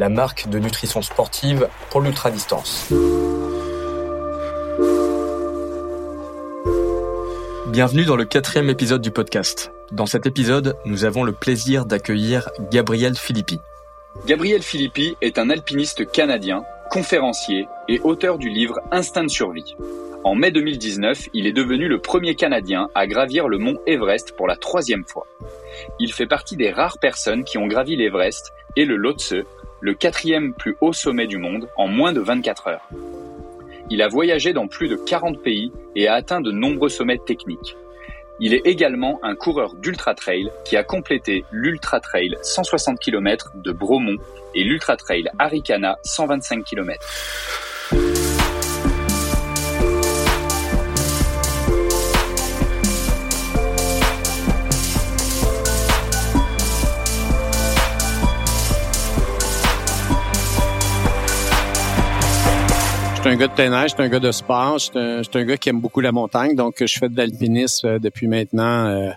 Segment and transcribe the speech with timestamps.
[0.00, 2.90] la marque de nutrition sportive pour l'ultra-distance.
[7.66, 9.72] Bienvenue dans le quatrième épisode du podcast.
[9.92, 13.60] Dans cet épisode, nous avons le plaisir d'accueillir Gabriel Philippi.
[14.26, 19.76] Gabriel Philippi est un alpiniste canadien, conférencier et auteur du livre Instinct de survie.
[20.24, 24.46] En mai 2019, il est devenu le premier Canadien à gravir le mont Everest pour
[24.46, 25.26] la troisième fois.
[25.98, 29.34] Il fait partie des rares personnes qui ont gravi l'Everest et le Lhotse,
[29.80, 32.88] le quatrième plus haut sommet du monde, en moins de 24 heures.
[33.90, 37.76] Il a voyagé dans plus de 40 pays et a atteint de nombreux sommets techniques.
[38.38, 43.72] Il est également un coureur d'ultra trail qui a complété l'ultra trail 160 km de
[43.72, 44.16] Bromont
[44.54, 48.29] et l'ultra trail Arikana 125 km.
[63.20, 65.40] Je suis un gars de tennis, je suis un gars de sport, je suis un,
[65.40, 68.86] un, gars qui aime beaucoup la montagne, donc je fais de l'alpinisme euh, depuis maintenant
[68.86, 69.10] euh,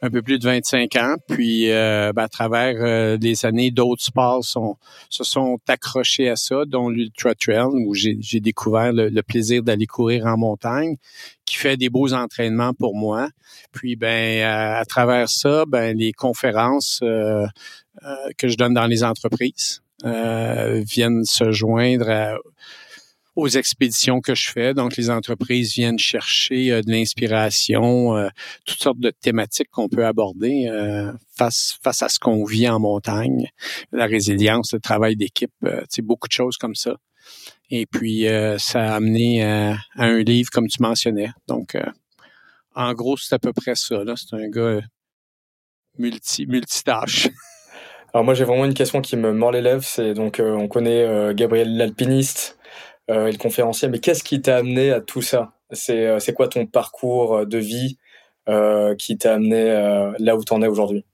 [0.00, 1.16] un peu plus de 25 ans.
[1.28, 4.78] Puis euh, ben, à travers euh, les années, d'autres sports sont,
[5.10, 9.86] se sont accrochés à ça, dont l'ultra trail, où j'ai découvert le, le plaisir d'aller
[9.86, 10.96] courir en montagne,
[11.44, 13.28] qui fait des beaux entraînements pour moi.
[13.72, 19.82] Puis ben à, à travers ça, ben les conférences que je donne dans les entreprises
[20.02, 22.38] viennent se joindre à
[23.36, 24.74] aux expéditions que je fais.
[24.74, 28.28] Donc, les entreprises viennent chercher euh, de l'inspiration, euh,
[28.64, 32.78] toutes sortes de thématiques qu'on peut aborder euh, face face à ce qu'on vit en
[32.78, 33.48] montagne,
[33.92, 35.52] la résilience, le travail d'équipe,
[35.88, 36.96] c'est beaucoup de choses comme ça.
[37.70, 38.26] Et puis,
[38.58, 41.30] ça a amené à un livre, comme tu mentionnais.
[41.48, 41.76] Donc,
[42.74, 43.96] en gros, c'est à peu près ça.
[44.16, 44.80] C'est un gars
[45.98, 47.28] multi multitâche.
[48.14, 49.82] Alors moi, j'ai vraiment une question qui me mord les lèvres.
[49.82, 52.53] C'est donc, on connaît Gabriel l'alpiniste, euh,
[53.08, 53.88] et le conférencier.
[53.88, 55.52] Mais qu'est-ce qui t'a amené à tout ça?
[55.70, 57.98] C'est euh, c'est quoi ton parcours euh, de vie
[58.48, 59.64] euh, qui t'a amené
[60.18, 61.04] là où tu en es aujourd'hui?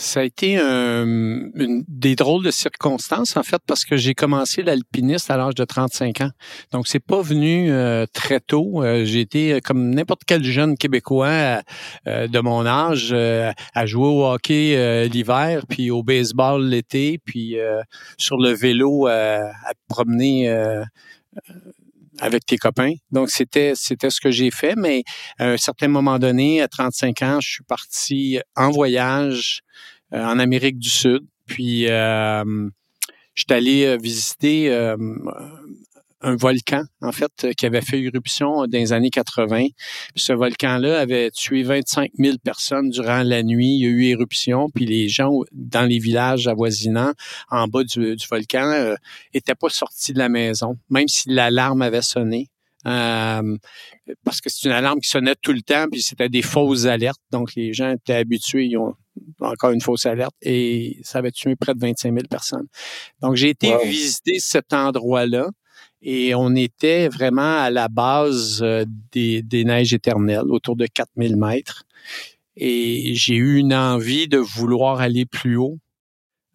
[0.00, 5.30] Ça a été une, des drôles de circonstances, en fait, parce que j'ai commencé l'alpinisme
[5.30, 6.30] à l'âge de 35 ans.
[6.72, 7.70] Donc, c'est pas venu
[8.12, 8.82] très tôt.
[9.04, 11.62] j'ai été, comme n'importe quel jeune Québécois
[12.06, 17.56] de mon âge, à jouer au hockey l'hiver, puis au baseball l'été, puis
[18.16, 19.50] sur le vélo à
[19.88, 20.48] promener
[22.20, 22.94] avec tes copains.
[23.10, 24.74] Donc, c'était, c'était ce que j'ai fait.
[24.76, 25.02] Mais
[25.38, 29.62] à un certain moment donné, à 35 ans, je suis parti en voyage
[30.12, 31.24] euh, en Amérique du Sud.
[31.46, 32.68] Puis, euh,
[33.34, 34.96] je suis allé euh, visiter euh,
[36.22, 39.68] un volcan, en fait, qui avait fait éruption dans les années 80.
[40.14, 43.76] Puis ce volcan-là avait tué 25 000 personnes durant la nuit.
[43.76, 47.12] Il y a eu éruption, puis les gens dans les villages avoisinants,
[47.50, 48.94] en bas du, du volcan, euh,
[49.32, 52.48] étaient pas sortis de la maison, même si l'alarme avait sonné.
[52.86, 53.56] Euh,
[54.24, 57.20] parce que c'est une alarme qui sonnait tout le temps, puis c'était des fausses alertes.
[57.30, 58.94] Donc, les gens étaient habitués, ils ont
[59.40, 62.66] encore une fausse alerte, et ça avait tué près de 25 000 personnes.
[63.20, 65.48] Donc, j'ai été visiter cet endroit-là
[66.02, 71.36] et on était vraiment à la base euh, des, des neiges éternelles, autour de 4000
[71.36, 71.84] mètres.
[72.56, 75.78] Et j'ai eu une envie de vouloir aller plus haut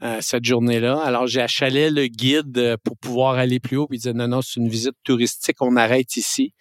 [0.03, 0.99] euh, cette journée-là.
[1.01, 4.27] Alors j'ai achalé le guide euh, pour pouvoir aller plus haut, puis il disait non,
[4.27, 6.53] non, c'est une visite touristique, on arrête ici.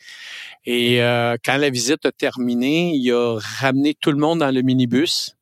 [0.65, 4.63] Et euh, quand la visite a terminé, il a ramené tout le monde dans le
[4.63, 5.37] minibus.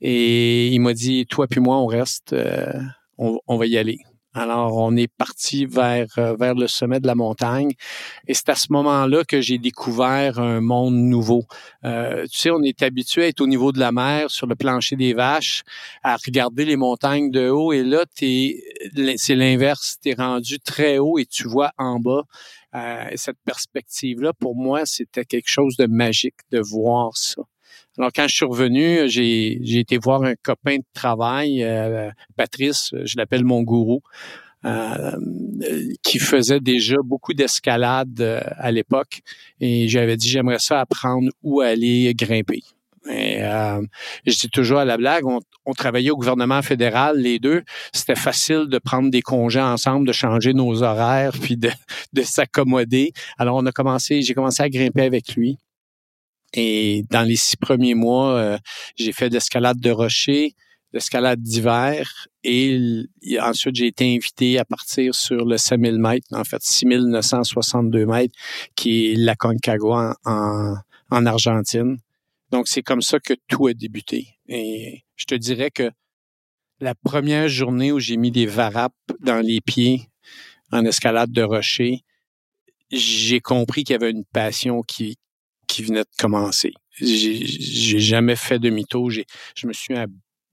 [0.00, 2.34] Et il m'a dit, toi puis moi, on reste,
[3.18, 3.98] on, on va y aller.
[4.32, 7.72] Alors, on est parti vers, euh, vers le sommet de la montagne.
[8.28, 11.46] Et c'est à ce moment-là que j'ai découvert un monde nouveau.
[11.84, 14.54] Euh, tu sais, on est habitué à être au niveau de la mer, sur le
[14.54, 15.62] plancher des vaches,
[16.04, 17.72] à regarder les montagnes de haut.
[17.72, 18.04] Et là,
[19.16, 19.96] c'est l'inverse.
[20.00, 22.22] Tu es rendu très haut et tu vois en bas.
[22.76, 27.42] Euh, cette perspective-là, pour moi, c'était quelque chose de magique de voir ça.
[28.00, 33.18] Alors, quand je suis revenu, j'ai, été voir un copain de travail, euh, Patrice, je
[33.18, 34.00] l'appelle mon gourou,
[34.64, 35.12] euh,
[36.02, 39.20] qui faisait déjà beaucoup d'escalade euh, à l'époque.
[39.60, 42.62] Et j'avais dit, j'aimerais ça apprendre où aller grimper.
[43.10, 43.82] Et, euh,
[44.26, 47.64] je toujours à la blague, on, on, travaillait au gouvernement fédéral, les deux.
[47.92, 51.70] C'était facile de prendre des congés ensemble, de changer nos horaires, puis de,
[52.14, 53.12] de s'accommoder.
[53.36, 55.58] Alors, on a commencé, j'ai commencé à grimper avec lui.
[56.52, 58.58] Et dans les six premiers mois, euh,
[58.96, 60.54] j'ai fait d'escalade de rochers,
[60.92, 63.06] d'escalade d'hiver et
[63.40, 68.34] ensuite j'ai été invité à partir sur le 5000 mètres, en fait 6962 mètres,
[68.74, 70.74] qui est la Concagua en,
[71.10, 71.98] en Argentine.
[72.50, 74.38] Donc c'est comme ça que tout a débuté.
[74.48, 75.90] Et je te dirais que
[76.80, 80.08] la première journée où j'ai mis des varapes dans les pieds
[80.72, 82.00] en escalade de rocher,
[82.90, 85.16] j'ai compris qu'il y avait une passion qui,
[85.70, 86.72] qui venait de commencer.
[87.00, 89.08] J'ai jamais fait de mytho.
[89.10, 89.94] Je me suis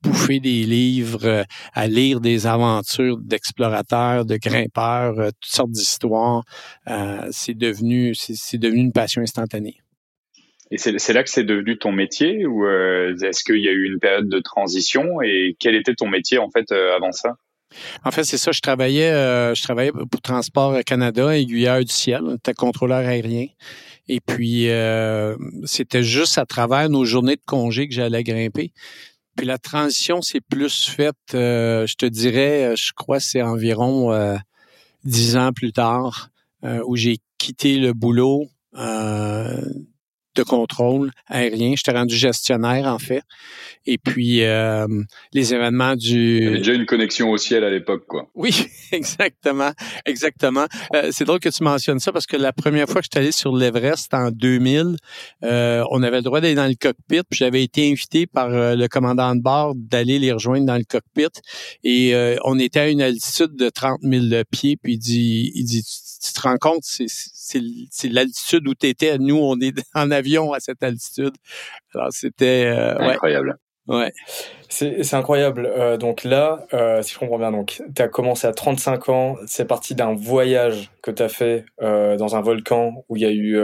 [0.04, 1.44] bouffer des livres, euh,
[1.74, 6.44] à lire des aventures d'explorateurs, de grimpeurs, euh, toutes sortes d'histoires.
[6.88, 9.78] Euh, c'est devenu, c'est devenu une passion instantanée.
[10.70, 14.00] Et c'est là que c'est devenu ton métier ou est-ce qu'il y a eu une
[14.00, 17.38] période de transition et quel était ton métier en fait avant ça?
[18.04, 18.52] En fait, c'est ça.
[18.52, 19.10] Je travaillais,
[19.56, 23.48] je travaillais pour Transport Canada, aiguilleur du ciel, j'étais contrôleur aérien.
[24.10, 24.70] Et puis,
[25.66, 28.72] c'était juste à travers nos journées de congé que j'allais grimper.
[29.38, 34.12] Puis la transition s'est plus faite, euh, je te dirais, euh, je crois c'est environ
[34.12, 34.36] euh,
[35.04, 36.32] dix ans plus tard,
[36.86, 38.50] où j'ai quitté le boulot
[40.38, 41.74] de contrôle aérien.
[41.76, 43.24] J'étais rendu gestionnaire, en fait.
[43.86, 44.88] Et puis, euh,
[45.34, 46.38] les événements du...
[46.38, 48.30] Il y avait déjà une connexion au ciel à l'époque, quoi.
[48.36, 49.72] Oui, exactement.
[50.06, 50.68] Exactement.
[50.94, 53.24] Euh, c'est drôle que tu mentionnes ça parce que la première fois que je suis
[53.24, 54.96] allé sur l'Everest en 2000,
[55.44, 57.22] euh, on avait le droit d'aller dans le cockpit.
[57.30, 61.42] Puis j'avais été invité par le commandant de bord d'aller les rejoindre dans le cockpit.
[61.84, 62.14] Et
[62.44, 64.78] on était à une altitude de 30 000 pieds.
[64.78, 65.84] Puis il dit, il dit
[66.20, 69.18] tu te rends compte, c'est l'altitude où tu étais.
[69.18, 71.36] Nous, on est en avion à cette altitude.
[71.94, 72.66] Alors, c'était...
[72.66, 73.58] Euh, incroyable.
[73.88, 74.12] Ouais.
[74.70, 75.66] C'est incroyable.
[75.66, 79.38] Euh, donc là, euh, si je comprends bien, donc tu as commencé à 35 ans,
[79.46, 83.32] c'est parti d'un voyage que tu as fait dans un volcan où il y a
[83.32, 83.58] eu,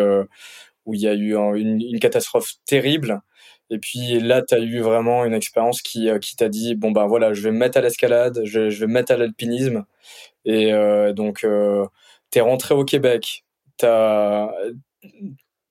[0.86, 3.22] où il y a eu une, une, catastrophe terrible.
[3.70, 7.06] Et puis là, tu as eu vraiment une expérience qui, qui t'a dit, bon ben
[7.08, 9.86] voilà, je vais me mettre à l'escalade, je, je, vais me mettre à l'alpinisme.
[10.46, 10.72] Et
[11.14, 11.46] donc,
[12.34, 13.46] tu es rentré au Québec,
[13.84, 14.50] as,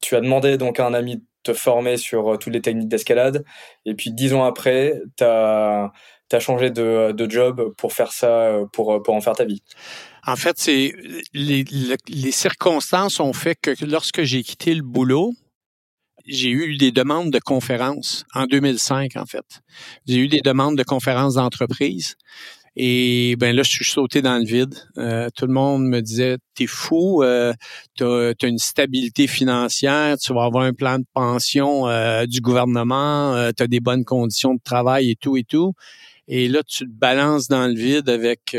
[0.01, 2.89] tu as demandé donc à un ami de te former sur euh, toutes les techniques
[2.89, 3.45] d'escalade,
[3.85, 5.91] et puis dix ans après, tu as,
[6.39, 9.63] changé de, de, job pour faire ça, euh, pour, pour en faire ta vie.
[10.25, 10.95] En fait, c'est
[11.35, 11.65] les,
[12.09, 15.35] les, circonstances ont fait que lorsque j'ai quitté le boulot,
[16.25, 19.61] j'ai eu des demandes de conférences en 2005, en fait.
[20.07, 22.17] J'ai eu des demandes de conférences d'entreprise.
[22.75, 24.75] Et ben là, je suis sauté dans le vide.
[24.97, 27.53] Euh, tout le monde me disait T'es fou, euh,
[27.97, 33.35] tu as, une stabilité financière, tu vas avoir un plan de pension euh, du gouvernement,
[33.35, 35.75] euh, tu as des bonnes conditions de travail et tout et tout.
[36.29, 38.57] Et là, tu te balances dans le vide avec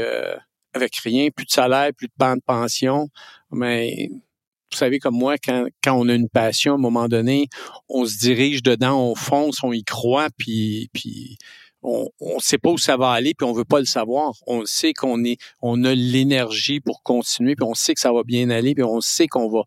[0.74, 3.10] avec rien, plus de salaire, plus de plan de pension.
[3.52, 7.48] Mais vous savez, comme moi, quand, quand on a une passion, à un moment donné,
[7.90, 11.38] on se dirige dedans, on fonce, on y croit, puis, puis
[11.84, 14.34] on ne sait pas où ça va aller, puis on veut pas le savoir.
[14.48, 18.24] On sait qu'on est, on a l'énergie pour continuer, puis on sait que ça va
[18.24, 19.64] bien aller, puis on sait qu'on va,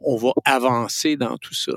[0.00, 1.72] on va avancer dans tout ça.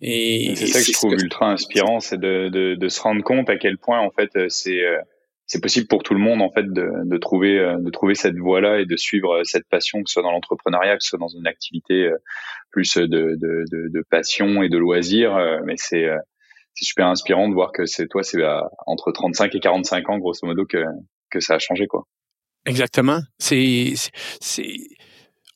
[0.00, 3.48] Et c'est ça que je trouve ultra inspirant, c'est de, de, de, se rendre compte
[3.48, 4.98] à quel point en fait c'est euh,
[5.46, 8.36] c'est possible pour tout le monde en fait de, de trouver euh, de trouver cette
[8.36, 11.28] voie-là et de suivre cette passion, que ce soit dans l'entrepreneuriat, que ce soit dans
[11.28, 12.16] une activité euh,
[12.70, 13.36] plus de, de,
[13.70, 15.36] de, de passion et de loisir.
[15.64, 16.08] Mais c'est
[16.74, 18.38] c'est super inspirant de voir que c'est toi, c'est
[18.86, 22.04] entre 35 et 45 ans, grosso modo, que, ça a changé, quoi.
[22.66, 23.20] Exactement.
[23.38, 23.94] C'est,
[24.40, 24.76] c'est,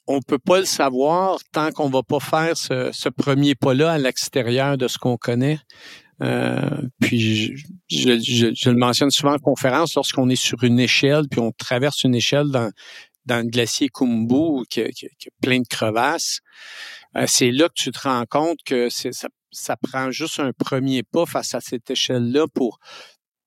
[0.07, 4.79] on peut pas le savoir tant qu'on va pas faire ce, premier pas-là à l'extérieur
[4.79, 5.59] de ce qu'on connaît.
[6.23, 6.61] Euh,
[7.01, 7.57] puis
[7.91, 12.15] je, le mentionne souvent en conférence, lorsqu'on est sur une échelle, puis on traverse une
[12.15, 12.71] échelle dans,
[13.29, 16.41] le glacier Kumbu, qui, qui, qui a plein de crevasses,
[17.17, 21.03] euh, c'est là que tu te rends compte que ça, ça prend juste un premier
[21.03, 22.79] pas face à cette échelle-là pour,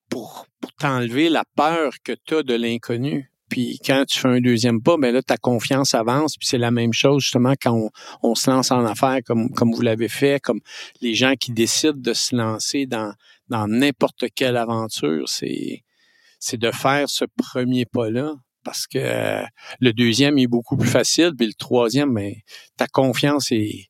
[0.10, 0.46] pour,
[0.80, 3.32] t'enlever la peur que tu as de l'inconnu.
[3.50, 6.36] Puis quand tu fais un deuxième pas, ben là, ta confiance avance.
[6.38, 7.90] Puis c'est la même chose justement quand
[8.22, 10.60] on, se lance en affaires comme, vous l'avez fait, comme
[11.02, 13.14] les gens qui décident de se lancer dans,
[13.50, 15.84] n'importe quelle aventure, c'est,
[16.54, 18.34] de faire ce premier pas-là.
[18.64, 19.42] Parce que
[19.80, 22.34] le deuxième est beaucoup plus facile, puis le troisième, ben,
[22.76, 23.88] ta confiance est,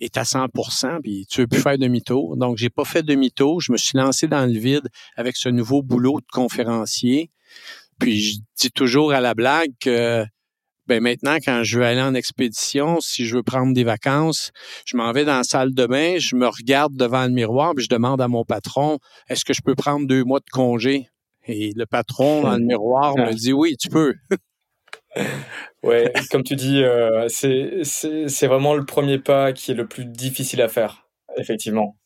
[0.00, 2.36] est à 100% puis tu veux plus faire demi-tour.
[2.36, 3.60] Donc, j'ai pas fait demi-tour.
[3.60, 7.30] Je me suis lancé dans le vide avec ce nouveau boulot de conférencier.
[7.98, 10.24] Puis, je dis toujours à la blague que
[10.86, 14.50] Ben maintenant, quand je veux aller en expédition, si je veux prendre des vacances,
[14.86, 17.84] je m'en vais dans la salle de bain, je me regarde devant le miroir, puis
[17.84, 21.08] je demande à mon patron, est-ce que je peux prendre deux mois de congé?
[21.46, 24.14] Et le patron dans le miroir me dit oui, tu peux.
[25.82, 30.62] ouais, comme tu dis, euh, c'est vraiment le premier pas qui est le plus difficile
[30.62, 31.96] à faire, effectivement.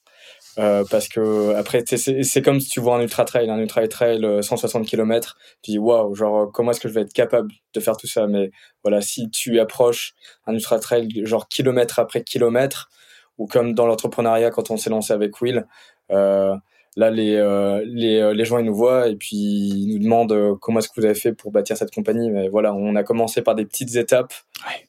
[0.59, 4.25] Euh, parce que après c'est comme si tu vois un ultra trail un ultra trail
[4.41, 7.97] 160 km tu dis waouh genre comment est-ce que je vais être capable de faire
[7.97, 8.29] tout ça?
[8.29, 8.53] Mais
[8.85, 10.15] voilà si tu approches
[10.47, 12.89] un ultra trail genre kilomètre après kilomètre
[13.37, 15.67] ou comme dans l'entrepreneuriat quand on s'est lancé avec Will
[16.13, 16.55] euh,
[16.97, 20.33] là les, euh, les, euh, les gens ils nous voient et puis ils nous demandent
[20.33, 22.31] euh, comment est-ce que vous avez fait pour bâtir cette compagnie.
[22.31, 24.33] Mais voilà on a commencé par des petites étapes.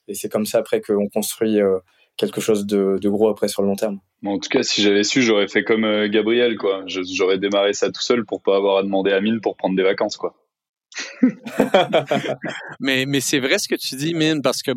[0.08, 1.60] Et c'est comme ça après qu'on construit
[2.18, 4.00] quelque chose de, de, gros après sur le long terme.
[4.26, 6.84] En tout cas si j'avais su j'aurais fait comme Gabriel quoi.
[6.88, 9.84] J'aurais démarré ça tout seul pour pas avoir à demander à Mine pour prendre des
[9.84, 10.36] vacances quoi.
[12.80, 14.72] Mais mais c'est vrai ce que tu dis Mine parce que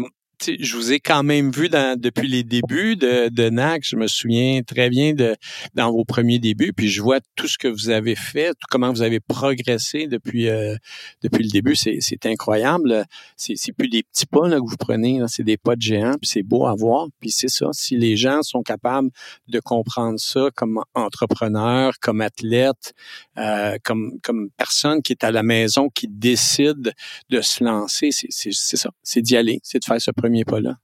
[0.46, 3.82] je vous ai quand même vu dans, depuis les débuts de, de NAC.
[3.84, 5.36] Je me souviens très bien de
[5.74, 6.72] dans vos premiers débuts.
[6.72, 10.76] Puis je vois tout ce que vous avez fait, comment vous avez progressé depuis euh,
[11.22, 11.76] depuis le début.
[11.76, 13.04] C'est, incroyable.
[13.36, 16.16] C'est, plus des petits pas là, que vous prenez, c'est des pas de géants.
[16.20, 17.06] Puis c'est beau à voir.
[17.20, 17.68] Puis c'est ça.
[17.72, 19.10] Si les gens sont capables
[19.48, 22.92] de comprendre ça comme entrepreneur, comme athlète,
[23.38, 26.92] euh, comme comme personne qui est à la maison, qui décide
[27.30, 28.90] de se lancer, c'est ça.
[29.02, 29.60] C'est d'y aller.
[29.62, 30.76] C'est de faire ce premier pas là.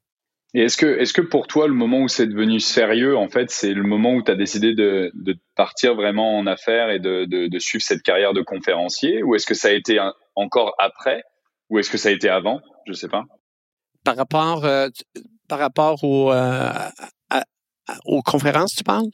[0.54, 3.50] Et est-ce que, est-ce que pour toi, le moment où c'est devenu sérieux, en fait,
[3.50, 7.24] c'est le moment où tu as décidé de, de, partir vraiment en affaires et de,
[7.24, 9.24] de, de, suivre cette carrière de conférencier?
[9.24, 9.98] Ou est-ce que ça a été
[10.36, 11.24] encore après?
[11.70, 12.60] Ou est-ce que ça a été avant?
[12.86, 13.24] Je sais pas.
[14.04, 14.88] Par rapport, euh,
[15.48, 16.70] par rapport au, euh,
[18.04, 19.10] aux conférences, tu parles?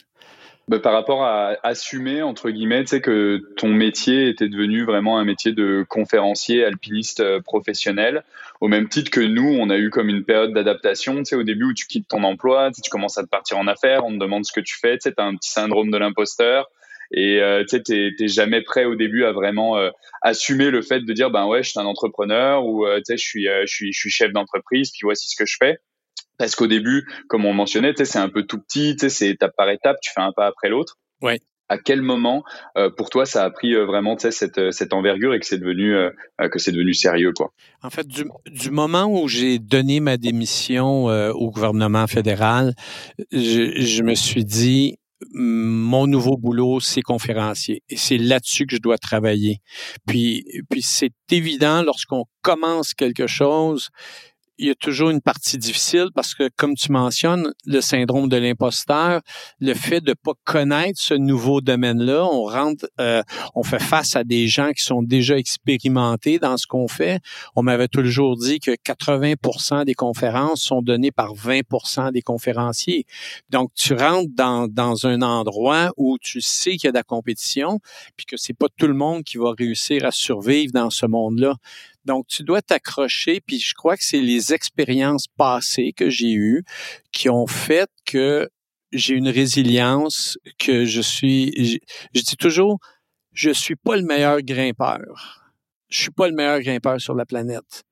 [0.71, 5.19] Bah, par rapport à assumer entre guillemets, tu sais que ton métier était devenu vraiment
[5.19, 8.23] un métier de conférencier, alpiniste euh, professionnel,
[8.61, 11.43] au même titre que nous, on a eu comme une période d'adaptation, tu sais au
[11.43, 14.19] début où tu quittes ton emploi, tu commences à te partir en affaires, on te
[14.19, 16.71] demande ce que tu fais, tu sais, un petit syndrome de l'imposteur
[17.11, 19.91] et euh, tu sais t'es jamais prêt au début à vraiment euh,
[20.23, 23.25] assumer le fait de dire ben ouais je suis un entrepreneur ou tu sais je
[23.25, 25.81] suis je suis je suis chef d'entreprise puis voici ce que je fais
[26.39, 29.97] parce qu'au début, comme on mentionnait, c'est un peu tout petit, c'est étape par étape,
[30.03, 30.97] tu fais un pas après l'autre.
[31.21, 31.41] Ouais.
[31.69, 32.43] À quel moment,
[32.77, 35.59] euh, pour toi, ça a pris euh, vraiment cette, euh, cette envergure et que c'est
[35.59, 35.95] devenu
[36.51, 37.53] que c'est devenu sérieux, quoi?
[37.83, 42.75] En fait, du, du moment où j'ai donné ma démission au gouvernement fédéral,
[43.31, 44.97] je, je me suis dit,
[45.33, 47.83] mon nouveau boulot, c'est conférencier.
[47.89, 49.59] Et c'est là-dessus que je dois travailler.
[50.07, 53.91] Puis, puis c'est évident lorsqu'on commence quelque chose,
[54.61, 58.37] il y a toujours une partie difficile parce que, comme tu mentionnes, le syndrome de
[58.37, 59.23] l'imposteur,
[59.59, 63.23] le fait de pas connaître ce nouveau domaine-là, on rentre, euh,
[63.55, 67.21] on fait face à des gens qui sont déjà expérimentés dans ce qu'on fait.
[67.57, 73.07] On m'avait toujours dit que 80% des conférences sont données par 20% des conférenciers.
[73.49, 77.03] Donc, tu rentres dans, dans un endroit où tu sais qu'il y a de la
[77.03, 77.81] compétition,
[78.15, 81.57] puis que c'est pas tout le monde qui va réussir à survivre dans ce monde-là.
[82.11, 86.65] Donc, tu dois t'accrocher, puis je crois que c'est les expériences passées que j'ai eues
[87.13, 88.51] qui ont fait que
[88.91, 91.81] j'ai une résilience, que je suis,
[92.13, 92.81] je, dis toujours,
[93.33, 95.53] je suis pas le meilleur grimpeur.
[95.89, 97.85] Je suis pas le meilleur grimpeur sur la planète.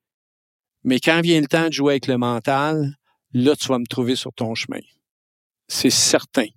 [0.83, 2.97] Mais quand vient le temps de jouer avec le mental,
[3.33, 4.81] là, tu vas me trouver sur ton chemin.
[5.69, 6.49] C'est certain.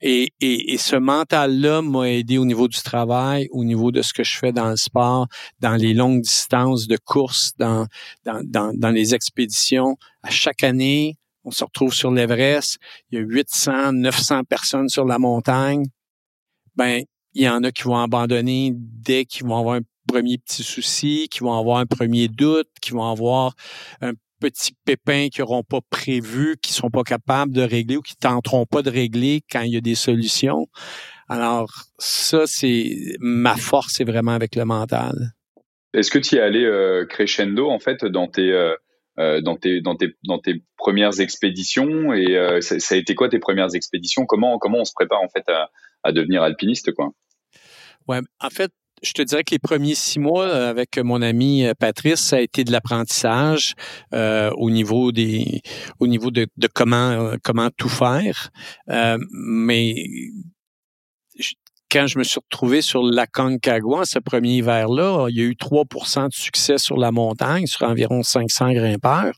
[0.00, 4.12] Et, et, et ce mental-là m'a aidé au niveau du travail, au niveau de ce
[4.12, 5.26] que je fais dans le sport,
[5.60, 7.86] dans les longues distances de course, dans,
[8.24, 9.96] dans, dans, les expéditions.
[10.22, 12.78] À chaque année, on se retrouve sur l'Everest.
[13.10, 15.84] Il y a 800, 900 personnes sur la montagne.
[16.76, 17.02] Ben,
[17.34, 21.28] il y en a qui vont abandonner dès qu'ils vont avoir un premier petit souci,
[21.30, 23.54] qui vont avoir un premier doute, qui vont avoir
[24.00, 28.16] un petits pépins qu'ils n'auront pas prévus, qui sont pas capables de régler ou qui
[28.16, 30.66] tenteront pas de régler quand il y a des solutions.
[31.28, 35.34] Alors, ça, c'est ma force, c'est vraiment avec le mental.
[35.94, 38.74] Est-ce que tu y es allé euh, crescendo, en fait, dans tes, euh,
[39.18, 42.12] euh, dans tes, dans tes, dans tes premières expéditions?
[42.12, 44.26] Et ça, ça, a été quoi tes premières expéditions?
[44.26, 45.70] Comment, comment on se prépare, en fait, à,
[46.02, 47.10] à devenir alpiniste, quoi?
[48.06, 51.64] Ouais, en fait, je te dirais que les premiers six mois euh, avec mon ami
[51.64, 53.74] euh, Patrice, ça a été de l'apprentissage
[54.14, 55.62] euh, au niveau des,
[56.00, 58.50] au niveau de, de comment euh, comment tout faire.
[58.90, 59.94] Euh, mais
[61.90, 65.54] quand je me suis retrouvé sur la Concagua, ce premier hiver-là, il y a eu
[65.54, 69.32] 3% de succès sur la montagne, sur environ 500 grimpeurs.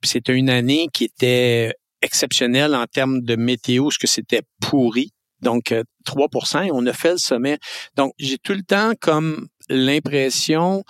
[0.00, 5.10] Puis c'était une année qui était exceptionnelle en termes de météo, ce que c'était pourri.
[5.44, 5.72] Donc,
[6.04, 7.58] 3 euh, et on a fait le sommet.
[7.96, 10.82] Donc, j'ai tout le temps comme l'impression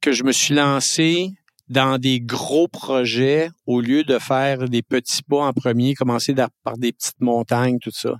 [0.00, 1.30] que je me suis lancé
[1.68, 6.76] dans des gros projets au lieu de faire des petits pas en premier, commencer par
[6.76, 8.16] des petites montagnes, tout ça.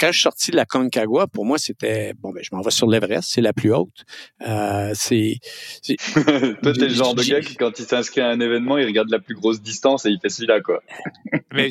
[0.00, 2.70] quand je suis sorti de la Concagua, pour moi, c'était bon ben je m'en vais
[2.70, 4.04] sur l'Everest, c'est la plus haute.
[4.46, 5.40] Euh, c'est,
[6.14, 9.10] Toi, t'es le genre de gars qui, quand il s'inscrit à un événement, il regarde
[9.10, 10.82] la plus grosse distance et il fait celui-là, quoi.
[11.52, 11.68] mais,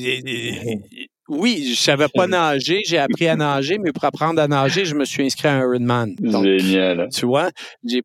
[1.29, 4.95] oui, je savais pas nager, j'ai appris à nager, mais pour apprendre à nager, je
[4.95, 6.15] me suis inscrit à un Ironman.
[6.21, 7.07] Génial.
[7.13, 7.49] Tu vois,
[7.83, 8.01] j'ai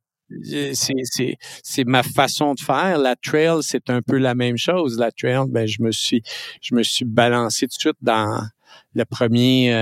[0.73, 2.99] c'est ma façon de faire.
[2.99, 4.99] La trail, c'est un peu la même chose.
[4.99, 6.23] La trail, ben je me suis
[6.61, 8.43] je me suis balancé tout de suite dans
[8.95, 9.73] le premier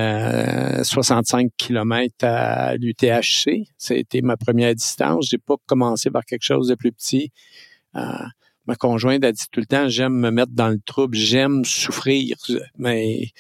[0.83, 3.67] 65 km à l'UTHC.
[3.77, 5.29] C'était ma première distance.
[5.31, 7.33] J'ai pas commencé par quelque chose de plus petit.
[7.97, 8.03] Euh,
[8.67, 12.37] ma conjointe a dit tout le temps, j'aime me mettre dans le trouble, j'aime souffrir,
[12.79, 13.33] mais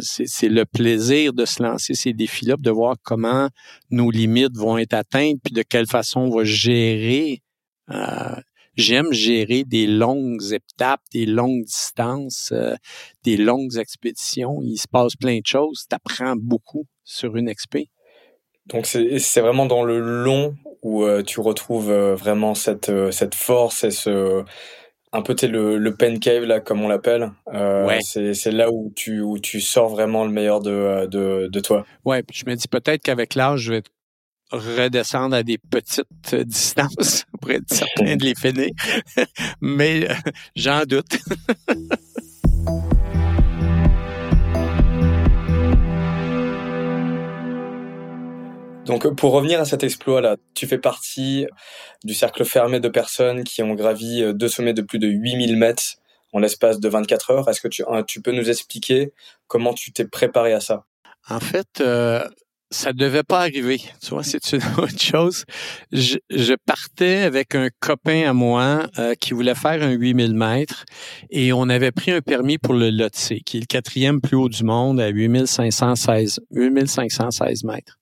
[0.00, 3.48] c'est le plaisir de se lancer ces défis-là, de voir comment
[3.90, 7.42] nos limites vont être atteintes, puis de quelle façon on va gérer.
[7.90, 8.36] Euh,
[8.76, 12.76] j'aime gérer des longues étapes, des longues distances, euh,
[13.24, 14.60] des longues expéditions.
[14.62, 15.86] Il se passe plein de choses.
[15.88, 17.90] Tu apprends beaucoup sur une expé.
[18.66, 23.90] Donc c'est vraiment dans le long où euh, tu retrouves vraiment cette, cette force et
[23.90, 24.44] ce
[25.14, 29.20] un peu le, le pen cave là comme on l'appelle euh, c'est là où tu
[29.20, 31.86] où tu sors vraiment le meilleur de de, de toi.
[32.04, 33.82] Ouais je me dis peut-être qu'avec l'âge je vais
[34.50, 38.70] redescendre à des petites distances pour être certain de les finir.
[39.60, 40.14] Mais euh,
[40.56, 41.18] j'en doute
[48.86, 51.46] Donc pour revenir à cet exploit-là, tu fais partie
[52.04, 55.56] du cercle fermé de personnes qui ont gravi euh, deux sommets de plus de 8000
[55.56, 55.96] mètres
[56.32, 57.48] en l'espace de 24 heures.
[57.48, 59.12] Est-ce que tu, peux nous expliquer
[59.46, 60.84] comment tu t'es préparé à ça?
[61.30, 62.28] En fait, euh,
[62.70, 63.80] ça devait pas arriver.
[64.02, 65.44] Tu vois, c'est une autre chose.
[65.92, 70.84] Je, partais avec un copain à moi euh, qui voulait faire un 8000 mètres
[71.30, 74.50] et on avait pris un permis pour le Lotse, qui est le quatrième plus haut
[74.50, 77.98] du monde à 8516, 8516 mètres.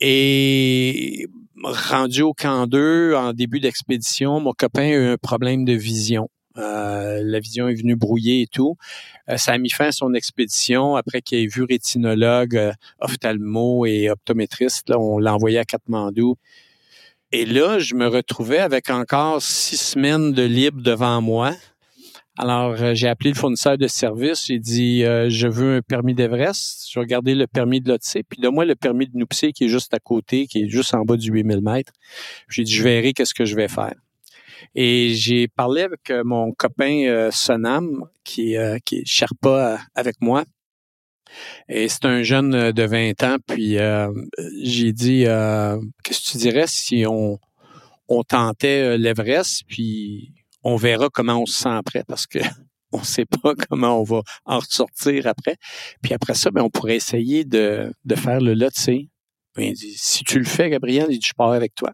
[0.00, 1.26] Et
[1.62, 6.28] rendu au camp 2, en début d'expédition, mon copain a eu un problème de vision.
[6.56, 8.76] Euh, la vision est venue brouiller et tout.
[9.28, 13.86] Euh, ça a mis fin à son expédition après qu'il ait vu rétinologue, euh, ophtalmo
[13.86, 14.88] et optométriste.
[14.88, 16.36] Là, on l'a envoyé à Katmandou.
[17.32, 21.52] Et là, je me retrouvais avec encore six semaines de libre devant moi.
[22.38, 24.46] Alors, euh, j'ai appelé le fournisseur de service.
[24.46, 26.88] J'ai dit, euh, je veux un permis d'Everest.
[26.90, 28.16] Je vais regarder le permis de l'Otse.
[28.28, 31.04] Puis, donne-moi le permis de Noupsé qui est juste à côté, qui est juste en
[31.04, 31.92] bas du 8000 mètres.
[32.48, 33.94] J'ai dit, je verrai qu'est-ce que je vais faire.
[34.74, 40.44] Et j'ai parlé avec euh, mon copain Sonam, qui, qui est Sherpa avec moi.
[41.68, 43.36] Et c'est un jeune de 20 ans.
[43.46, 43.76] Puis,
[44.62, 47.38] j'ai dit, qu'est-ce que tu dirais si on,
[48.08, 52.38] on tentait l'Everest, puis on verra comment on se sent après parce que
[52.92, 55.56] on sait pas comment on va en ressortir après.
[56.02, 59.08] Puis après ça, ben, on pourrait essayer de, de faire le lot, tu
[59.56, 61.92] ben, dit, si tu le fais, Gabriel, il dit, je pars avec toi.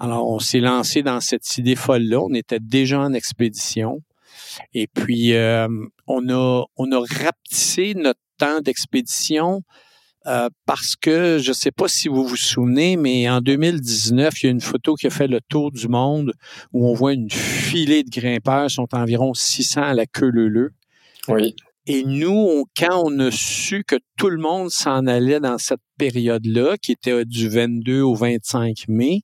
[0.00, 2.20] Alors, on s'est lancé dans cette idée folle-là.
[2.20, 4.02] On était déjà en expédition.
[4.72, 5.68] Et puis, euh,
[6.08, 9.62] on a, on a rapetissé notre temps d'expédition
[10.26, 14.46] euh, parce que je ne sais pas si vous vous souvenez, mais en 2019, il
[14.46, 16.32] y a une photo qui a fait le tour du monde
[16.72, 20.72] où on voit une filée de grimpeurs, sont environ 600 à la queue leu
[21.28, 21.54] Oui.
[21.86, 26.78] Et nous, quand on a su que tout le monde s'en allait dans cette période-là,
[26.78, 29.20] qui était du 22 au 25 mai,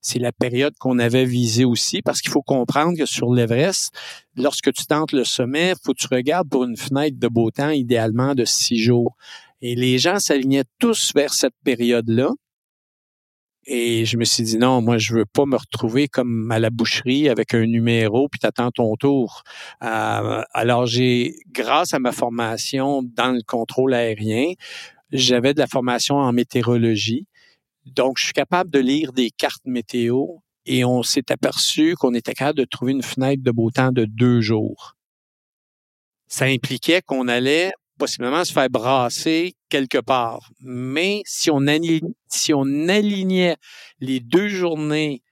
[0.00, 3.92] c'est la période qu'on avait visée aussi, parce qu'il faut comprendre que sur l'Everest,
[4.36, 7.70] lorsque tu tentes le sommet, faut que tu regardes pour une fenêtre de beau temps,
[7.70, 9.16] idéalement de six jours.
[9.62, 12.30] Et les gens s'alignaient tous vers cette période-là.
[13.66, 16.70] Et je me suis dit non, moi je veux pas me retrouver comme à la
[16.70, 19.42] boucherie avec un numéro puis t'attends ton tour.
[19.82, 24.54] Euh, alors j'ai, grâce à ma formation dans le contrôle aérien,
[25.12, 27.26] j'avais de la formation en météorologie,
[27.84, 30.26] donc je suis capable de lire des cartes météo
[30.66, 34.04] et on s'est aperçu qu'on était capable de trouver une fenêtre de beau temps de
[34.04, 34.96] deux jours.
[36.28, 40.50] Ça impliquait qu'on allait possiblement se faire brasser quelque part.
[40.60, 43.56] Mais si on, alignait, si on alignait
[44.00, 45.22] les deux journées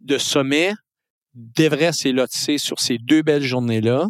[0.00, 0.72] de sommet
[1.34, 4.06] d'Everest et Lotse sur ces deux belles journées-là,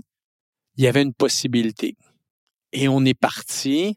[0.77, 1.97] il y avait une possibilité.
[2.73, 3.97] Et on est parti.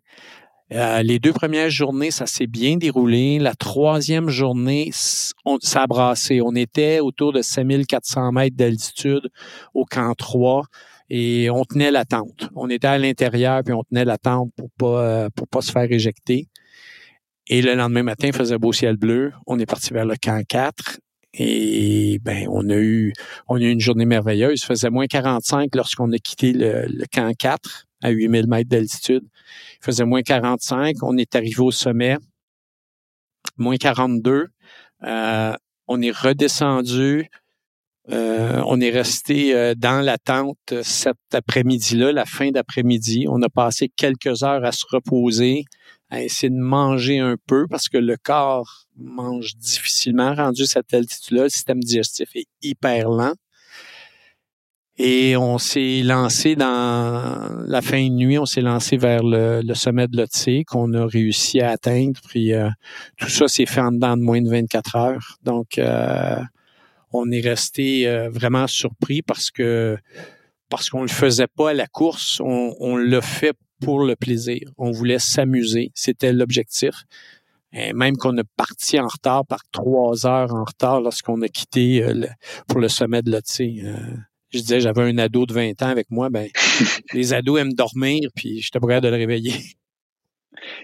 [0.72, 3.40] Euh, les deux premières journées, ça s'est bien déroulé.
[3.40, 6.40] La troisième journée, ça a brassé.
[6.42, 9.30] On était autour de 5400 mètres d'altitude
[9.74, 10.64] au camp 3
[11.10, 12.50] et on tenait la tente.
[12.56, 15.72] On était à l'intérieur puis on tenait la tente pour pas euh, pour pas se
[15.72, 16.48] faire éjecter.
[17.50, 19.34] Et le lendemain matin, il faisait beau ciel bleu.
[19.48, 21.00] On est parti vers le camp 4
[21.34, 23.12] Et ben, on a eu,
[23.48, 24.62] on a eu une journée merveilleuse.
[24.62, 29.24] Il faisait moins 45 lorsqu'on a quitté le, camp 4 à 8000 mètres d'altitude.
[29.82, 30.98] Il faisait moins 45.
[31.02, 32.18] On est arrivé au sommet.
[33.58, 34.50] Moins 42.
[35.06, 35.54] Euh,
[35.88, 37.30] on est redescendu.
[38.12, 43.26] Euh, on est resté euh, dans la tente cet après-midi-là, la fin d'après-midi.
[43.30, 45.66] On a passé quelques heures à se reposer,
[46.10, 51.44] à essayer de manger un peu parce que le corps mange difficilement rendu cette altitude-là.
[51.44, 53.34] Le système digestif est hyper lent.
[55.02, 60.10] Et on s'est lancé dans la fin de nuit, on s'est lancé vers le, sommet
[60.10, 62.20] de l'Otse qu'on a réussi à atteindre.
[62.28, 62.70] Puis euh,
[63.18, 65.38] tout ça s'est fait en dedans de moins de 24 heures.
[65.44, 66.36] Donc euh,
[67.12, 69.98] on est resté euh, vraiment surpris parce que
[70.70, 74.70] parce qu'on le faisait pas à la course, on, on l'a fait pour le plaisir.
[74.78, 76.94] On voulait s'amuser, c'était l'objectif.
[77.72, 82.04] Et même qu'on est parti en retard par trois heures en retard lorsqu'on a quitté
[82.04, 82.26] euh,
[82.68, 83.62] pour le sommet de l'Otse.
[83.62, 83.96] Euh,
[84.52, 86.50] je disais, j'avais un ado de 20 ans avec moi, ben
[87.14, 89.54] les ados aiment dormir, puis j'étais prêt de le réveiller.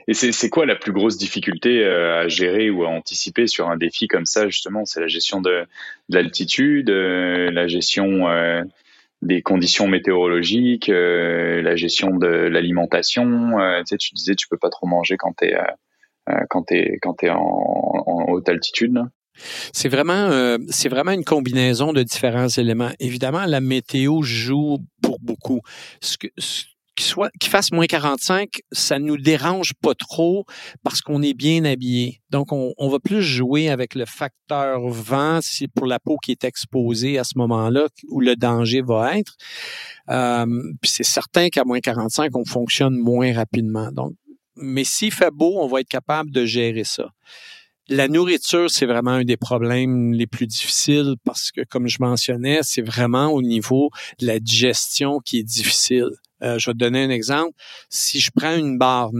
[0.08, 3.78] Et c'est quoi la plus grosse difficulté euh, à gérer ou à anticiper sur un
[3.78, 4.86] défi comme ça, justement?
[4.86, 5.66] C'est la gestion de,
[6.10, 8.28] de l'altitude, la gestion
[9.22, 13.60] des conditions météorologiques, euh, la gestion de l'alimentation.
[13.60, 16.66] Euh, tu, sais, tu disais tu peux pas trop manger quand tu es euh, quand
[17.02, 19.00] quand t'es en, haute altitude.
[19.74, 20.30] C'est vraiment
[20.90, 22.92] vraiment une combinaison de différents éléments.
[23.00, 25.62] Évidemment, la météo joue pour beaucoup.
[26.96, 30.46] Qu'il fasse moins 45, ça nous dérange pas trop
[30.84, 32.22] parce qu'on est bien habillé.
[32.30, 36.32] Donc on, on, va plus jouer avec le facteur vent si pour la peau qui
[36.32, 39.36] est exposée à ce moment-là où le danger va être.
[40.10, 40.46] Euh,
[40.82, 43.92] puis c'est certain qu'à moins 45, on fonctionne moins rapidement.
[43.92, 44.14] Donc
[44.56, 47.12] mais s'il fait beau, on va être capable de gérer ça.
[47.88, 52.62] La nourriture, c'est vraiment un des problèmes les plus difficiles parce que, comme je mentionnais,
[52.64, 56.10] c'est vraiment au niveau de la digestion qui est difficile.
[56.44, 57.58] Euh, je vais te donner un exemple.
[57.90, 59.14] Si je prends une barre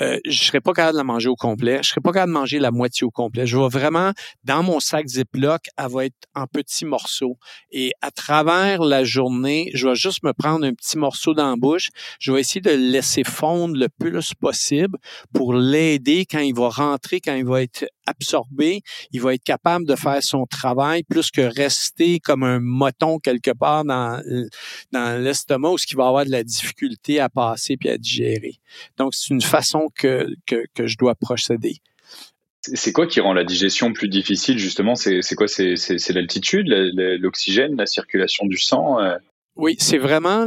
[0.00, 1.80] euh, je serais pas capable de la manger au complet.
[1.82, 3.46] Je serais pas capable de manger la moitié au complet.
[3.46, 4.12] Je vais vraiment,
[4.44, 7.36] dans mon sac Ziploc, elle va être en petits morceaux.
[7.70, 11.56] Et à travers la journée, je vais juste me prendre un petit morceau dans la
[11.56, 11.88] bouche.
[12.20, 14.98] Je vais essayer de le laisser fondre le plus possible
[15.32, 18.82] pour l'aider quand il va rentrer, quand il va être absorbé.
[19.12, 23.50] Il va être capable de faire son travail plus que rester comme un moton quelque
[23.50, 24.22] part dans,
[24.92, 28.60] dans l'estomac où ce qui va avoir de la difficulté à passer puis à digérer.
[28.96, 31.76] Donc, c'est une façon que, que, je dois procéder.
[32.60, 34.94] C'est quoi qui rend la digestion plus difficile justement?
[34.94, 35.48] C'est quoi?
[35.48, 39.16] C'est l'altitude, l'oxygène, la circulation du sang euh?
[39.56, 40.46] Oui, c'est vraiment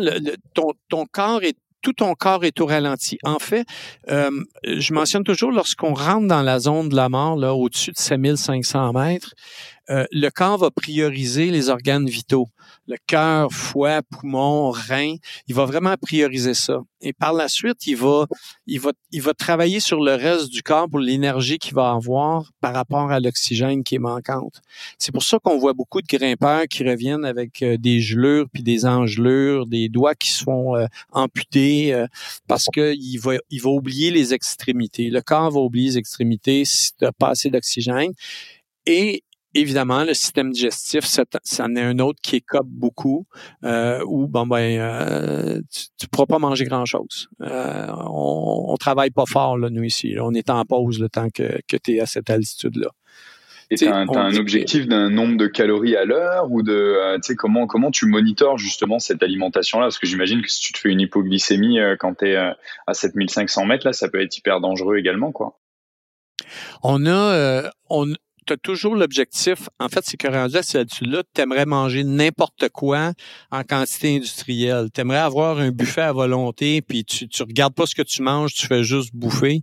[0.54, 3.18] ton, ton corps est tout ton corps est au ralenti.
[3.24, 3.66] En fait,
[4.10, 4.30] euh,
[4.64, 8.94] je mentionne toujours lorsqu'on rentre dans la zone de la mort, là, au-dessus de 7500
[8.94, 9.34] mètres,
[9.90, 12.48] euh, le corps va prioriser les organes vitaux
[12.88, 15.16] le cœur, foie, poumon, rein.
[15.48, 16.82] Il va vraiment prioriser ça.
[17.00, 18.28] Et par la suite, il va,
[18.68, 22.52] il va, il va travailler sur le reste du corps pour l'énergie qu'il va avoir
[22.60, 24.62] par rapport à l'oxygène qui est manquante.
[24.98, 28.62] C'est pour ça qu'on voit beaucoup de grimpeurs qui reviennent avec euh, des gelures puis
[28.62, 32.08] des engelures, des doigts qui se font euh, amputer euh,
[32.48, 35.10] parce que il va, il va oublier les extrémités.
[35.10, 38.12] Le corps va oublier les extrémités si tu pas assez d'oxygène.
[38.86, 41.06] Et évidemment, le système digestif,
[41.44, 43.26] c'en est un autre qui écope beaucoup,
[43.64, 47.30] euh, où bon ben euh, tu, ne pourras pas manger grand chose.
[47.42, 50.16] Euh, on, on travaille pas fort là, nous ici.
[50.20, 52.90] On est en pause le temps que, que tu es à cette altitude là.
[53.72, 57.28] Et tu as, un objectif d'un nombre de calories à l'heure ou de euh, tu
[57.28, 60.74] sais comment comment tu monitores justement cette alimentation là parce que j'imagine que si tu
[60.74, 62.58] te fais une hypoglycémie euh, quand tu es à
[62.92, 65.58] 7500 mètres là ça peut être hyper dangereux également quoi.
[66.84, 68.14] On a on
[68.46, 72.70] tu as toujours l'objectif, en fait, c'est que rendu à cette altitude-là, tu manger n'importe
[72.70, 73.14] quoi
[73.52, 74.90] en quantité industrielle.
[74.94, 78.22] Tu aimerais avoir un buffet à volonté, puis tu ne regardes pas ce que tu
[78.22, 79.62] manges, tu fais juste bouffer.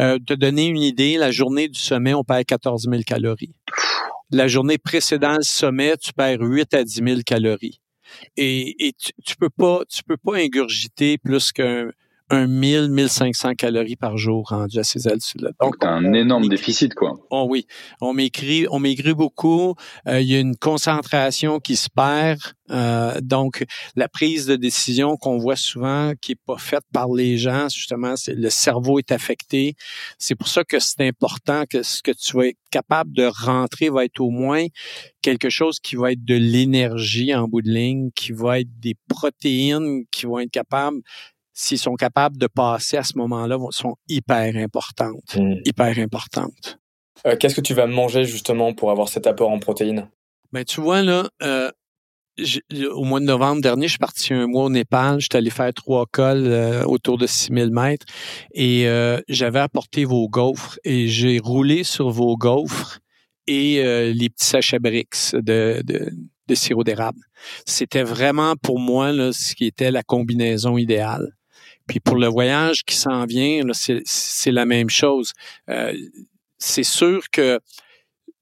[0.00, 3.54] Euh, te donner une idée, la journée du sommet, on perd 14 000 calories.
[4.30, 7.80] La journée précédente du sommet, tu perds 8 à 10 000 calories.
[8.36, 11.90] Et, et tu, tu peux pas, tu peux pas ingurgiter plus qu'un
[12.30, 15.50] un 1000, 1500 calories par jour rendu à ces altitudes-là.
[15.60, 17.14] Donc, un énorme déficit, quoi.
[17.30, 17.66] Oh oui,
[18.00, 19.74] on maigrit, on maigrit beaucoup.
[20.08, 22.40] Euh, il y a une concentration qui se perd.
[22.70, 27.38] Euh, donc, la prise de décision qu'on voit souvent, qui est pas faite par les
[27.38, 29.74] gens, justement, c'est le cerveau est affecté.
[30.18, 33.88] C'est pour ça que c'est important que ce que tu vas être capable de rentrer
[33.88, 34.66] va être au moins
[35.22, 38.96] quelque chose qui va être de l'énergie en bout de ligne, qui va être des
[39.08, 41.00] protéines qui vont être capables
[41.56, 45.36] s'ils sont capables de passer à ce moment-là, sont hyper importantes.
[45.36, 45.54] Hmm.
[45.64, 46.78] Hyper importantes.
[47.40, 50.08] Qu'est-ce que tu vas manger justement pour avoir cet apport en protéines?
[50.52, 51.28] Ben tu vois là,
[52.92, 55.18] au mois de novembre dernier, je suis parti un mois au Népal.
[55.18, 56.46] J'étais allé faire trois cols
[56.84, 58.06] autour de 6000 mètres
[58.52, 58.86] et
[59.28, 63.00] j'avais apporté vos gaufres et j'ai roulé sur vos gaufres
[63.46, 66.12] et les petits sachets brix de, de,
[66.46, 67.20] de sirop d'érable.
[67.64, 71.35] C'était vraiment pour moi là, ce qui était la combinaison idéale.
[71.86, 75.32] Puis pour le voyage qui s'en vient, c'est la même chose.
[75.70, 75.96] Euh,
[76.58, 77.60] c'est sûr que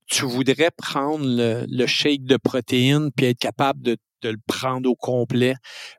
[0.07, 4.95] tu voudrais prendre le, shake de protéines puis être capable de, de, le prendre au
[4.95, 5.55] complet.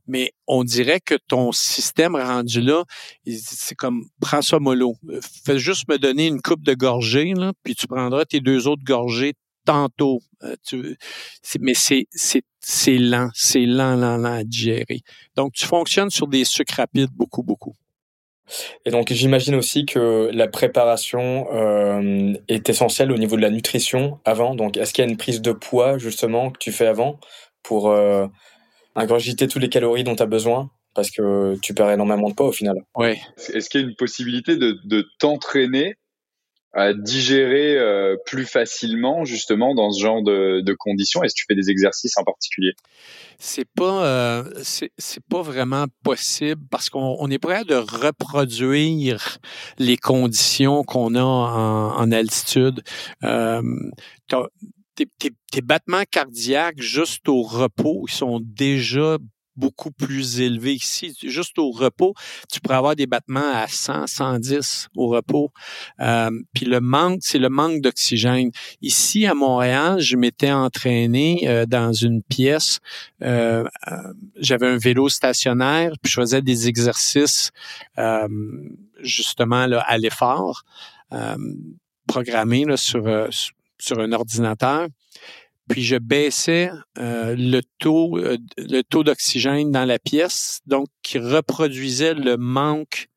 [0.07, 2.83] Mais on dirait que ton système rendu là,
[3.27, 4.95] c'est comme prends ça mollo.
[5.45, 8.83] Fais juste me donner une coupe de gorgée, là, puis tu prendras tes deux autres
[8.83, 9.33] gorgées
[9.65, 10.21] tantôt.
[10.43, 10.55] Euh,
[11.59, 12.07] mais c'est,
[12.67, 15.01] c'est, lent, c'est lent, lent, lent à digérer.
[15.35, 17.75] Donc, tu fonctionnes sur des sucres rapides beaucoup, beaucoup.
[18.85, 24.19] Et donc, j'imagine aussi que la préparation euh, est essentielle au niveau de la nutrition
[24.25, 24.55] avant.
[24.55, 27.19] Donc, est-ce qu'il y a une prise de poids, justement, que tu fais avant
[27.61, 28.25] pour euh,
[28.95, 30.71] ingurgiter toutes les calories dont tu as besoin?
[30.95, 32.77] Parce que tu perds énormément de poids au final.
[32.95, 33.13] Oui.
[33.53, 35.97] Est-ce qu'il y a une possibilité de, de t'entraîner
[36.75, 41.23] à digérer euh, plus facilement justement dans ce genre de, de conditions?
[41.23, 42.73] Est-ce que tu fais des exercices en particulier?
[43.39, 49.39] C'est pas euh, c'est pas vraiment possible parce qu'on est prêt de reproduire
[49.79, 52.81] les conditions qu'on a en, en altitude.
[53.23, 53.61] Euh,
[54.95, 55.07] tes,
[55.51, 59.17] tes, battements cardiaques juste au repos, ils sont déjà
[59.55, 61.15] beaucoup plus élevé ici.
[61.23, 62.13] Juste au repos,
[62.51, 65.51] tu pourrais avoir des battements à 100, 110 au repos.
[65.99, 68.51] Euh, puis le manque, c'est le manque d'oxygène.
[68.81, 72.79] Ici, à Montréal, je m'étais entraîné euh, dans une pièce.
[73.21, 73.63] Euh,
[74.37, 77.51] j'avais un vélo stationnaire, puis je faisais des exercices
[79.01, 80.63] justement là, à l'effort,
[82.07, 83.03] programmés là, sur,
[83.77, 84.87] sur un ordinateur
[85.69, 91.17] puis je baissais euh, le taux euh, le taux d'oxygène dans la pièce, donc qui
[91.17, 93.07] reproduisait le manque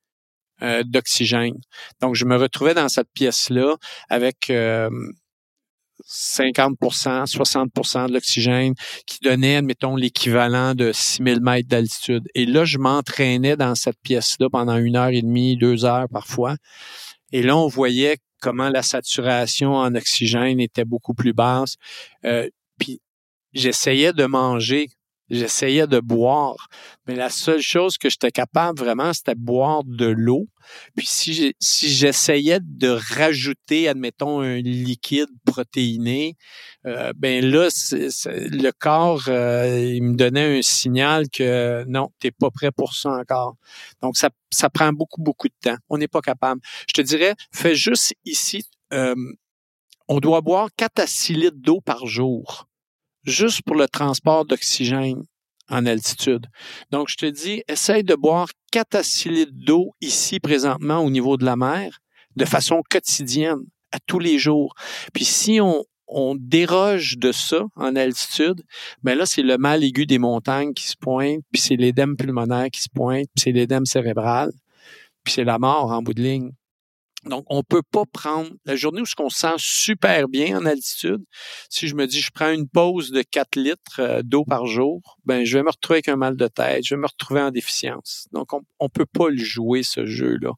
[0.62, 1.56] euh, d'oxygène.
[2.00, 3.76] Donc je me retrouvais dans cette pièce-là
[4.08, 4.50] avec
[6.06, 8.74] 50% 60% de l'oxygène
[9.06, 12.24] qui donnait, admettons, l'équivalent de 6000 mètres d'altitude.
[12.34, 16.56] Et là, je m'entraînais dans cette pièce-là pendant une heure et demie, deux heures parfois.
[17.32, 21.77] Et là, on voyait comment la saturation en oxygène était beaucoup plus basse.
[22.24, 22.48] Euh,
[22.79, 23.01] puis
[23.53, 24.88] j'essayais de manger
[25.31, 26.69] J'essayais de boire,
[27.07, 30.49] mais la seule chose que j'étais capable vraiment, c'était boire de l'eau.
[30.97, 36.37] Puis si j'essayais de rajouter, admettons, un liquide protéiné,
[36.87, 42.51] euh, ben là, le corps, euh, il me donnait un signal que non, t'es pas
[42.51, 43.57] prêt pour ça encore.
[44.01, 45.77] Donc ça, ça prend beaucoup beaucoup de temps.
[45.91, 46.61] On n'est pas capable.
[46.88, 48.64] Je te dirais, fais juste ici.
[48.93, 49.14] Euh,
[50.09, 52.69] on doit boire 4 à 6 litres d'eau par jour
[53.29, 55.23] juste pour le transport d'oxygène
[55.71, 56.47] en altitude.
[56.91, 61.11] Donc, je te dis, essaye de boire 4 à 6 litres d'eau ici présentement au
[61.11, 62.01] niveau de la mer
[62.37, 63.61] de façon quotidienne,
[63.93, 64.75] à tous les jours.
[65.12, 68.62] Puis si on, on déroge de ça en altitude,
[69.03, 72.71] ben là, c'est le mal aigu des montagnes qui se pointe, puis c'est l'édème pulmonaire
[72.71, 74.53] qui se pointe, puis c'est l'édème cérébral,
[75.25, 76.53] puis c'est la mort en bout de ligne.
[77.24, 80.66] Donc, on peut pas prendre la journée où ce qu'on se sent super bien en
[80.66, 81.22] altitude.
[81.68, 85.18] Si je me dis, je prends une pause de 4 litres euh, d'eau par jour,
[85.24, 87.50] ben, je vais me retrouver avec un mal de tête, je vais me retrouver en
[87.50, 88.28] déficience.
[88.33, 90.52] Donc, on, on peut pas le jouer, ce jeu-là.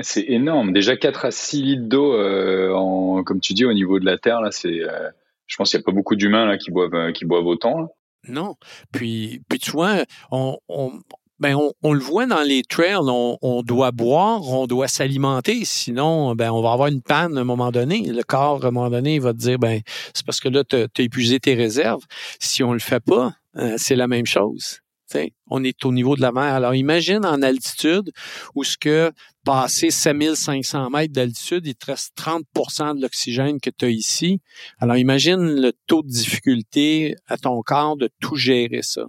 [0.00, 0.72] C'est énorme.
[0.72, 4.40] Déjà 4 à 6 litres d'eau, euh, comme tu dis, au niveau de la Terre,
[4.40, 5.10] là, c'est, euh,
[5.46, 7.92] je pense qu'il n'y a pas beaucoup d'humains, là, qui boivent, qui boivent autant,
[8.28, 8.54] Non.
[8.92, 11.00] Puis, puis tu vois, on, on,
[11.38, 16.50] ben on, le voit dans les trails, on, doit boire, on doit s'alimenter, sinon ben
[16.50, 18.06] on va avoir une panne à un moment donné.
[18.06, 19.82] Le corps à un moment donné il va te dire ben
[20.14, 22.02] c'est parce que là tu as, épuisé tes réserves.
[22.40, 24.80] Si on le fait pas, euh, c'est la même chose.
[25.50, 26.54] on est au niveau de la mer.
[26.54, 28.12] Alors imagine en altitude
[28.54, 29.12] où ce que
[29.44, 34.40] passer 7500 mètres d'altitude, il te reste 30% de l'oxygène que tu as ici.
[34.78, 39.04] Alors imagine le taux de difficulté à ton corps de tout gérer ça.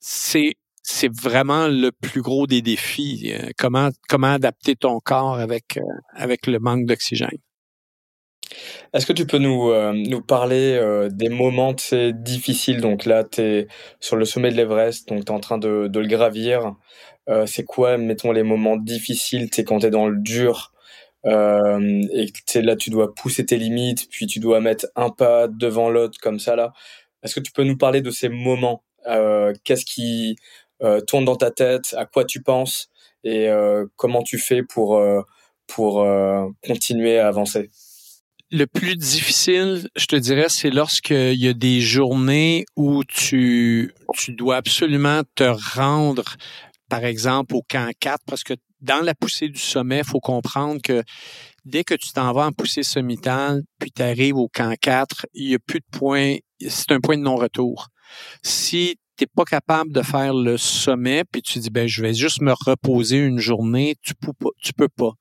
[0.00, 0.54] C'est
[0.86, 3.32] c'est vraiment le plus gros des défis.
[3.32, 7.38] Euh, comment, comment adapter ton corps avec, euh, avec le manque d'oxygène.
[8.92, 10.78] Est-ce que tu peux nous, euh, nous parler
[11.10, 11.74] des moments
[12.12, 12.82] difficiles?
[12.82, 13.66] Donc là, tu es
[13.98, 16.74] sur le sommet de l'Everest, donc tu es en train de, de le gravir.
[17.46, 20.72] c'est quoi, mettons, les moments difficiles C'est quand tu es dans le dur
[21.24, 25.88] et que là, tu dois pousser tes limites, puis tu dois mettre un pas devant
[25.88, 26.74] l'autre comme ça là.
[27.22, 28.84] Est-ce que tu peux nous parler de ces moments?
[29.64, 30.54] Qu'est-ce qui, euh,
[31.06, 32.90] tourne dans ta tête, à quoi tu penses
[33.24, 35.22] et euh, comment tu fais pour, euh,
[35.66, 36.06] pour
[36.66, 37.70] continuer à avancer?
[38.50, 44.32] Le plus difficile, je te dirais, c'est lorsqu'il y a des journées où tu, tu
[44.32, 45.44] dois absolument te
[45.76, 46.36] rendre,
[46.88, 50.80] par exemple, au camp 4, parce que dans la poussée du sommet, il faut comprendre
[50.82, 51.02] que
[51.64, 55.48] dès que tu t'en vas en poussée sommitale, puis tu arrives au camp 4, il
[55.48, 56.36] n'y a plus de point,
[56.68, 57.88] c'est un point de non-retour.
[58.42, 62.40] Si t'es pas capable de faire le sommet, puis tu dis ben je vais juste
[62.40, 65.12] me reposer une journée, tu peux pas, tu peux pas.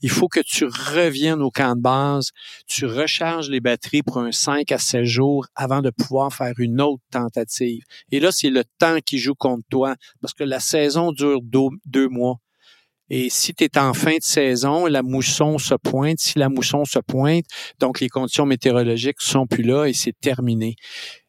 [0.00, 2.30] Il faut que tu reviennes au camp de base,
[2.66, 6.80] tu recharges les batteries pour un 5 à 7 jours avant de pouvoir faire une
[6.80, 7.82] autre tentative.
[8.10, 12.08] Et là, c'est le temps qui joue contre toi, parce que la saison dure deux,
[12.08, 12.36] mois.
[13.08, 16.18] Et si tu es en fin de saison, la mousson se pointe.
[16.18, 17.44] Si la mousson se pointe,
[17.78, 20.74] donc les conditions météorologiques sont plus là et c'est terminé.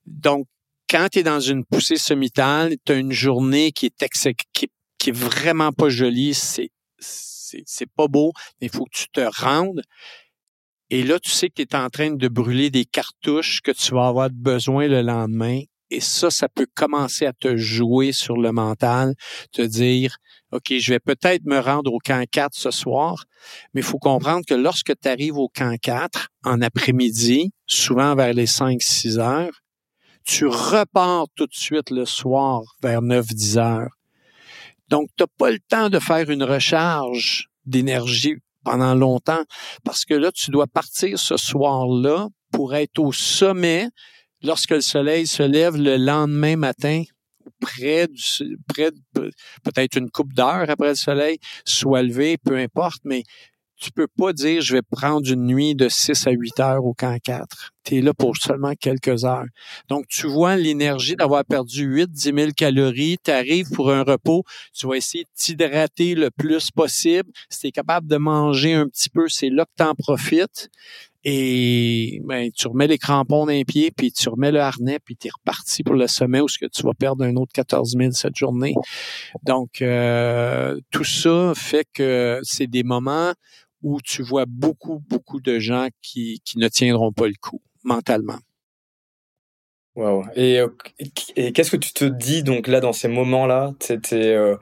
[0.06, 0.48] Donc,
[0.90, 5.12] quand tu es dans une poussée sommitale, tu as une journée qui est, qui, est
[5.12, 9.82] vraiment pas jolie, c'est c'est pas beau, mais il faut que tu te rendes.
[10.90, 13.94] Et là, tu sais que tu es en train de brûler des cartouches que tu
[13.94, 15.62] vas avoir besoin le lendemain.
[15.90, 19.14] Et ça, ça peut commencer à te jouer sur le mental,
[19.54, 20.18] te dire,
[20.52, 23.26] OK, je vais peut-être me rendre au camp 4 ce soir,
[23.74, 28.34] mais il faut comprendre que lorsque tu arrives au camp 4 en après-midi, souvent vers
[28.34, 29.62] les 5-6 heures,
[30.28, 33.92] tu repars tout de suite le soir vers 9-10 heures.
[34.90, 39.44] Donc, tu n'as pas le temps de faire une recharge d'énergie pendant longtemps
[39.86, 43.88] parce que là, tu dois partir ce soir-là pour être au sommet
[44.44, 47.04] lorsque le soleil se lève le lendemain matin
[47.62, 48.92] près du, près
[49.64, 53.24] peut-être une coupe d'heure après le soleil, soit levé, peu importe, mais
[53.80, 56.94] tu peux pas dire je vais prendre une nuit de 6 à 8 heures au
[56.94, 57.74] camp 4.
[57.84, 59.46] Tu es là pour seulement quelques heures.
[59.88, 64.44] Donc, tu vois l'énergie d'avoir perdu 8, 10 000 calories, tu arrives pour un repos,
[64.74, 67.30] tu vas essayer de t'hydrater le plus possible.
[67.50, 70.70] Si tu es capable de manger un petit peu, c'est là que tu en profites.
[71.30, 75.28] Et ben, tu remets les crampons d'un pied, puis tu remets le harnais, puis tu
[75.28, 78.12] es reparti pour le sommet où ce que tu vas perdre un autre 14 000
[78.12, 78.74] cette journée.
[79.44, 83.34] Donc, euh, tout ça fait que c'est des moments
[83.82, 88.40] où tu vois beaucoup, beaucoup de gens qui, qui ne tiendront pas le coup mentalement.
[89.96, 90.26] Wow.
[90.36, 90.68] Et, euh,
[91.36, 93.74] et qu'est-ce que tu te dis donc là dans ces moments-là?
[93.80, 94.56] Tu euh,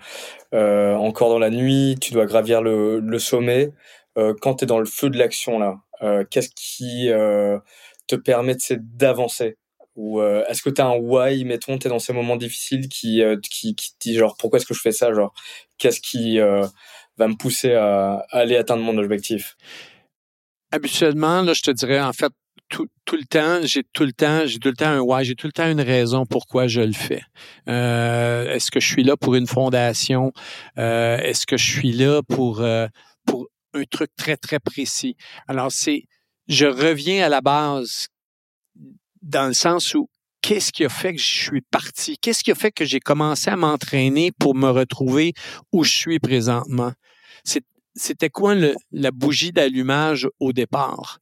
[0.54, 3.72] euh, encore dans la nuit, tu dois gravir le, le sommet.
[4.42, 5.76] Quand tu es dans le feu de l'action là,
[6.32, 7.10] qu'est-ce qui
[8.08, 9.58] te permet d'avancer?
[9.98, 13.22] Ou est-ce que tu as un why, mettons, tu es dans ces moments difficiles qui,
[13.44, 15.14] qui, qui te dit genre pourquoi est-ce que je fais ça?
[15.14, 15.34] Genre
[15.78, 16.40] qu'est-ce qui
[17.18, 19.56] va me pousser à, aller atteindre mon objectif?
[20.72, 22.32] Habituellement, là, je te dirais, en fait,
[22.70, 25.36] tout, tout, le temps, j'ai tout le temps, j'ai tout le temps un why, j'ai
[25.36, 27.22] tout le temps une raison pourquoi je le fais.
[27.70, 30.34] Euh, est-ce que je suis là pour une fondation?
[30.78, 32.88] Euh, est-ce que je suis là pour, euh,
[33.26, 35.16] pour un truc très, très précis?
[35.48, 36.06] Alors, c'est,
[36.48, 38.08] je reviens à la base
[39.22, 40.10] dans le sens où
[40.42, 42.18] qu'est-ce qui a fait que je suis parti?
[42.20, 45.34] Qu'est-ce qui a fait que j'ai commencé à m'entraîner pour me retrouver
[45.72, 46.94] où je suis présentement?
[47.98, 51.20] C'était quoi le, la bougie d'allumage au départ?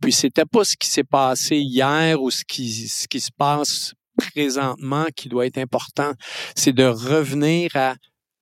[0.00, 3.94] Puis c'était pas ce qui s'est passé hier ou ce qui, ce qui se passe
[4.16, 6.12] présentement qui doit être important.
[6.56, 7.94] C'est de revenir à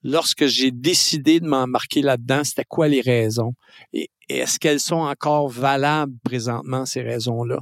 [0.03, 3.55] lorsque j'ai décidé de m'embarquer là-dedans, c'était quoi les raisons?
[3.93, 7.59] Et est-ce qu'elles sont encore valables présentement, ces raisons-là?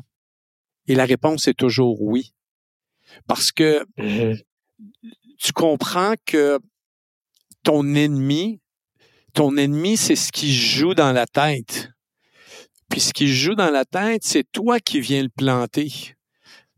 [0.86, 2.32] Et la réponse est toujours oui.
[3.26, 4.42] Parce que mm-hmm.
[5.38, 6.58] tu comprends que
[7.62, 8.60] ton ennemi,
[9.36, 11.90] ton ennemi, c'est ce qui joue dans la tête.
[12.88, 16.14] Puis ce qui joue dans la tête, c'est toi qui viens le planter.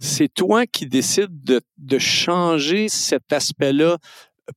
[0.01, 3.99] C'est toi qui décides de, changer cet aspect-là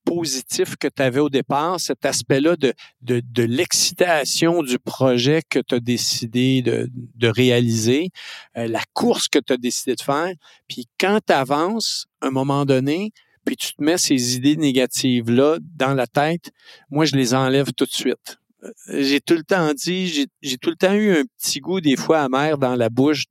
[0.03, 5.59] positif que tu avais au départ, cet aspect-là de, de, de l'excitation du projet que
[5.59, 8.09] tu as décidé de, de réaliser,
[8.57, 10.33] euh, la course que tu as décidé de faire.
[10.67, 13.11] Puis quand tu avances, à un moment donné,
[13.45, 16.51] puis tu te mets ces idées négatives-là dans la tête,
[16.89, 18.37] moi, je les enlève tout de suite.
[18.63, 21.95] Euh, j'ai tout le temps dit, j'ai tout le temps eu un petit goût des
[21.95, 23.25] fois amer dans la bouche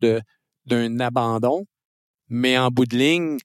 [0.66, 1.64] d'un abandon,
[2.29, 3.38] mais en bout de ligne,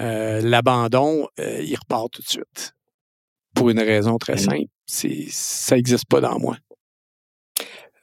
[0.00, 2.74] euh, l'abandon, euh, il repart tout de suite.
[3.54, 6.56] Pour une raison très simple, c'est ça n'existe pas dans moi.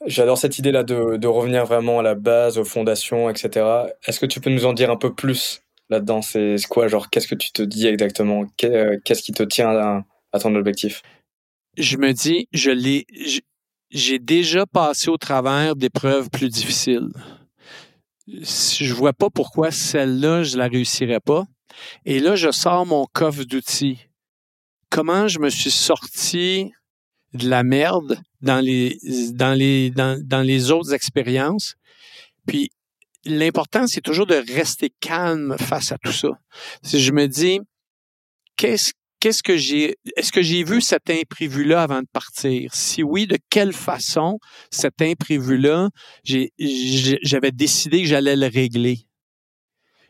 [0.05, 3.65] J'adore cette idée-là de, de, revenir vraiment à la base, aux fondations, etc.
[4.05, 5.61] Est-ce que tu peux nous en dire un peu plus?
[5.89, 8.45] Là-dedans C'est quoi, genre, qu'est-ce que tu te dis exactement?
[8.57, 9.69] Qu'est-ce qui te tient
[10.31, 11.01] à, ton objectif?
[11.77, 13.05] Je me dis, je l'ai,
[13.91, 17.09] j'ai déjà passé au travers d'épreuves plus difficiles.
[18.27, 21.45] Je vois pas pourquoi celle-là, je la réussirais pas.
[22.05, 24.07] Et là, je sors mon coffre d'outils.
[24.89, 26.71] Comment je me suis sorti
[27.33, 28.97] de la merde dans les,
[29.33, 31.75] dans les autres expériences?
[32.45, 32.71] Puis
[33.25, 36.29] l'important, c'est toujours de rester calme face à tout ça.
[36.83, 37.59] Si je me dis,
[38.55, 42.73] qu'est-ce qu'est-ce que j'ai, est-ce que j'ai vu cet imprévu-là avant de partir?
[42.73, 44.39] Si oui, de quelle façon
[44.71, 45.89] cet imprévu-là,
[46.23, 49.07] j'avais décidé que j'allais le régler?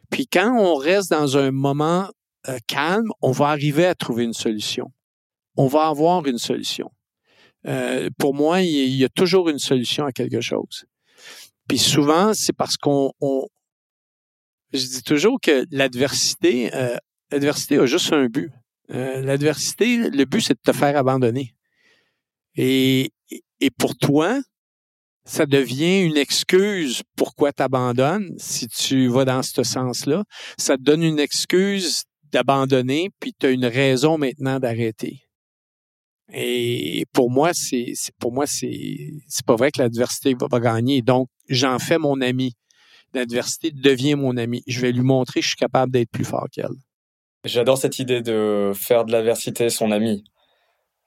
[0.10, 2.10] Puis quand on reste dans un moment
[2.47, 4.91] euh, calme, on va arriver à trouver une solution.
[5.55, 6.91] On va avoir une solution.
[7.68, 10.86] Euh, pour moi, il y a toujours une solution à quelque chose.
[11.70, 13.13] Puis souvent, c'est parce qu'on,
[14.74, 16.97] je dis toujours que l'adversité, euh,
[17.32, 18.51] l'adversité a juste un but.
[18.89, 21.53] Euh, l'adversité, le but, c'est de te faire abandonner.
[22.55, 23.13] Et,
[23.61, 24.41] et pour toi,
[25.26, 30.24] ça devient une excuse pourquoi tu abandonnes si tu vas dans ce sens-là.
[30.57, 32.01] Ça te donne une excuse
[32.32, 35.29] d'abandonner, puis tu as une raison maintenant d'arrêter.
[36.34, 41.02] Et pour moi, c'est pour moi c'est c'est pas vrai que l'adversité va, pas gagner.
[41.02, 42.56] Donc j'en fais mon ami.
[43.14, 44.64] L'adversité devient mon ami.
[44.68, 46.68] Je vais lui montrer que je suis capable d'être plus fort qu'elle.
[47.46, 50.24] J'adore cette idée de faire de l'adversité son ami.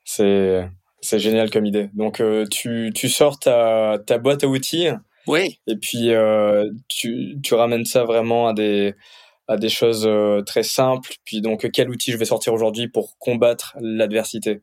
[0.05, 0.69] C'est
[1.01, 1.91] c'est génial comme idée.
[1.95, 4.89] Donc euh, tu tu sors ta ta boîte à outils.
[5.29, 5.61] Oui.
[5.69, 8.95] Et puis euh, tu tu ramènes ça vraiment à des
[9.47, 11.15] à des choses euh, très simples.
[11.25, 14.63] Puis donc quel outil je vais sortir aujourd'hui pour combattre l'adversité?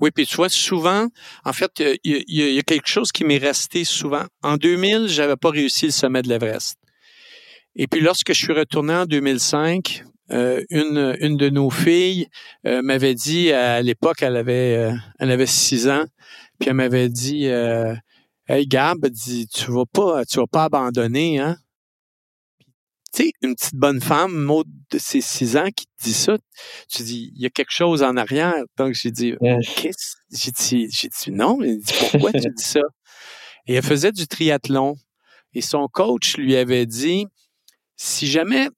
[0.00, 1.08] Oui, puis tu vois, souvent,
[1.44, 4.24] en fait, il y, a quelque chose qui m'est resté souvent.
[4.42, 6.78] En 2000, j'avais pas réussi le sommet de l'Everest.
[7.76, 12.28] Et puis lorsque je suis retourné en 2005, euh, une, de nos filles
[12.66, 16.04] euh, m'avait dit, à l'époque, elle avait euh, elle avait six ans,
[16.58, 17.46] puis elle m'avait dit,
[18.48, 21.56] Hey Gab, dit, tu vas pas, tu vas pas abandonner, hein?
[23.12, 26.36] Tu sais, une petite bonne femme, mot de ses six ans, qui te dit ça,
[26.88, 28.54] tu dis, il y a quelque chose en arrière.
[28.76, 29.34] Donc, j'ai dit,
[29.76, 30.16] qu'est-ce?
[30.32, 31.76] J'ai dit, j'ai dit, non, mais
[32.10, 32.80] pourquoi tu dis ça?
[33.66, 34.96] Et elle faisait du triathlon.
[35.52, 37.26] Et son coach lui avait dit,
[37.96, 38.68] si jamais,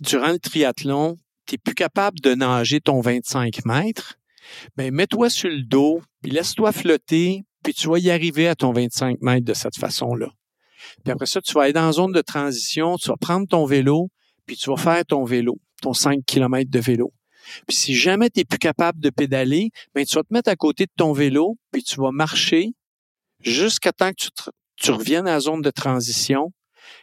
[0.00, 1.16] durant le triathlon,
[1.46, 4.14] tu n'es plus capable de nager ton 25 mètres,
[4.76, 8.72] ben, mets-toi sur le dos, puis laisse-toi flotter, puis tu vas y arriver à ton
[8.72, 10.28] 25 mètres de cette façon-là.
[11.04, 13.64] Puis après ça, tu vas aller dans la zone de transition, tu vas prendre ton
[13.64, 14.10] vélo,
[14.46, 17.12] puis tu vas faire ton vélo, ton 5 km de vélo.
[17.66, 20.56] Puis si jamais tu n'es plus capable de pédaler, ben tu vas te mettre à
[20.56, 22.72] côté de ton vélo, puis tu vas marcher
[23.40, 24.28] jusqu'à temps que
[24.76, 26.52] tu, reviennes à la zone de transition.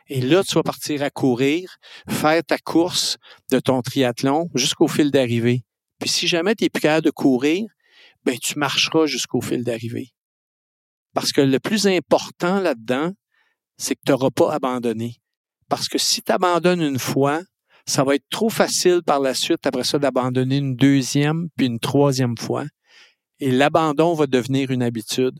[0.08, 1.78] Et là, tu vas partir à courir,
[2.10, 3.18] faire ta course
[3.52, 5.64] de ton triathlon jusqu'au fil d'arrivée.
[6.00, 7.66] Puis si jamais tu n'es plus capable de courir,
[8.26, 10.10] ben tu marcheras jusqu'au fil d'arrivée.
[11.14, 13.12] Parce que le plus important là-dedans,
[13.80, 15.16] c'est que tu n'auras pas abandonné.
[15.70, 17.42] Parce que si tu abandonnes une fois,
[17.86, 21.80] ça va être trop facile par la suite, après ça, d'abandonner une deuxième, puis une
[21.80, 22.66] troisième fois.
[23.40, 25.40] Et l'abandon va devenir une habitude.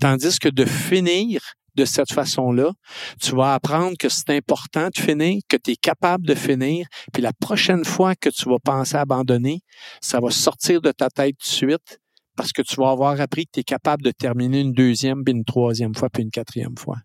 [0.00, 1.40] Tandis que de finir
[1.76, 2.72] de cette façon-là,
[3.20, 7.22] tu vas apprendre que c'est important de finir, que tu es capable de finir, puis
[7.22, 9.60] la prochaine fois que tu vas penser à abandonner,
[10.00, 12.00] ça va sortir de ta tête tout de suite
[12.36, 15.34] parce que tu vas avoir appris que tu es capable de terminer une deuxième, puis
[15.34, 16.96] une troisième fois, puis une quatrième fois.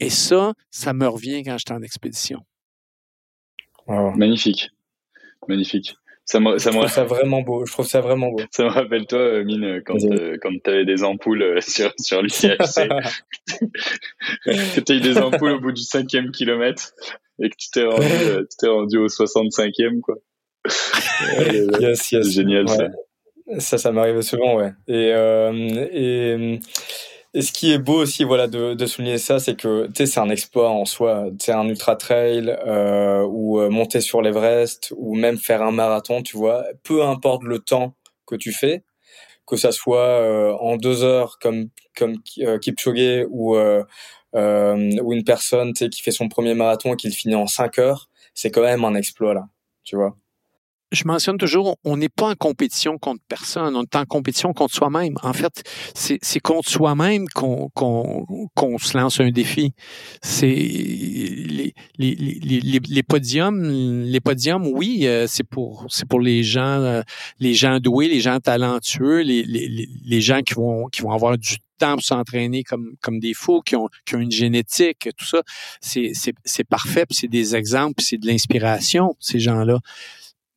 [0.00, 2.40] Et ça, ça me revient quand j'étais en expédition.
[3.86, 4.70] Magnifique.
[5.46, 5.94] Magnifique.
[6.24, 7.66] Ça me, ça je trouve ça vraiment beau.
[7.66, 8.38] Je trouve ça vraiment beau.
[8.52, 11.92] Ça me rappelle toi, euh, Mine, quand, euh, quand tu avais des ampoules euh, sur,
[11.98, 12.88] sur l'UCHC.
[14.44, 16.92] que tu eu des ampoules au bout du cinquième kilomètre
[17.42, 20.18] et que tu t'es rendu, tu rendu au 65e, quoi.
[21.80, 22.26] yes, yes.
[22.26, 22.88] C'est génial, ça.
[23.58, 24.72] Ça, ça m'arrive souvent, ouais.
[24.86, 25.08] Et,
[25.92, 26.60] et
[27.32, 30.06] et ce qui est beau aussi, voilà, de, de souligner ça, c'est que tu sais,
[30.06, 31.26] c'est un exploit en soi.
[31.38, 36.22] C'est un ultra trail euh, ou euh, monter sur l'Everest ou même faire un marathon,
[36.22, 36.64] tu vois.
[36.82, 37.94] Peu importe le temps
[38.26, 38.82] que tu fais,
[39.46, 43.84] que ça soit euh, en deux heures comme comme euh, Kipchoge ou euh,
[44.34, 47.78] ou une personne, tu qui fait son premier marathon et qui le finit en cinq
[47.78, 49.48] heures, c'est quand même un exploit là,
[49.84, 50.16] tu vois
[50.92, 54.74] je mentionne toujours, on n'est pas en compétition contre personne, on est en compétition contre
[54.74, 55.14] soi-même.
[55.22, 55.62] En fait,
[55.94, 59.72] c'est contre soi-même qu'on qu'on se lance un défi.
[60.22, 66.42] C'est les, les, les, les, podiums, les podiums, oui, euh, c'est pour c'est pour les
[66.42, 67.02] gens, euh,
[67.38, 71.56] les gens doués, les gens talentueux, les, les, gens qui vont qui vont avoir du
[71.78, 75.42] temps pour s'entraîner comme comme des fous, qui ont qui ont une génétique, tout ça.
[75.80, 76.12] C'est
[76.44, 79.78] c'est parfait, c'est des exemples, c'est de l'inspiration ces gens-là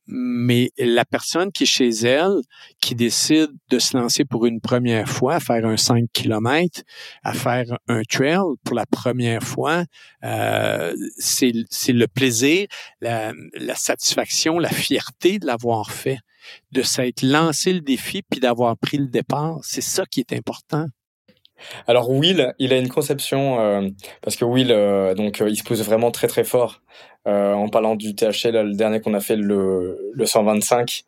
[0.07, 2.41] mais la personne qui est chez elle,
[2.81, 6.81] qui décide de se lancer pour une première fois, à faire un 5 km,
[7.23, 9.85] à faire un trail pour la première fois,
[10.23, 12.67] euh, c'est le plaisir,
[13.01, 16.19] la, la, satisfaction, la fierté de l'avoir fait,
[16.71, 19.59] de s'être lancé le défi puis d'avoir pris le départ.
[19.63, 20.87] C'est ça qui est important.
[21.87, 23.87] Alors Will, il a une conception euh,
[24.21, 26.81] parce que Will, euh, donc il se pousse vraiment très très fort.
[27.25, 31.03] En parlant du THC, là, le dernier qu'on a fait, le, le 125,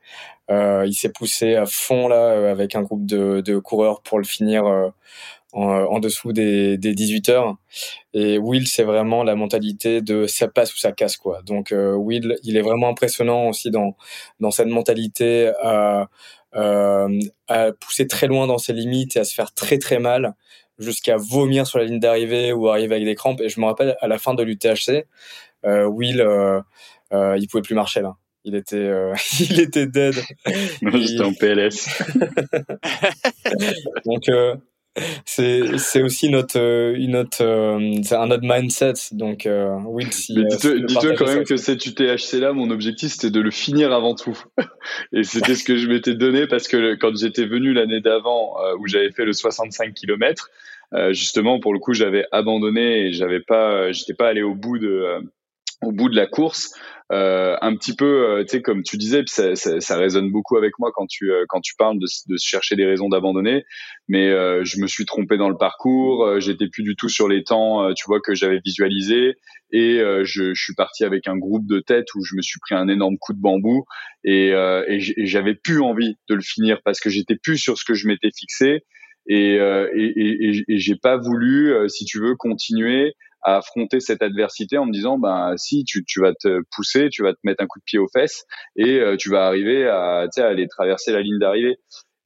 [0.49, 4.63] il s'est poussé à fond là avec un groupe de, de coureurs pour le finir
[5.51, 7.55] en, dessous des, des 18 heures.
[8.13, 11.41] Et Will, c'est vraiment la mentalité de ça passe ou ça casse quoi.
[11.45, 13.95] Donc Will, il est vraiment impressionnant aussi dans
[14.39, 16.09] dans cette mentalité à
[16.55, 20.35] euh, à pousser très loin dans ses limites et à se faire très très mal
[20.79, 23.41] jusqu'à vomir sur la ligne d'arrivée ou arriver avec des crampes.
[23.41, 25.05] Et je me rappelle à la fin de l'UTHC,
[25.65, 26.61] euh, Will, euh,
[27.13, 28.15] euh, il pouvait plus marcher là.
[28.43, 30.15] Il était, euh, il était dead.
[30.45, 31.87] J'étais en PLS.
[34.05, 34.55] Donc, euh,
[35.25, 38.93] c'est c'est aussi notre euh, une autre euh, c'est un autre mindset.
[39.11, 43.51] Donc euh, oui dis-toi quand même que cet UTHC là mon objectif c'était de le
[43.51, 44.41] finir avant tout.
[45.13, 48.87] Et c'était ce que je m'étais donné parce que quand j'étais venu l'année d'avant où
[48.87, 50.49] j'avais fait le 65 km
[51.09, 55.19] justement pour le coup j'avais abandonné et j'avais pas j'étais pas allé au bout de
[55.81, 56.73] au bout de la course
[57.11, 60.57] euh, un petit peu, euh, tu sais, comme tu disais, ça, ça, ça, résonne beaucoup
[60.57, 63.63] avec moi quand tu euh, quand tu parles de, de chercher des raisons d'abandonner.
[64.07, 64.29] Mais
[64.63, 68.05] je me suis trompé dans le parcours, j'étais plus du tout sur les temps, tu
[68.07, 69.33] vois, que j'avais visualisé,
[69.71, 72.75] et je, je, suis parti avec un groupe de tête où je me suis pris
[72.75, 73.85] un énorme coup de bambou,
[74.23, 77.95] et, et j'avais plus envie de le finir parce que j'étais plus sur ce que
[77.95, 78.83] je m'étais fixé.
[79.27, 84.77] Et, et, et, et j'ai pas voulu, si tu veux, continuer à affronter cette adversité
[84.77, 87.67] en me disant ben si tu, tu vas te pousser, tu vas te mettre un
[87.67, 88.43] coup de pied aux fesses
[88.75, 91.77] et euh, tu vas arriver à, à aller traverser la ligne d'arrivée.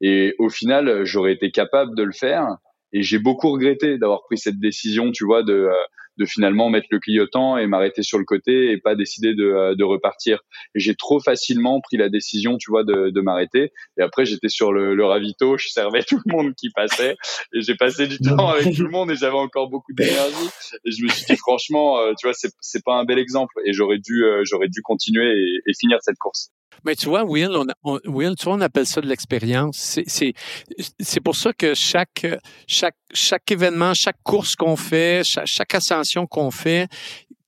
[0.02, 2.48] Et au final, j'aurais été capable de le faire.
[2.94, 5.74] Et j'ai beaucoup regretté d'avoir pris cette décision, tu vois, de, euh,
[6.20, 9.76] de finalement mettre le clignotant et m'arrêter sur le côté et pas décider de, euh,
[9.76, 10.42] de repartir.
[10.76, 13.72] J'ai trop facilement pris la décision, tu vois, de, de m'arrêter.
[13.98, 17.16] Et après, j'étais sur le, le ravito, je servais tout le monde qui passait
[17.54, 20.50] et j'ai passé du temps avec tout le monde et j'avais encore beaucoup d'énergie.
[20.86, 23.74] Et je me suis dit, franchement, euh, tu vois, c'est, pas un bel exemple et
[23.74, 26.52] j'aurais dû, euh, j'aurais dû continuer et, et finir cette course.
[26.86, 27.50] Mais tu vois, Will,
[27.84, 28.10] on, tu
[28.46, 30.00] vois, on appelle ça de l'expérience.
[30.08, 32.26] C'est, pour ça que chaque,
[33.50, 36.88] événement, chaque course qu'on fait, chaque ascension qu'on fait,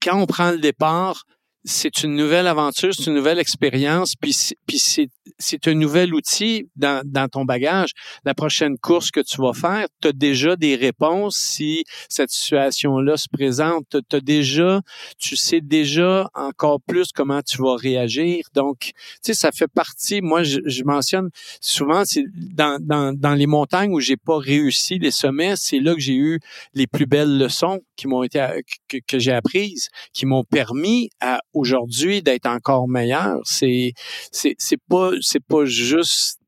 [0.01, 1.23] quand on prend le départ,
[1.63, 7.27] c'est une nouvelle aventure, c'est une nouvelle expérience, puis, c'est un nouvel outil dans, dans
[7.27, 7.91] ton bagage.
[8.25, 13.17] La prochaine course que tu vas faire, tu as déjà des réponses si cette situation-là
[13.17, 13.85] se présente.
[14.09, 14.81] Tu as déjà,
[15.19, 18.45] tu sais déjà encore plus comment tu vas réagir.
[18.53, 23.33] Donc, tu sais, ça fait partie, moi, je, je mentionne souvent, c'est dans, dans, dans
[23.33, 26.39] les montagnes où j'ai pas réussi les sommets, c'est là que j'ai eu
[26.73, 28.39] les plus belles leçons qui m'ont été,
[28.87, 33.39] que, que j'ai apprises, qui m'ont permis à aujourd'hui d'être encore meilleur.
[33.43, 33.93] C'est,
[34.31, 34.55] c'est,
[34.89, 36.39] pas, c'est pas juste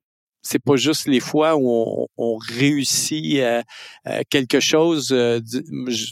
[0.41, 3.63] c'est pas juste les fois où on, on réussit à,
[4.29, 5.11] quelque chose.
[5.11, 5.39] Euh,
[5.87, 6.11] je,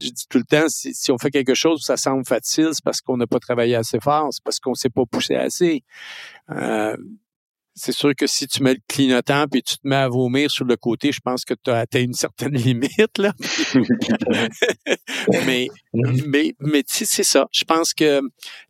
[0.00, 3.00] dis tout le temps, si, si, on fait quelque chose ça semble facile, c'est parce
[3.00, 5.82] qu'on n'a pas travaillé assez fort, c'est parce qu'on s'est pas poussé assez.
[7.74, 10.50] Euh, c'est sûr que si tu mets le clignotant puis tu te mets à vomir
[10.50, 13.32] sur le côté, je pense que tu as atteint une certaine limite là.
[15.46, 17.46] mais mais mais c'est ça.
[17.52, 18.20] Je pense que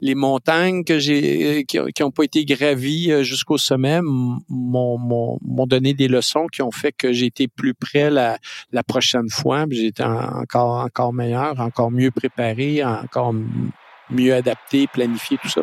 [0.01, 5.67] les montagnes que j'ai qui, qui ont pas été gravies euh, jusqu'au sommet m'ont m'ont
[5.67, 8.39] donné des leçons qui ont fait que j'ai été plus près la
[8.73, 13.35] la prochaine fois, j'ai été encore encore meilleur, encore mieux préparé, encore
[14.11, 15.63] mieux adapté, planifié tout ça.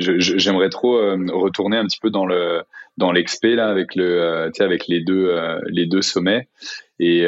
[0.00, 2.62] J'aimerais trop euh, retourner un petit peu dans le
[2.96, 6.48] dans l'expé là avec le euh, avec les deux euh, les deux sommets
[6.98, 7.24] et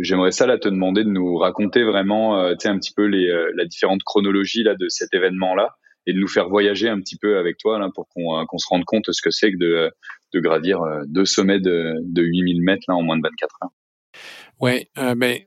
[0.00, 3.66] j'aimerais ça là te demander de nous raconter vraiment sais un petit peu les la
[3.66, 5.76] différente chronologie là de cet événement là
[6.06, 8.66] et de nous faire voyager un petit peu avec toi là pour qu'on qu'on se
[8.68, 9.90] rende compte de ce que c'est que de
[10.32, 13.70] de gravir deux sommets de de 8000 mètres là en moins de 24 heures.
[14.60, 15.38] Ouais, euh, ben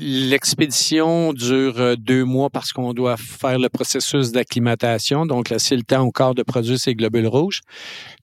[0.00, 5.26] L'expédition dure euh, deux mois parce qu'on doit faire le processus d'acclimatation.
[5.26, 7.62] Donc, là, c'est le temps au corps de produire ces globules rouges.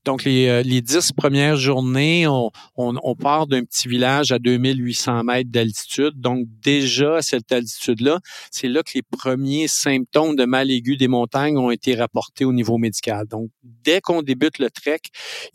[0.05, 4.37] Donc, les, euh, les dix premières journées, on, on, on part d'un petit village à
[4.37, 6.13] 2800 mètres d'altitude.
[6.15, 8.19] Donc, déjà à cette altitude-là,
[8.51, 12.53] c'est là que les premiers symptômes de mal aigu des montagnes ont été rapportés au
[12.53, 13.25] niveau médical.
[13.27, 15.01] Donc, dès qu'on débute le trek,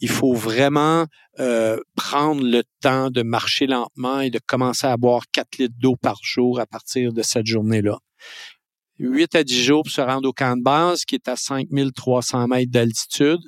[0.00, 1.06] il faut vraiment
[1.38, 5.94] euh, prendre le temps de marcher lentement et de commencer à boire 4 litres d'eau
[5.94, 7.98] par jour à partir de cette journée-là.
[8.98, 12.48] 8 à 10 jours pour se rendre au camp de base qui est à 5300
[12.48, 13.40] mètres d'altitude.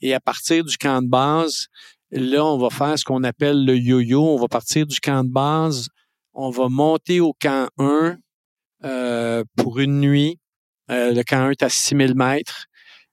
[0.00, 1.66] Et à partir du camp de base,
[2.10, 4.22] là, on va faire ce qu'on appelle le yo-yo.
[4.22, 5.88] On va partir du camp de base,
[6.32, 8.16] on va monter au camp 1
[8.84, 10.38] euh, pour une nuit.
[10.90, 12.66] Euh, le camp 1 est à 6000 mètres.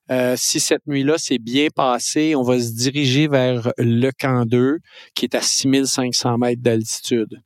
[0.09, 4.77] Euh, si cette nuit-là s'est bien passée, on va se diriger vers le camp 2,
[5.13, 7.41] qui est à 6500 mètres d'altitude.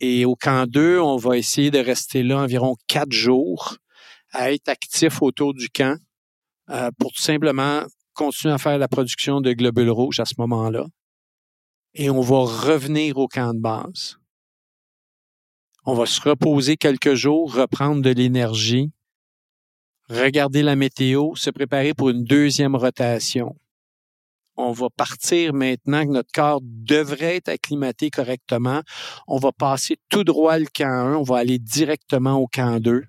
[0.00, 3.78] Et au camp 2, on va essayer de rester là environ quatre jours,
[4.32, 5.98] à être actif autour du camp,
[6.68, 7.84] euh, pour tout simplement
[8.16, 10.86] continuer à faire la production de globules rouges à ce moment-là.
[11.94, 14.16] Et on va revenir au camp de base.
[15.84, 18.90] On va se reposer quelques jours, reprendre de l'énergie,
[20.08, 23.54] regarder la météo, se préparer pour une deuxième rotation.
[24.56, 28.80] On va partir maintenant que notre corps devrait être acclimaté correctement.
[29.28, 33.02] On va passer tout droit le camp 1, on va aller directement au camp 2.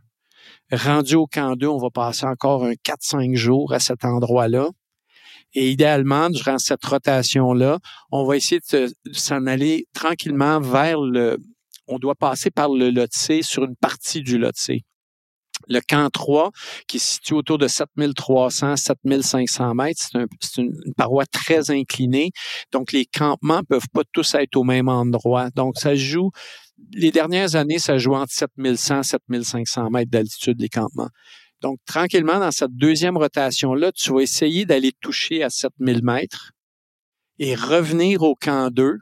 [0.71, 4.69] Rendu au camp 2, on va passer encore un 4-5 jours à cet endroit-là.
[5.53, 7.79] Et idéalement, durant cette rotation-là,
[8.11, 11.37] on va essayer de s'en aller tranquillement vers le...
[11.87, 13.07] On doit passer par le lot
[13.41, 14.51] sur une partie du lot
[15.67, 16.51] le camp 3,
[16.87, 20.01] qui se situe autour de 7300, 7500 mètres,
[20.39, 22.31] c'est une, paroi très inclinée.
[22.71, 25.49] Donc, les campements peuvent pas tous être au même endroit.
[25.51, 26.31] Donc, ça joue,
[26.93, 31.09] les dernières années, ça joue entre 7100, 7500 mètres d'altitude, les campements.
[31.61, 36.51] Donc, tranquillement, dans cette deuxième rotation-là, tu vas essayer d'aller toucher à 7000 mètres
[37.39, 38.97] et revenir au camp 2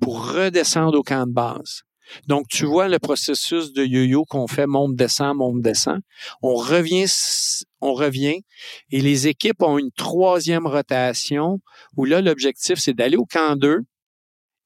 [0.00, 1.82] pour redescendre au camp de base.
[2.26, 6.00] Donc, tu vois le processus de yo-yo qu'on fait monte, descend, monte, descend.
[6.42, 7.06] On revient,
[7.80, 8.42] on revient
[8.90, 11.60] et les équipes ont une troisième rotation
[11.96, 13.80] où là, l'objectif, c'est d'aller au camp 2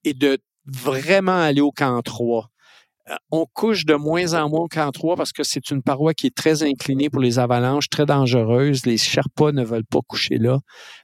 [0.04, 2.50] et de vraiment aller au camp 3.
[3.10, 6.14] Euh, on couche de moins en moins au camp 3 parce que c'est une paroi
[6.14, 8.84] qui est très inclinée pour les avalanches, très dangereuse.
[8.86, 10.58] Les Sherpas ne veulent pas coucher là.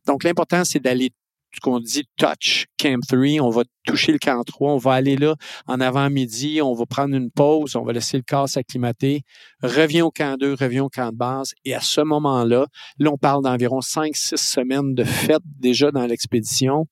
[0.06, 1.12] Donc, l'important, c'est d'aller
[1.54, 5.16] ce qu'on dit touch camp 3, on va toucher le camp 3, on va aller
[5.16, 5.34] là
[5.66, 9.22] en avant-midi, on va prendre une pause, on va laisser le corps s'acclimater,
[9.62, 12.66] revient au camp 2, revient au camp de base, et à ce moment-là,
[12.98, 16.86] là, on parle d'environ 5-6 semaines de fête déjà dans l'expédition.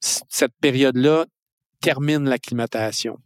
[0.00, 1.24] Cette période-là
[1.80, 3.18] termine l'acclimatation.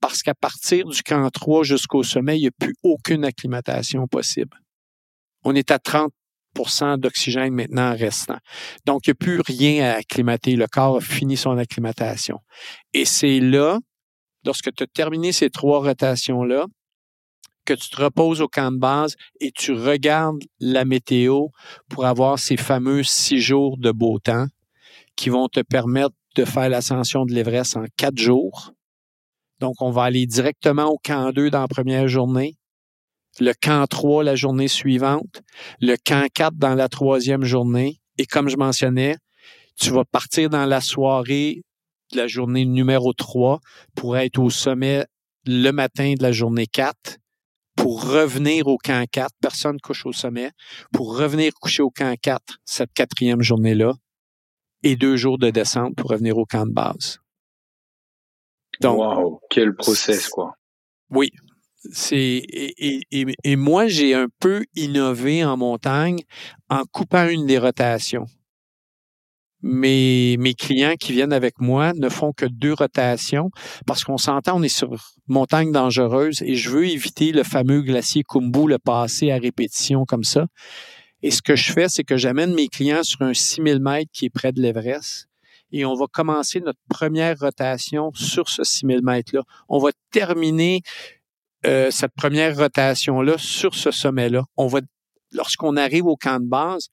[0.00, 4.58] Parce qu'à partir du camp 3 jusqu'au sommet, il n'y a plus aucune acclimatation possible.
[5.44, 8.38] On est à 30% d'oxygène maintenant restant.
[8.86, 10.56] Donc, il n'y a plus rien à acclimater.
[10.56, 12.38] Le corps a fini son acclimatation.
[12.94, 13.78] Et c'est là,
[14.44, 16.66] lorsque tu as terminé ces trois rotations-là,
[17.64, 21.48] que tu te reposes au camp de base et tu regardes la météo
[21.88, 24.46] pour avoir ces fameux six jours de beau temps
[25.14, 28.72] qui vont te permettre de faire l'ascension de l'Everest en quatre jours.
[29.60, 32.56] Donc, on va aller directement au camp 2 dans la première journée
[33.38, 35.42] le camp 3 la journée suivante,
[35.80, 38.00] le camp 4 dans la troisième journée.
[38.18, 39.16] Et comme je mentionnais,
[39.78, 41.62] tu vas partir dans la soirée
[42.12, 43.60] de la journée numéro 3
[43.94, 45.04] pour être au sommet
[45.46, 47.18] le matin de la journée 4
[47.76, 49.30] pour revenir au camp 4.
[49.40, 50.50] Personne couche au sommet.
[50.92, 53.94] Pour revenir coucher au camp 4 cette quatrième journée-là
[54.82, 57.19] et deux jours de descente pour revenir au camp de base.
[58.80, 60.54] Donc, wow, quel process, quoi.
[61.10, 61.30] Oui,
[61.92, 66.20] c'est et, et, et, moi j'ai un peu innové en montagne
[66.68, 68.26] en coupant une des rotations.
[69.62, 73.50] Mais mes clients qui viennent avec moi ne font que deux rotations
[73.86, 74.90] parce qu'on s'entend, on est sur
[75.26, 80.24] montagne dangereuse et je veux éviter le fameux glacier Kumbu, le passer à répétition comme
[80.24, 80.46] ça.
[81.22, 84.26] Et ce que je fais, c'est que j'amène mes clients sur un 6000 mètres qui
[84.26, 85.29] est près de l'Everest
[85.72, 89.42] et on va commencer notre première rotation sur ce 6000 mètres-là.
[89.68, 90.82] On va terminer
[91.66, 94.44] euh, cette première rotation-là sur ce sommet-là.
[94.56, 94.80] On va,
[95.32, 96.88] lorsqu'on arrive au camp de base,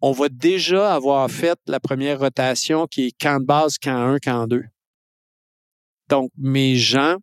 [0.00, 4.18] on va déjà avoir fait la première rotation qui est camp de base, camp 1,
[4.18, 4.62] camp 2.
[6.08, 7.16] Donc, mes gens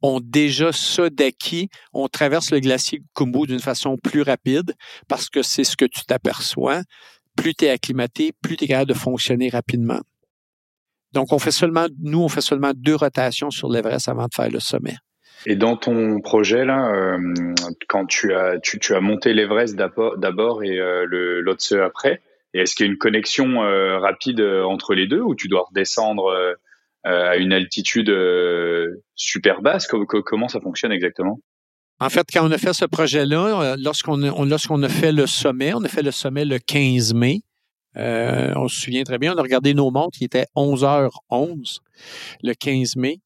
[0.00, 1.68] ont déjà ça d'acquis.
[1.92, 4.74] On traverse le glacier Kumbu d'une façon plus rapide
[5.08, 6.82] parce que c'est ce que tu t'aperçois.
[7.36, 10.00] Plus tu es acclimaté, plus tu es capable de fonctionner rapidement.
[11.12, 14.96] Donc, nous, on fait seulement deux rotations sur l'Everest avant de faire le sommet.
[15.44, 17.18] Et dans ton projet euh,
[17.88, 21.04] quand tu as monté l'Everest d'abord et euh,
[21.42, 22.22] l'Otse après,
[22.54, 25.64] est-ce qu'il y a une connexion euh, rapide euh, entre les deux ou tu dois
[25.68, 26.32] redescendre
[27.04, 28.14] à une altitude
[29.16, 29.88] super basse?
[29.88, 31.40] Comment ça fonctionne exactement?
[32.04, 35.72] En fait, quand on a fait ce projet-là, lorsqu'on a, lorsqu'on a fait le sommet,
[35.74, 37.42] on a fait le sommet le 15 mai.
[37.96, 41.78] on se souvient très bien, on a regardé nos montres, qui étaient 11h11
[42.42, 43.20] le 15 mai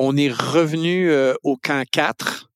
[0.00, 2.47] on est revenu euh, au camp 4,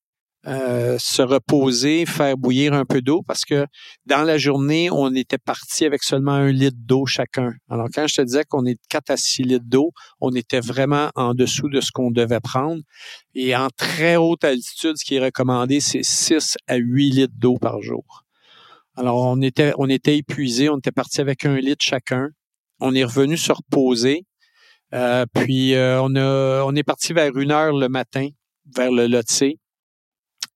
[0.49, 3.65] euh, se reposer, faire bouillir un peu d'eau parce que
[4.07, 7.53] dans la journée, on était parti avec seulement un litre d'eau chacun.
[7.71, 11.11] Alors, quand je te disais qu'on est 4 à 6 litres d'eau, on était vraiment
[11.15, 12.83] en dessous de ce qu'on devait prendre.
[13.35, 17.57] Et en très haute altitude, ce qui est recommandé, c'est 6 à 8 litres d'eau
[17.59, 18.25] par jour.
[18.97, 22.31] Alors, on était, on était épuisés, on était parti avec un litre chacun.
[22.81, 24.27] On est revenu se reposer.
[24.93, 28.29] Euh, puis euh, on a, on est parti vers une heure le matin
[28.77, 29.45] vers le Lotse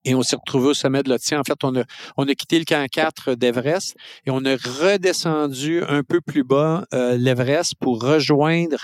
[0.06, 1.32] et on s'est retrouvé au sommet de Lotse.
[1.32, 1.84] En fait, on a,
[2.16, 6.86] on a quitté le camp 4 d'Everest et on a redescendu un peu plus bas
[6.94, 8.78] euh, l'Everest pour rejoindre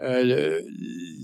[0.00, 0.60] le,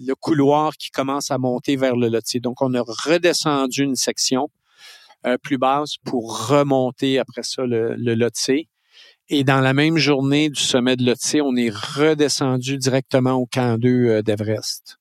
[0.06, 2.36] le, couloir qui commence à monter vers le Lotse.
[2.36, 4.48] Donc, on a redescendu une section
[5.42, 8.52] plus basse pour remonter après ça le, le Lotse.
[9.32, 13.78] Et dans la même journée du sommet de Lhotse, on est redescendu directement au camp
[13.78, 14.98] 2 euh, d'Everest.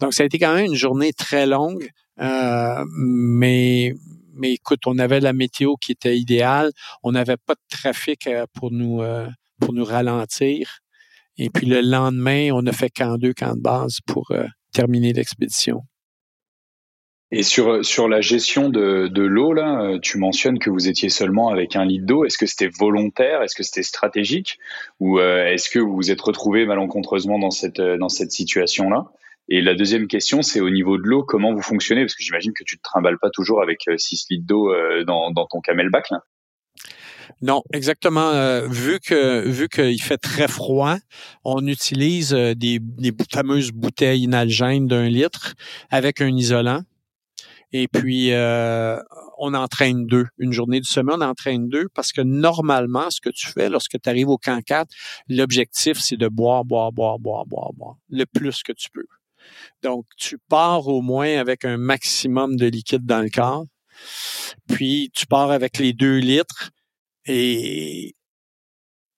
[0.00, 1.90] Donc, ça a été quand même une journée très longue,
[2.20, 3.94] euh, mais,
[4.34, 6.72] mais écoute, on avait la météo qui était idéale.
[7.02, 9.02] On n'avait pas de trafic euh, pour nous,
[9.60, 10.78] pour nous ralentir.
[11.38, 14.32] Et puis le lendemain, on a fait camp 2, camp de base pour
[14.72, 15.82] terminer l'expédition.
[17.32, 21.08] Et sur, sur la gestion de, de l'eau, là, euh, tu mentionnes que vous étiez
[21.08, 22.24] seulement avec un litre d'eau.
[22.24, 23.42] Est-ce que c'était volontaire?
[23.42, 24.58] Est-ce que c'était stratégique?
[25.00, 29.06] Ou euh, est-ce que vous vous êtes retrouvé malencontreusement dans cette, euh, dans cette situation-là?
[29.48, 32.02] Et la deuxième question, c'est au niveau de l'eau, comment vous fonctionnez?
[32.02, 34.72] Parce que j'imagine que tu ne te trimbales pas toujours avec 6 litres d'eau
[35.04, 36.10] dans, dans ton camelback.
[36.10, 36.20] Là.
[37.42, 38.32] Non, exactement.
[38.68, 40.96] vu que vu qu'il fait très froid,
[41.44, 45.54] on utilise des, des fameuses bouteilles inalgènes d'un litre
[45.90, 46.82] avec un isolant.
[47.72, 48.98] Et puis, euh,
[49.38, 50.26] on entraîne deux.
[50.38, 54.00] Une journée du semaine, on entraîne deux parce que normalement, ce que tu fais lorsque
[54.00, 54.88] tu arrives au camp 4,
[55.28, 59.04] l'objectif, c'est de boire, boire, boire, boire, boire, boire, le plus que tu peux.
[59.82, 63.64] Donc, tu pars au moins avec un maximum de liquide dans le corps.
[64.68, 66.70] Puis, tu pars avec les deux litres
[67.26, 68.14] et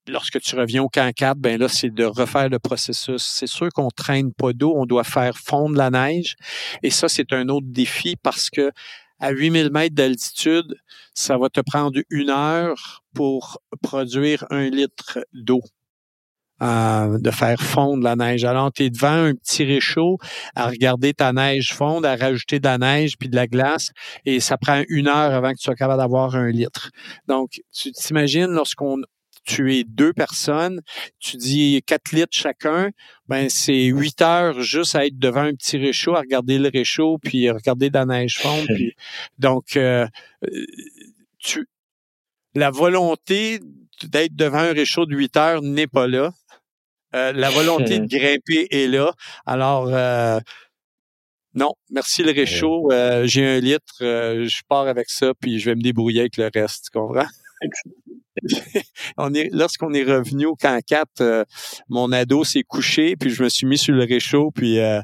[0.08, 3.22] lorsque tu reviens au camp 4, ben là, c'est de refaire le processus.
[3.22, 6.36] C'est sûr qu'on traîne pas d'eau, on doit faire fondre la neige.
[6.82, 8.72] Et ça, c'est un autre défi parce que
[9.20, 10.76] à 8000 mètres d'altitude,
[11.12, 15.60] ça va te prendre une heure pour produire un litre d'eau.
[16.60, 18.44] Euh, de faire fondre la neige.
[18.44, 20.18] Alors, tu es devant un petit réchaud
[20.56, 23.92] à regarder ta neige fondre, à rajouter de la neige puis de la glace,
[24.24, 26.90] et ça prend une heure avant que tu sois capable d'avoir un litre.
[27.28, 28.96] Donc, tu t'imagines lorsqu'on
[29.44, 30.80] tu es deux personnes,
[31.20, 32.90] tu dis quatre litres chacun,
[33.28, 37.18] ben c'est huit heures juste à être devant un petit réchaud, à regarder le réchaud,
[37.18, 38.66] puis à regarder la neige fondre.
[38.74, 38.94] Puis,
[39.38, 40.08] donc, euh,
[41.38, 41.68] tu,
[42.56, 43.60] la volonté
[44.02, 46.32] d'être devant un réchaud de huit heures n'est pas là.
[47.14, 49.12] Euh, la volonté de grimper est là.
[49.46, 50.38] Alors, euh,
[51.54, 52.90] non, merci le réchaud.
[53.24, 56.86] J'ai un litre, je pars avec ça, puis je vais me débrouiller avec le reste.
[56.92, 57.28] Tu comprends?
[59.16, 61.44] on est, lorsqu'on est revenu au camp 4, euh,
[61.88, 65.00] mon ado s'est couché, puis je me suis mis sur le réchaud, puis euh,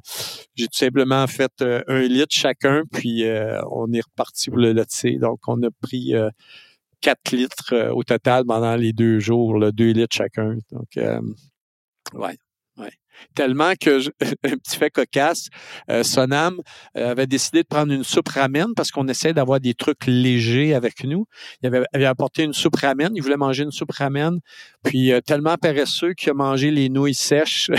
[0.55, 3.25] j'ai tout simplement fait euh, un litre chacun, puis
[3.71, 5.19] on est reparti pour le lotier.
[5.19, 6.15] Donc, on a pris
[7.01, 10.57] 4 litres au total pendant les deux jours, là, 2 litres chacun.
[10.71, 10.99] Donc,
[12.13, 12.37] ouais.
[13.35, 14.01] Tellement que,
[14.45, 15.49] un petit fait cocasse,
[15.91, 16.61] euh, Sonam
[16.97, 20.75] euh, avait décidé de prendre une soupe ramen parce qu'on essaie d'avoir des trucs légers
[20.75, 21.27] avec nous.
[21.63, 23.13] Il avait, apporté une soupe ramen.
[23.15, 24.41] Il voulait manger une soupe ramen.
[24.83, 27.71] Puis, euh, tellement paresseux qu'il a mangé les nouilles sèches.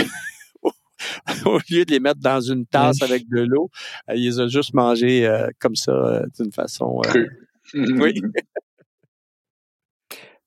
[1.44, 3.70] au lieu de les mettre dans une tasse avec de l'eau,
[4.14, 7.02] il les a juste mangées comme ça, d'une façon...
[7.74, 8.22] oui.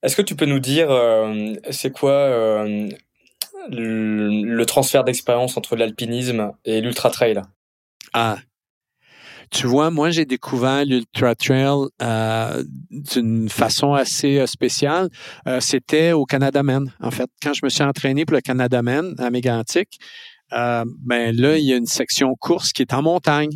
[0.01, 0.89] Est-ce que tu peux nous dire,
[1.69, 2.65] c'est quoi
[3.69, 7.41] le, transfert d'expérience entre l'alpinisme et l'ultra trail
[8.13, 8.37] Ah,
[9.51, 15.09] tu vois, moi, j'ai découvert l'Ultra Trail euh, d'une façon assez euh, spéciale.
[15.47, 17.29] Euh, c'était au Canada Men, en fait.
[17.41, 19.97] Quand je me suis entraîné pour le Canada Men à Mégantic,
[20.51, 23.49] ben là, il y a une section course qui est en montagne.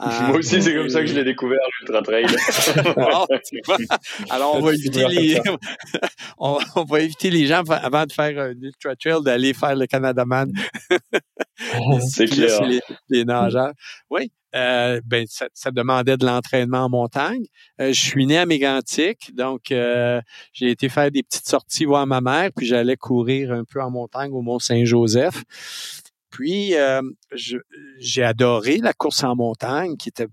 [0.00, 2.26] Moi aussi, c'est comme ça que je l'ai découvert, l'Ultra Trail.
[4.30, 5.40] Alors, on va éviter les,
[6.38, 10.24] on, va éviter les gens avant de faire un Ultra Trail d'aller faire le Canada
[10.24, 10.50] Man.
[12.08, 12.60] c'est clair.
[13.08, 13.72] Les, nageurs.
[14.08, 14.30] Oui.
[14.54, 17.44] Euh, ben, ça, ça, demandait de l'entraînement en montagne.
[17.80, 20.20] Euh, je suis né à Mégantic, donc euh,
[20.52, 23.90] j'ai été faire des petites sorties voir ma mère, puis j'allais courir un peu en
[23.90, 25.44] montagne au Mont-Saint-Joseph.
[26.30, 27.02] Puis, euh,
[27.98, 30.28] j'ai adoré la course en montagne, qui était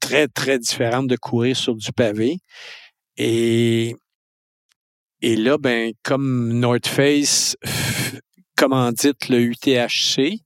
[0.00, 2.38] très, très différente de courir sur du pavé.
[3.16, 3.94] Et,
[5.20, 7.56] et là, ben, comme North Face
[8.56, 10.40] commandite le UTHC,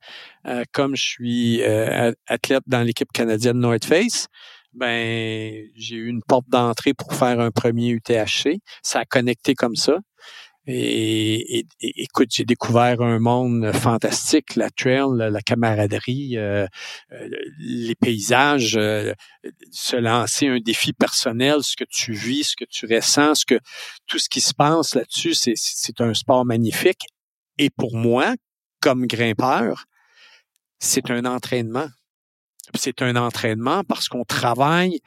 [0.47, 4.29] euh, comme je suis euh, athlète dans l'équipe canadienne North Face,
[4.73, 8.59] ben j'ai eu une porte d'entrée pour faire un premier UTHC.
[8.83, 9.99] Ça a connecté comme ça.
[10.69, 16.67] Et, écoute, j'ai découvert un monde fantastique, la trail, la, camaraderie, euh,
[17.13, 17.29] euh,
[17.61, 19.15] les paysages, euh,
[19.71, 23.61] se lancer un défi personnel, ce que tu vis, ce que tu ressens, ce que
[24.07, 27.03] tout ce qui se passe là-dessus, c'est un sport magnifique.
[27.59, 28.35] Et pour moi,
[28.81, 29.85] comme grimpeur,
[30.81, 31.89] c'est un entraînement.
[32.75, 34.99] C'est un entraînement parce qu'on travaille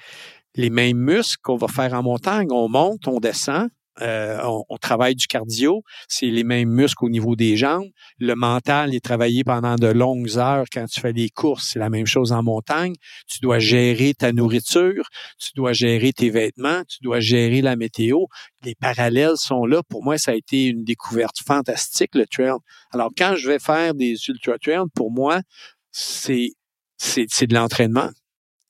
[0.55, 2.47] les mêmes muscles qu'on va faire en montagne.
[2.49, 3.69] On monte, on descend,
[4.01, 4.39] euh,
[4.69, 7.89] on, travaille du cardio, c'est les mêmes muscles au niveau des jambes.
[8.17, 11.71] Le mental est travaillé pendant de longues heures quand tu fais des courses.
[11.73, 12.93] C'est la même chose en montagne.
[13.27, 18.25] Tu dois gérer ta nourriture, tu dois gérer tes vêtements, tu dois gérer la météo.
[18.63, 19.81] Les parallèles sont là.
[19.83, 22.57] Pour moi, ça a été une découverte fantastique, le trail.
[22.93, 25.41] Alors, quand je vais faire des ultra-trails, pour moi,
[25.91, 26.51] c'est,
[26.97, 28.09] c'est, c'est de l'entraînement.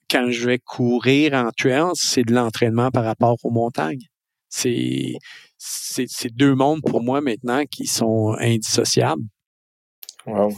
[0.09, 4.07] Quand je vais courir en trail, c'est de l'entraînement par rapport aux montagnes.
[4.49, 5.13] C'est,
[5.57, 9.23] c'est, deux mondes pour moi maintenant qui sont indissociables.
[10.25, 10.53] Wow.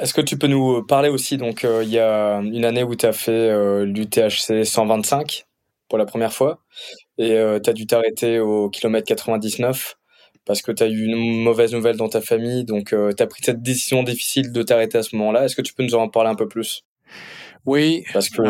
[0.00, 2.94] Est-ce que tu peux nous parler aussi, donc euh, il y a une année où
[2.94, 5.44] tu as fait euh, l'UTHC 125
[5.88, 6.60] pour la première fois
[7.18, 9.96] et euh, tu as dû t'arrêter au kilomètre 99
[10.46, 13.42] parce que tu as eu une mauvaise nouvelle dans ta famille, donc tu as pris
[13.44, 15.44] cette décision difficile de t'arrêter à ce moment-là.
[15.44, 16.84] Est-ce que tu peux nous en parler un peu plus?
[17.64, 18.02] Oui.
[18.12, 18.42] Parce que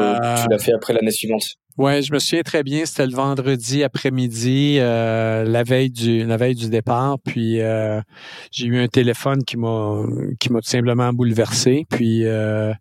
[0.43, 1.59] tu l'as fait après l'année suivante.
[1.79, 2.85] Ouais, je me souviens très bien.
[2.85, 7.19] C'était le vendredi après-midi, euh, la veille du la veille du départ.
[7.25, 8.01] Puis euh,
[8.51, 10.05] j'ai eu un téléphone qui m'a
[10.39, 11.87] qui m'a tout simplement bouleversé.
[11.89, 12.75] Puis euh,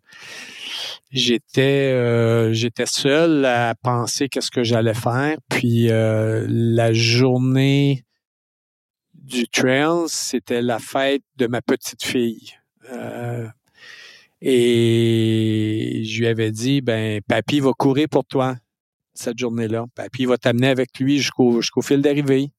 [1.10, 5.38] j'étais j'étais seul à penser qu'est-ce que j'allais faire.
[5.48, 8.04] Puis la journée
[9.14, 12.52] du trail, c'était la fête de ma petite fille.
[14.42, 18.56] et je lui avais dit, ben, papy va courir pour toi
[19.14, 19.86] cette journée-là.
[19.96, 22.50] Ben, puis il va t'amener avec lui jusqu'au fil d'arrivée.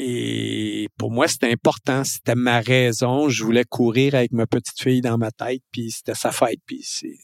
[0.00, 2.04] Et pour moi, c'était important.
[2.04, 3.28] C'était ma raison.
[3.28, 6.60] Je voulais courir avec ma petite fille dans ma tête, puis c'était sa fête.
[6.64, 7.18] Puis c'est...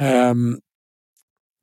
[0.00, 0.56] Euh,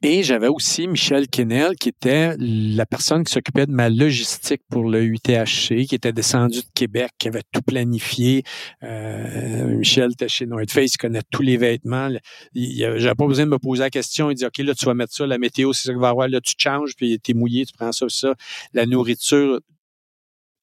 [0.01, 4.89] et j'avais aussi Michel Kennel, qui était la personne qui s'occupait de ma logistique pour
[4.89, 8.43] le UTHC, qui était descendu de Québec, qui avait tout planifié.
[8.83, 12.09] Euh, Michel était chez North Face, il connaît tous les vêtements.
[12.55, 14.31] J'avais pas besoin de me poser la question.
[14.31, 16.29] Il dit, OK, là, tu vas mettre ça, la météo, c'est ça que va avoir.
[16.29, 18.35] Là, tu changes, puis t'es mouillé, tu prends ça, ça.
[18.73, 19.59] La nourriture,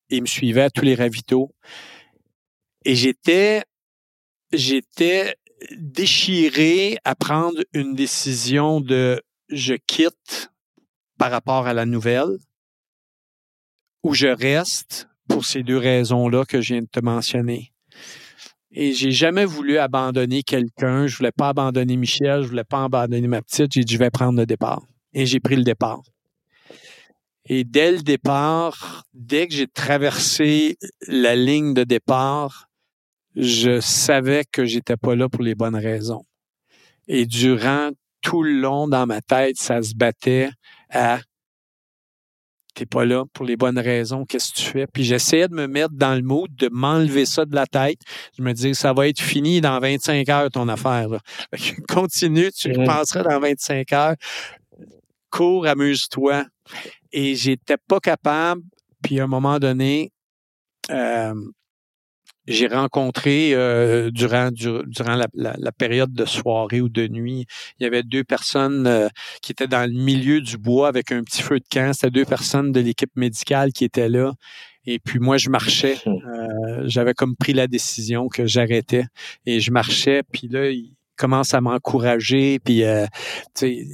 [0.08, 1.52] il me suivait à tous les ravitaux.
[2.86, 3.64] Et j'étais,
[4.52, 5.34] j'étais
[5.76, 10.50] déchiré à prendre une décision de je quitte
[11.18, 12.38] par rapport à la nouvelle
[14.02, 17.72] ou je reste pour ces deux raisons-là que je viens de te mentionner.
[18.70, 21.06] Et j'ai jamais voulu abandonner quelqu'un.
[21.06, 22.42] Je voulais pas abandonner Michel.
[22.42, 23.72] Je voulais pas abandonner ma petite.
[23.72, 24.82] J'ai dit, je vais prendre le départ.
[25.14, 26.02] Et j'ai pris le départ.
[27.46, 30.76] Et dès le départ, dès que j'ai traversé
[31.06, 32.68] la ligne de départ,
[33.34, 36.24] je savais que j'étais pas là pour les bonnes raisons.
[37.08, 37.90] Et durant
[38.26, 40.50] tout le long dans ma tête, ça se battait
[40.90, 41.20] à
[42.74, 44.86] t'es pas là pour les bonnes raisons, qu'est-ce que tu fais?
[44.88, 48.00] Puis j'essayais de me mettre dans le mood, de m'enlever ça de la tête.
[48.36, 51.08] Je me disais, ça va être fini dans 25 heures, ton affaire.
[51.88, 52.80] Continue, tu mmh.
[52.80, 54.16] repenseras dans 25 heures.
[55.30, 56.44] Cours, amuse-toi.
[57.12, 58.62] Et j'étais pas capable,
[59.02, 60.10] puis à un moment donné,
[60.90, 61.32] euh,
[62.46, 67.46] j'ai rencontré euh, durant durant la, la, période de soirée ou de nuit,
[67.78, 69.08] il y avait deux personnes euh,
[69.42, 71.92] qui étaient dans le milieu du bois avec un petit feu de camp.
[71.92, 74.32] C'était deux personnes de l'équipe médicale qui étaient là.
[74.86, 75.98] Et puis moi, je marchais.
[76.06, 79.06] Euh, j'avais comme pris la décision que j'arrêtais.
[79.44, 80.22] Et je marchais.
[80.32, 82.60] Puis là, ils commencent à m'encourager.
[82.60, 82.88] Puis, tu
[83.54, 83.86] sais,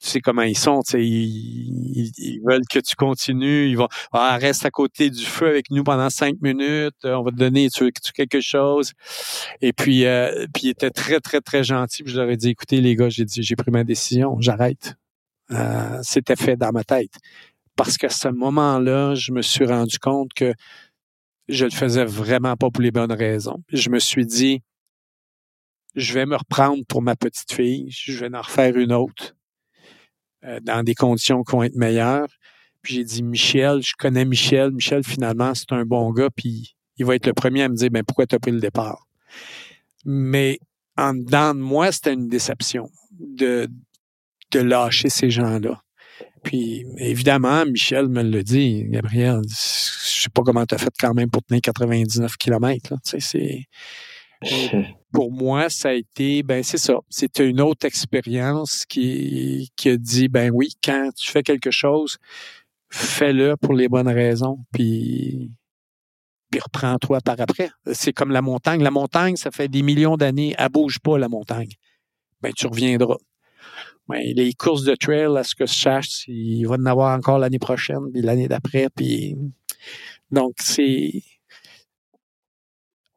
[0.00, 4.38] tu sais comment ils sont, tu sais, ils, veulent que tu continues, ils vont ah,
[4.40, 7.90] reste à côté du feu avec nous pendant cinq minutes, on va te donner tu,
[8.14, 8.92] quelque chose.
[9.60, 12.02] Et puis, euh, puis il était très très très gentil.
[12.04, 14.94] Puis je leur ai dit, écoutez les gars, j'ai dit, j'ai pris ma décision, j'arrête.
[15.50, 17.14] Euh, C'était fait dans ma tête
[17.78, 20.52] parce qu'à ce moment-là, je me suis rendu compte que
[21.48, 23.62] je le faisais vraiment pas pour les bonnes raisons.
[23.72, 24.62] Je me suis dit,
[25.94, 29.36] je vais me reprendre pour ma petite fille, je vais en refaire une autre
[30.44, 32.28] euh, dans des conditions qui vont être meilleures.
[32.82, 34.70] Puis j'ai dit, Michel, je connais Michel.
[34.70, 37.90] Michel, finalement, c'est un bon gars, puis il va être le premier à me dire,
[37.90, 39.06] ben pourquoi tu as pris le départ?
[40.04, 40.58] Mais
[40.96, 43.68] en dedans de moi, c'était une déception de,
[44.52, 45.82] de lâcher ces gens-là.
[46.42, 49.54] Puis évidemment, Michel me le dit, Gabriel, je
[50.22, 52.92] sais pas comment tu as fait quand même pour tenir 99 km.
[52.92, 52.98] Là.
[53.04, 53.66] Tu sais,
[54.40, 54.78] c'est
[55.12, 59.96] pour moi, ça a été, ben c'est ça, c'était une autre expérience qui, qui a
[59.96, 62.18] dit, ben oui, quand tu fais quelque chose
[62.90, 65.50] fais-le pour les bonnes raisons, puis,
[66.50, 67.70] puis reprends-toi par après.
[67.92, 68.82] C'est comme la montagne.
[68.82, 71.70] La montagne, ça fait des millions d'années, elle bouge pas, la montagne.
[72.40, 73.18] Ben, tu reviendras.
[74.08, 77.38] Ben, les courses de trail, à ce que je sache, il va en avoir encore
[77.38, 79.36] l'année prochaine, puis l'année d'après, puis
[80.30, 81.22] donc c'est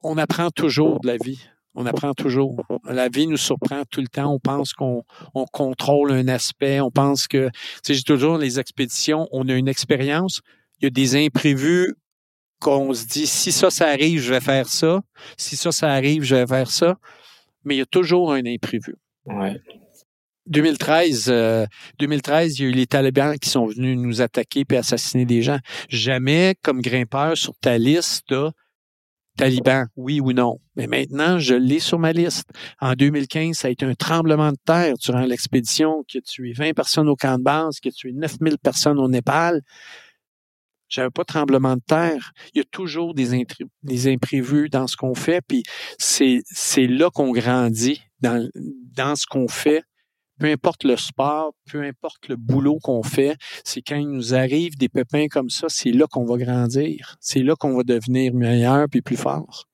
[0.03, 1.39] on apprend toujours de la vie.
[1.74, 2.65] On apprend toujours.
[2.86, 4.34] La vie nous surprend tout le temps.
[4.34, 5.03] On pense qu'on
[5.34, 6.82] on contrôle un aspect.
[6.82, 7.53] On pense que, tu
[7.84, 10.41] sais, j'ai toujours les expéditions, on a une expérience.
[10.80, 11.93] Il y a des imprévus
[12.59, 15.01] qu'on se dit, si ça, ça arrive, je vais faire ça.
[15.38, 16.97] Si ça, ça arrive, je vais faire ça.
[17.63, 18.95] Mais il y a toujours un imprévu.
[19.26, 19.59] Ouais.
[20.47, 21.67] 2013,
[21.99, 25.41] 2013, il y a eu les talibans qui sont venus nous attaquer puis assassiner des
[25.41, 25.59] gens.
[25.89, 28.34] Jamais, comme grimpeur sur ta liste,
[29.38, 30.59] Taliban, oui ou non.
[30.75, 32.49] Mais maintenant, je l'ai sur ma liste.
[32.79, 36.73] En 2015, ça a été un tremblement de terre durant l'expédition qui a tué 20
[36.73, 39.61] personnes au camp de base, qui a tué 9000 personnes au Népal.
[40.89, 42.34] J'avais pas de tremblement de terre.
[42.53, 43.34] Il y a toujours des,
[44.07, 45.63] imprévus dans ce qu'on fait, puis
[45.97, 46.43] c'est,
[46.88, 49.84] là qu'on grandit dans ce qu'on fait
[50.41, 54.75] peu importe le sport, peu importe le boulot qu'on fait, c'est quand il nous arrive
[54.75, 57.15] des pépins comme ça, c'est là qu'on va grandir.
[57.19, 59.65] C'est là qu'on va devenir meilleur puis plus fort.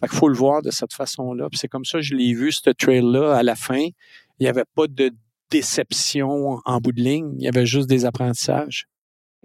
[0.00, 1.48] Fait qu'il faut le voir de cette façon-là.
[1.52, 3.84] C'est comme ça que je l'ai vu, ce trail-là, à la fin.
[4.38, 5.10] Il n'y avait pas de
[5.50, 7.34] déception en bout de ligne.
[7.36, 8.88] Il y avait juste des apprentissages.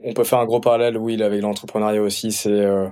[0.01, 2.31] On peut faire un gros parallèle, oui, avec l'entrepreneuriat aussi.
[2.31, 2.87] C'est euh,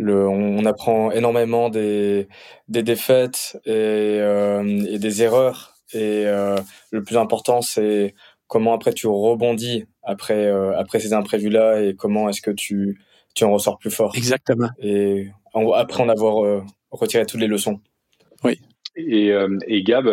[0.00, 2.26] on, apprend énormément des,
[2.66, 6.56] défaites euh, et des erreurs et euh,
[6.90, 8.14] le plus important, c'est
[8.46, 13.00] comment après tu rebondis après, euh, après ces imprévus-là et comment est-ce que tu,
[13.34, 14.12] tu en ressors plus fort.
[14.16, 14.68] Exactement.
[14.80, 15.28] Et
[15.74, 17.80] après en avoir euh, retiré toutes les leçons.
[18.42, 18.60] Oui.
[18.96, 19.32] Et,
[19.66, 20.04] et Gab,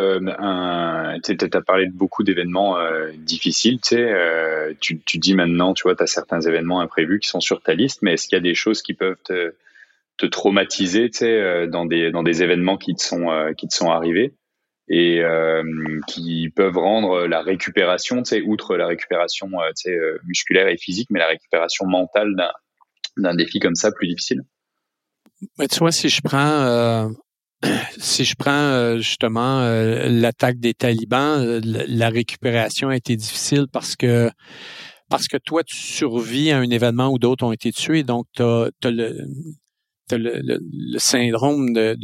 [1.23, 2.77] tu as parlé de beaucoup d'événements
[3.15, 3.79] difficiles.
[3.93, 7.61] Euh, tu, tu dis maintenant, tu vois, tu as certains événements imprévus qui sont sur
[7.61, 9.53] ta liste, mais est-ce qu'il y a des choses qui peuvent te,
[10.17, 11.11] te traumatiser
[11.67, 14.33] dans, des, dans des événements qui te sont, qui te sont arrivés?
[14.91, 15.63] Et euh,
[16.07, 21.07] qui peuvent rendre la récupération, tu sais, outre la récupération euh, euh, musculaire et physique,
[21.09, 22.35] mais la récupération mentale
[23.15, 24.41] d'un, défi comme ça plus difficile.
[25.57, 27.09] Mais tu vois, si je prends
[27.97, 34.29] si je prends justement l'attaque des talibans, la récupération a été difficile parce que
[35.09, 38.43] parce que toi, tu survis à un événement où d'autres ont été tués, donc tu
[38.43, 38.69] as,
[40.17, 40.59] le,
[40.97, 41.97] syndrome de,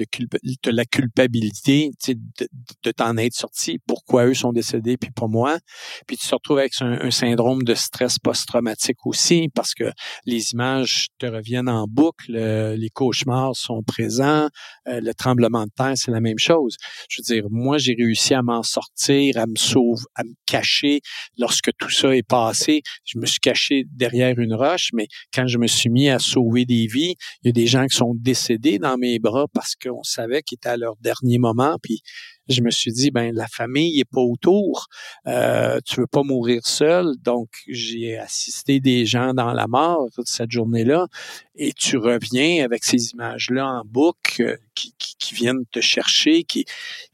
[0.66, 5.60] la culpabilité de, t'en être sorti, pourquoi eux sont décédés puis pas moi.
[6.08, 9.91] Puis tu te retrouves avec un, syndrome de stress post-traumatique aussi parce que
[10.26, 14.49] les images te reviennent en boucle, les cauchemars sont présents,
[14.88, 16.76] euh, le tremblement de terre, c'est la même chose.
[17.10, 21.01] Je veux dire, moi, j'ai réussi à m'en sortir, à me sauver, à me cacher
[21.38, 22.82] lorsque tout ça est passé.
[23.05, 26.66] Je me suis caché derrière une roche, mais quand je me suis mis à sauver
[26.66, 30.03] des vies, il y a des gens qui sont décédés dans mes bras parce qu'on
[30.03, 31.77] savait qu'ils étaient à leur dernier moment.
[31.81, 32.01] Puis
[32.47, 34.87] je me suis dit, ben la famille est pas autour.
[35.27, 37.15] Euh, tu veux pas mourir seul.
[37.23, 41.07] Donc j'ai assisté des gens dans la mort cette journée-là.
[41.55, 46.65] Et tu reviens avec ces images-là en boucle euh, qui, qui, viennent te chercher, qui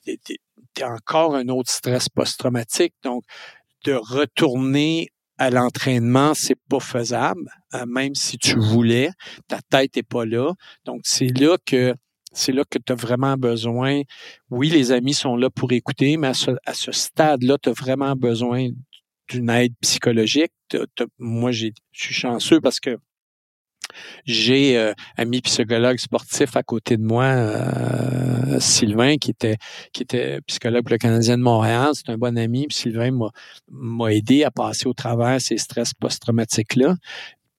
[0.06, 2.94] t'es encore un autre stress post-traumatique.
[3.04, 3.24] Donc
[3.86, 9.10] de retourner à l'entraînement, c'est pas faisable, euh, même si tu voulais,
[9.48, 10.54] ta tête est pas là.
[10.86, 11.96] Donc c'est là que
[12.34, 14.02] c'est là que tu as vraiment besoin.
[14.50, 18.70] Oui, les amis sont là pour écouter, mais à ce, stade-là, tu as vraiment besoin
[19.30, 20.52] d'une aide psychologique.
[21.20, 22.98] moi, je suis chanceux parce que
[24.26, 29.58] j'ai euh, ami psychologue sportif à côté de moi, euh, Sylvain, qui était
[29.92, 31.92] qui était psychologue pour le Canadien de Montréal.
[31.94, 32.68] C'est un bon ami.
[32.68, 33.12] Puis Sylvain
[33.72, 36.96] m'a aidé à passer au travers ces stress post-traumatiques-là.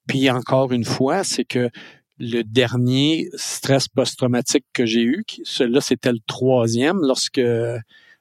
[0.07, 1.71] Puis encore une fois, c'est que
[2.19, 7.41] le dernier stress post-traumatique que j'ai eu, celui-là, c'était le troisième lorsque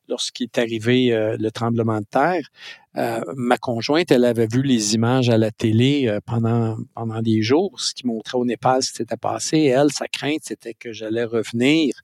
[0.08, 2.48] lorsqu'il est arrivé euh, le tremblement de terre.
[2.96, 7.42] Euh, ma conjointe, elle avait vu les images à la télé euh, pendant pendant des
[7.42, 9.60] jours, ce qui montrait au Népal ce qui s'était passé.
[9.64, 11.96] elle, sa crainte, c'était que j'allais revenir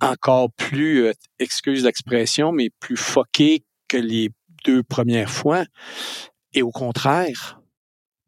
[0.00, 4.30] encore plus, excuse l'expression, mais plus foqué que les
[4.64, 5.64] deux premières fois.
[6.54, 7.60] Et au contraire,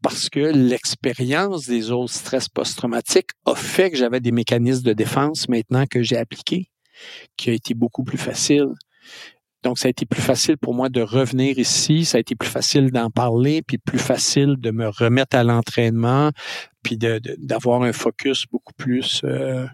[0.02, 5.48] parce que l'expérience des autres stress post-traumatiques a fait que j'avais des mécanismes de défense
[5.48, 6.70] maintenant que j'ai appliqués,
[7.36, 8.68] qui a été beaucoup plus facile.
[9.62, 12.48] Donc, ça a été plus facile pour moi de revenir ici, ça a été plus
[12.48, 16.30] facile d'en parler, puis plus facile de me remettre à l'entraînement,
[16.82, 19.66] puis d'avoir un focus beaucoup plus, euh,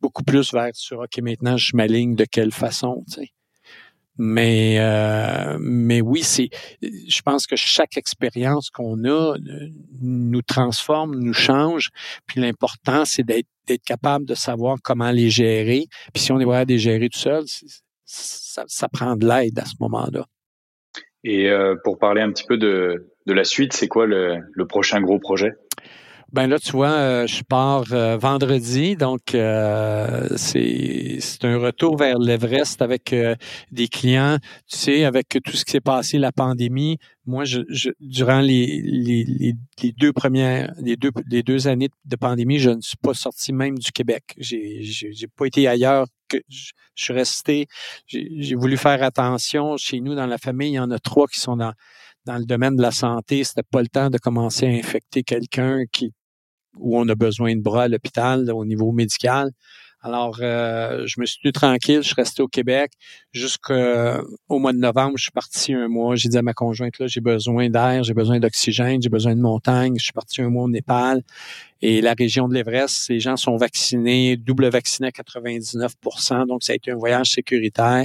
[0.00, 3.02] beaucoup plus vers sur OK, maintenant je m'aligne de quelle façon.
[4.16, 6.48] Mais euh, mais oui, c'est.
[6.82, 9.36] Je pense que chaque expérience qu'on a euh,
[10.00, 11.90] nous transforme, nous change.
[12.26, 13.48] Puis l'important, c'est d'être
[13.84, 15.86] capable de savoir comment les gérer.
[16.12, 17.44] Puis si on est vraiment les gérer tout seul,
[18.04, 20.26] ça, ça prend de l'aide à ce moment-là.
[21.24, 24.66] Et euh, pour parler un petit peu de, de la suite, c'est quoi le, le
[24.66, 25.54] prochain gros projet?
[26.34, 32.18] Ben là, tu vois, euh, je pars euh, vendredi, donc euh, c'est un retour vers
[32.18, 33.14] l'Everest avec
[33.70, 34.38] des clients.
[34.68, 38.82] Tu sais, avec tout ce qui s'est passé, la pandémie, moi, je, je durant les,
[38.82, 43.14] les, les, deux premières, les deux, les deux années de pandémie, je ne suis pas
[43.14, 44.24] sorti même du Québec.
[44.36, 46.08] J'ai j'ai pas été ailleurs.
[46.26, 47.66] Que je, je suis resté.
[48.08, 49.76] J'ai voulu faire attention.
[49.76, 51.74] Chez nous, dans la famille, il y en a trois qui sont dans
[52.26, 55.84] dans le domaine de la santé, c'était pas le temps de commencer à infecter quelqu'un
[55.92, 56.12] qui
[56.78, 59.50] où on a besoin de bras à l'hôpital au niveau médical.
[60.04, 62.92] Alors, euh, je me suis tenu tranquille, je suis resté au Québec.
[63.32, 66.14] Jusqu'au mois de novembre, je suis parti un mois.
[66.14, 69.40] J'ai dit à ma conjointe, là, j'ai besoin d'air, j'ai besoin d'oxygène, j'ai besoin de
[69.40, 69.94] montagne.
[69.96, 71.22] Je suis parti un mois au Népal.
[71.80, 76.74] Et la région de l'Everest, les gens sont vaccinés, double vaccinés à 99% Donc, ça
[76.74, 78.04] a été un voyage sécuritaire.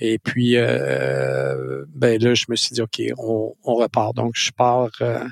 [0.00, 4.14] Et puis, euh, ben là, je me suis dit, OK, on, on repart.
[4.14, 4.90] Donc, je pars...
[5.00, 5.24] Euh,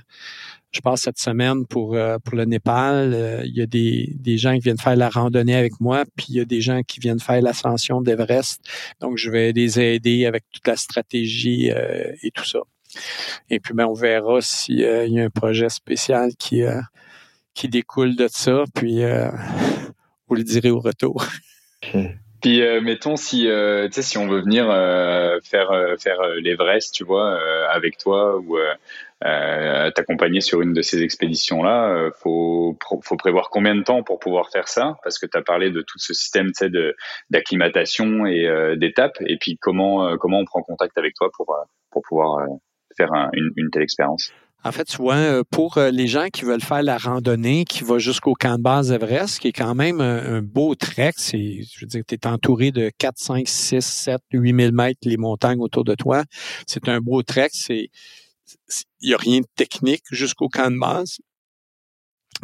[0.70, 3.12] je passe cette semaine pour euh, pour le Népal.
[3.12, 6.26] Euh, il y a des, des gens qui viennent faire la randonnée avec moi, puis
[6.30, 8.60] il y a des gens qui viennent faire l'ascension d'Everest.
[9.00, 12.60] Donc, je vais les aider avec toute la stratégie euh, et tout ça.
[13.48, 16.62] Et puis, ben, on verra s'il y a un projet spécial qui
[17.54, 18.64] qui découle de ça.
[18.74, 19.00] Puis,
[20.28, 21.24] vous le direz au retour.
[22.40, 23.48] Puis mettons si
[23.90, 24.64] sais si on veut venir
[25.44, 27.38] faire faire l'Everest, tu vois,
[27.70, 28.56] avec toi ou
[29.24, 34.18] euh, t'accompagner sur une de ces expéditions-là, euh, faut, faut prévoir combien de temps pour
[34.18, 34.96] pouvoir faire ça?
[35.02, 36.50] Parce que tu as parlé de tout ce système
[37.28, 39.18] d'acclimatation et euh, d'étapes.
[39.26, 41.54] Et puis comment euh, comment on prend contact avec toi pour
[41.90, 42.46] pour pouvoir
[42.96, 44.32] faire une, une telle expérience?
[44.62, 48.58] En fait, vois, pour les gens qui veulent faire la randonnée qui va jusqu'au camp
[48.58, 52.14] de base Everest, qui est quand même un, beau trek, c'est, je veux dire, tu
[52.14, 56.24] es entouré de 4, 5, 6, 7, 8 000 mètres, les montagnes autour de toi.
[56.66, 57.88] C'est un beau trek, c'est,
[59.00, 61.18] il n'y a rien de technique jusqu'au camp de base.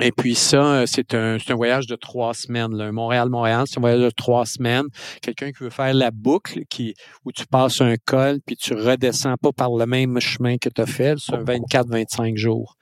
[0.02, 2.74] Et puis ça, euh, c'est un, un, voyage de trois semaines.
[2.76, 2.92] Là.
[2.92, 4.84] Montréal-Montréal, c'est un voyage de trois semaines.
[5.22, 6.94] Quelqu'un qui veut faire la boucle, qui,
[7.24, 10.82] où tu passes un col, puis tu redescends pas par le même chemin que tu
[10.82, 12.76] as fait, c'est un 24-25 jours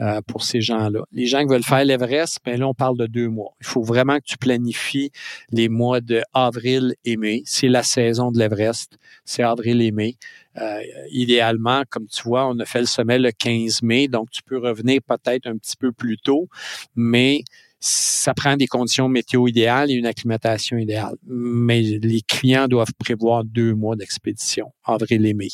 [0.00, 1.00] euh, pour ces gens-là.
[1.12, 3.52] Les gens qui veulent faire l'Everest, ben là, on parle de deux mois.
[3.60, 5.10] Il faut vraiment que tu planifies
[5.50, 7.42] les mois de avril et mai.
[7.44, 8.96] C'est la saison de l'Everest.
[9.26, 10.16] C'est avril et mai.
[10.60, 10.80] Euh,
[11.10, 14.58] idéalement, comme tu vois, on a fait le sommet le 15 mai, donc tu peux
[14.58, 16.48] revenir peut-être un petit peu plus tôt,
[16.94, 17.42] mais
[17.80, 21.16] ça prend des conditions météo idéales et une acclimatation idéale.
[21.26, 25.48] Mais les clients doivent prévoir deux mois d'expédition, avril et mai.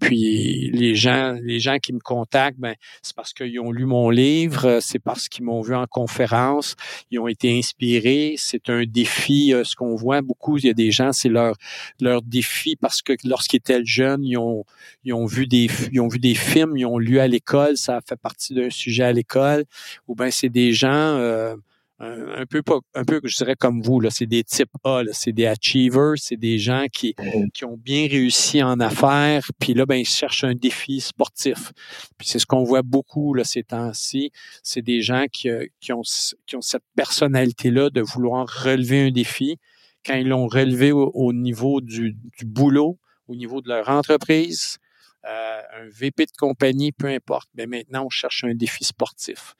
[0.00, 4.10] Puis les gens, les gens qui me contactent, ben, c'est parce qu'ils ont lu mon
[4.10, 6.76] livre, c'est parce qu'ils m'ont vu en conférence,
[7.10, 8.34] ils ont été inspirés.
[8.38, 9.52] C'est un défi.
[9.52, 11.56] Euh, ce qu'on voit beaucoup, il y a des gens, c'est leur
[12.00, 14.64] leur défi parce que lorsqu'ils étaient jeunes, ils ont
[15.04, 18.00] ils ont vu des ils ont vu des films, ils ont lu à l'école, ça
[18.06, 19.64] fait partie d'un sujet à l'école.
[20.08, 21.56] Ou ben c'est des gens euh,
[22.00, 25.32] un, peu pas, un peu, je dirais comme vous, là, c'est des types A, c'est
[25.32, 27.50] des achievers, c'est des gens qui, mm-hmm.
[27.52, 31.72] qui ont bien réussi en affaires, puis là, ben, ils cherchent un défi sportif.
[32.18, 34.32] Puis c'est ce qu'on voit beaucoup là, ces temps-ci,
[34.62, 36.02] c'est des gens qui, euh, qui, ont,
[36.46, 39.58] qui ont cette personnalité-là de vouloir relever un défi.
[40.04, 44.78] Quand ils l'ont relevé au, niveau du, du, boulot, au niveau de leur entreprise,
[45.24, 49.54] euh, un VP de compagnie, peu importe, mais ben, maintenant, on cherche un défi sportif.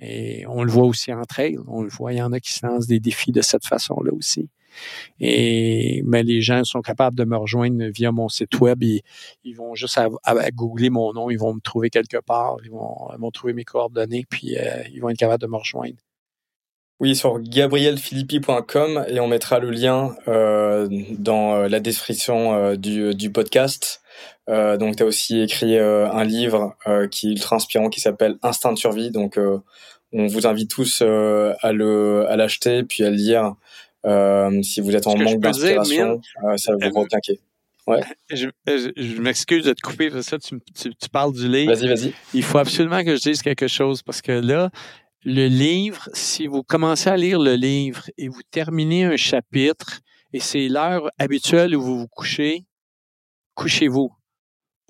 [0.00, 1.58] Et on le voit aussi en trail.
[1.66, 4.12] On le voit, il y en a qui se lancent des défis de cette façon-là
[4.12, 4.48] aussi.
[5.18, 8.82] Et mais les gens sont capables de me rejoindre via mon site web.
[8.82, 13.30] Ils, vont juste à, googler mon nom, ils vont me trouver quelque part, ils vont,
[13.32, 15.96] trouver mes coordonnées, puis euh, ils vont être capables de me rejoindre.
[16.98, 20.86] Oui, sur gabrielphilippi.com et on mettra le lien euh,
[21.18, 24.02] dans euh, la description du, podcast.
[24.48, 26.76] Donc, tu as aussi écrit un livre
[27.12, 29.12] qui est ultra inspirant qui s'appelle Instinct de survie.
[29.12, 29.38] Donc,
[30.12, 33.54] on vous invite tous à le à l'acheter puis à le lire
[34.62, 36.20] si vous êtes en manque d'inspiration.
[36.56, 37.40] ça va vous requinquer.
[37.86, 38.02] Ouais.
[38.30, 41.74] Je, je, m'excuse de te couper, ça, tu, tu, tu parles du livre.
[41.74, 42.12] Vas-y, vas-y.
[42.34, 44.70] Il faut absolument que je dise quelque chose parce que là,
[45.24, 50.00] le livre, si vous commencez à lire le livre et vous terminez un chapitre
[50.32, 52.64] et c'est l'heure habituelle où vous vous couchez,
[53.54, 54.12] couchez-vous.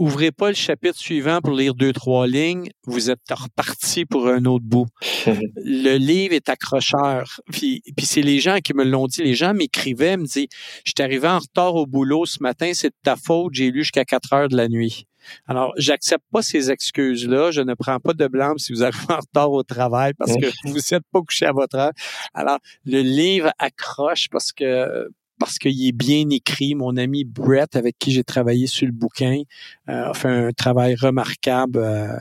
[0.01, 4.47] Ouvrez pas le chapitre suivant pour lire deux, trois lignes, vous êtes reparti pour un
[4.47, 4.86] autre bout.
[5.27, 7.40] le livre est accrocheur.
[7.52, 9.22] Puis, puis c'est les gens qui me l'ont dit.
[9.22, 10.48] Les gens m'écrivaient, me disaient,
[10.85, 13.82] je suis arrivé en retard au boulot ce matin, c'est de ta faute, j'ai lu
[13.82, 15.06] jusqu'à 4 heures de la nuit.
[15.47, 17.51] Alors, j'accepte pas ces excuses-là.
[17.51, 20.47] Je ne prends pas de blâme si vous arrivez en retard au travail parce que
[20.64, 21.93] vous n'êtes pas couché à votre heure.
[22.32, 25.10] Alors, le livre accroche parce que
[25.40, 26.76] parce qu'il est bien écrit.
[26.76, 29.42] Mon ami Brett, avec qui j'ai travaillé sur le bouquin,
[29.88, 31.80] euh, a fait un travail remarquable.
[31.82, 32.16] Euh,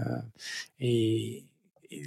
[0.80, 1.44] et,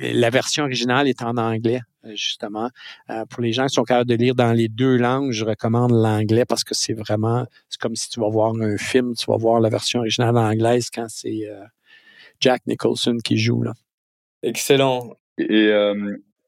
[0.00, 1.80] la version originale est en anglais,
[2.14, 2.70] justement.
[3.10, 5.90] Euh, pour les gens qui sont capables de lire dans les deux langues, je recommande
[5.90, 9.36] l'anglais parce que c'est vraiment, c'est comme si tu vas voir un film, tu vas
[9.36, 11.48] voir la version originale anglaise quand c'est
[12.38, 13.62] Jack Nicholson qui joue.
[13.62, 13.72] Là.
[14.44, 15.16] Excellent.
[15.36, 15.72] Et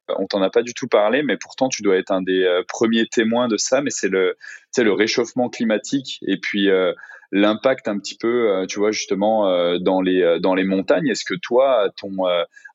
[0.09, 2.63] on t'en a pas du tout parlé, mais pourtant tu dois être un des euh,
[2.67, 3.81] premiers témoins de ça.
[3.81, 4.37] Mais c'est le,
[4.77, 6.93] le réchauffement climatique et puis euh,
[7.33, 11.09] l'impact un petit peu, euh, tu vois justement dans les dans les montagnes.
[11.09, 12.25] Est-ce que toi, à ton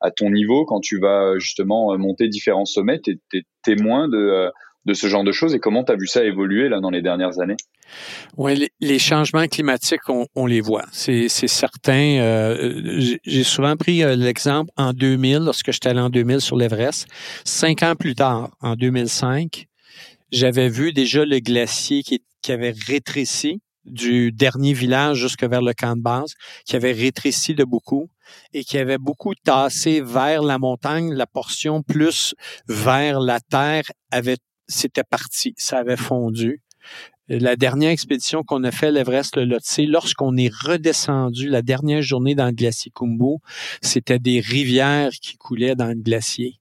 [0.01, 4.51] à ton niveau, quand tu vas justement monter différents sommets, tu es, témoin de
[4.85, 7.01] de ce genre de choses et comment tu as vu ça évoluer là dans les
[7.01, 7.57] dernières années?
[8.37, 10.85] Oui, les, changements climatiques, on, les voit.
[10.91, 12.19] C'est certain.
[12.19, 17.07] Euh, j'ai souvent pris euh, l'exemple en 2000, lorsque j'étais allé en 2000 sur l'Everest.
[17.45, 19.65] Cinq ans plus tard, en 2005,
[20.31, 25.73] j'avais vu déjà le glacier qui, qui avait rétréci du dernier village jusque vers le
[25.73, 26.33] camp de base,
[26.65, 28.09] qui avait rétréci de beaucoup
[28.53, 32.35] et qui avait beaucoup tassé vers la montagne, la portion plus
[32.67, 34.37] vers la terre avait
[34.69, 36.61] c'était parti, ça avait fondu.
[37.27, 42.33] La dernière expédition qu'on a fait, l'Everest, le Lhotse, lorsqu'on est redescendu la dernière journée
[42.33, 43.37] dans le glacier Kumbu,
[43.81, 46.59] c'était des rivières qui coulaient dans le glacier.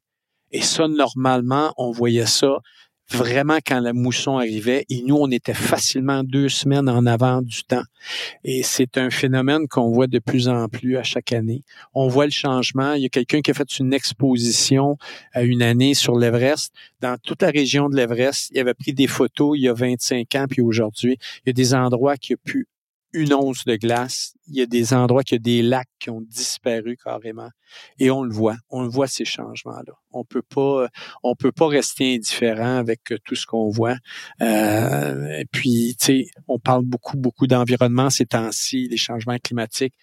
[0.50, 2.58] Et ça, normalement, on voyait ça
[3.10, 7.62] vraiment quand la mousson arrivait et nous, on était facilement deux semaines en avant du
[7.64, 7.82] temps.
[8.44, 11.62] Et c'est un phénomène qu'on voit de plus en plus à chaque année.
[11.94, 12.92] On voit le changement.
[12.94, 14.98] Il y a quelqu'un qui a fait une exposition
[15.32, 16.72] à une année sur l'Everest.
[17.00, 20.34] Dans toute la région de l'Everest, il avait pris des photos il y a 25
[20.34, 22.66] ans, puis aujourd'hui, il y a des endroits qui ont pu
[23.12, 24.34] une once de glace.
[24.48, 27.50] Il y a des endroits, qu'il y a des lacs qui ont disparu carrément.
[27.98, 28.56] Et on le voit.
[28.70, 29.92] On le voit, ces changements-là.
[30.12, 30.88] On peut pas,
[31.22, 33.96] on peut pas rester indifférent avec tout ce qu'on voit.
[34.42, 39.94] Euh, et puis, tu sais, on parle beaucoup, beaucoup d'environnement ces temps-ci, les changements climatiques.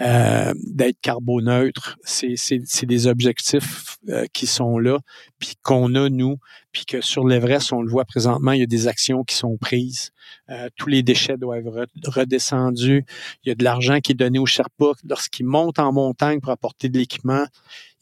[0.00, 4.98] Euh, d'être carboneutre, c'est des objectifs euh, qui sont là,
[5.38, 6.36] puis qu'on a, nous,
[6.72, 9.56] puis que sur l'Everest, on le voit présentement, il y a des actions qui sont
[9.56, 10.10] prises.
[10.50, 13.04] Euh, tous les déchets doivent être redescendus.
[13.44, 16.50] Il y a de l'argent qui est donné aux Sherpas lorsqu'ils montent en montagne pour
[16.50, 17.46] apporter de l'équipement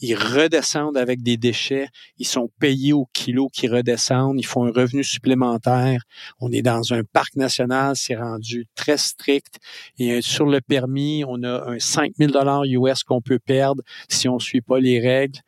[0.01, 1.89] ils redescendent avec des déchets,
[2.19, 6.03] ils sont payés au kilo qui redescendent, ils font un revenu supplémentaire.
[6.41, 9.59] On est dans un parc national, c'est rendu très strict.
[9.99, 14.39] Et sur le permis, on a un 5000 dollars US qu'on peut perdre si on
[14.39, 15.41] suit pas les règles.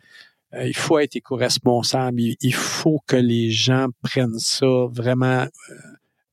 [0.54, 2.20] Euh, il faut être éco-responsable.
[2.20, 5.74] Il, faut que les gens prennent ça vraiment euh,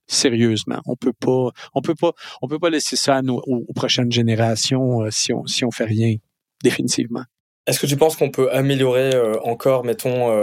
[0.08, 0.82] sérieusement.
[0.86, 5.86] On peut pas, peut pas, laisser ça aux, prochaines générations euh, si on si fait
[5.86, 6.16] rien
[6.64, 7.24] définitivement.
[7.68, 9.12] Est-ce que tu penses qu'on peut améliorer
[9.44, 10.34] encore, mettons,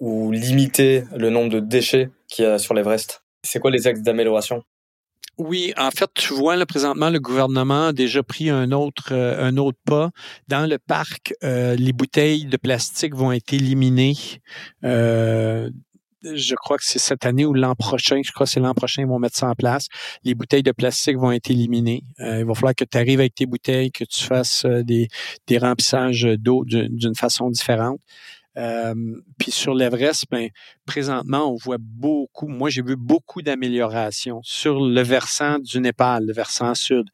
[0.00, 3.22] ou limiter le nombre de déchets qu'il y a sur l'Everest?
[3.44, 4.64] C'est quoi les axes d'amélioration?
[5.38, 9.44] Oui, en fait, tu vois, là, présentement, le gouvernement a déjà pris un autre, euh,
[9.44, 10.10] un autre pas.
[10.48, 14.40] Dans le parc, les bouteilles de plastique vont être éliminées
[16.34, 19.02] je crois que c'est cette année ou l'an prochain, je crois que c'est l'an prochain,
[19.02, 19.88] ils vont mettre ça en place.
[20.24, 22.02] Les bouteilles de plastique vont être éliminées.
[22.20, 25.08] Euh, il va falloir que tu arrives avec tes bouteilles, que tu fasses euh, des,
[25.46, 28.00] des remplissages d'eau d'une façon différente.
[28.56, 28.94] Euh,
[29.38, 30.48] puis sur l'Everest, ben,
[30.86, 36.32] présentement, on voit beaucoup, moi j'ai vu beaucoup d'améliorations sur le versant du Népal, le
[36.32, 37.06] versant sud,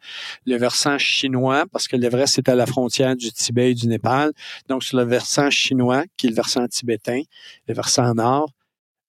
[0.47, 4.33] le versant chinois, parce que l'Everest est à la frontière du Tibet et du Népal.
[4.69, 7.23] Donc sur le versant chinois, qui est le versant tibétain,
[7.67, 8.51] le versant nord,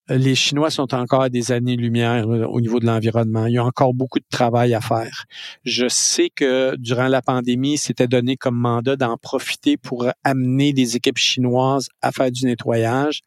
[0.09, 3.45] les Chinois sont encore à des années-lumière au niveau de l'environnement.
[3.45, 5.25] Il y a encore beaucoup de travail à faire.
[5.63, 10.95] Je sais que durant la pandémie, c'était donné comme mandat d'en profiter pour amener des
[10.95, 13.21] équipes chinoises à faire du nettoyage.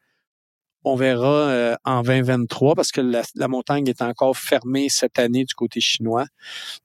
[0.89, 5.53] On verra euh, en 2023 parce que la, montagne est encore fermée cette année du
[5.53, 6.27] côté chinois.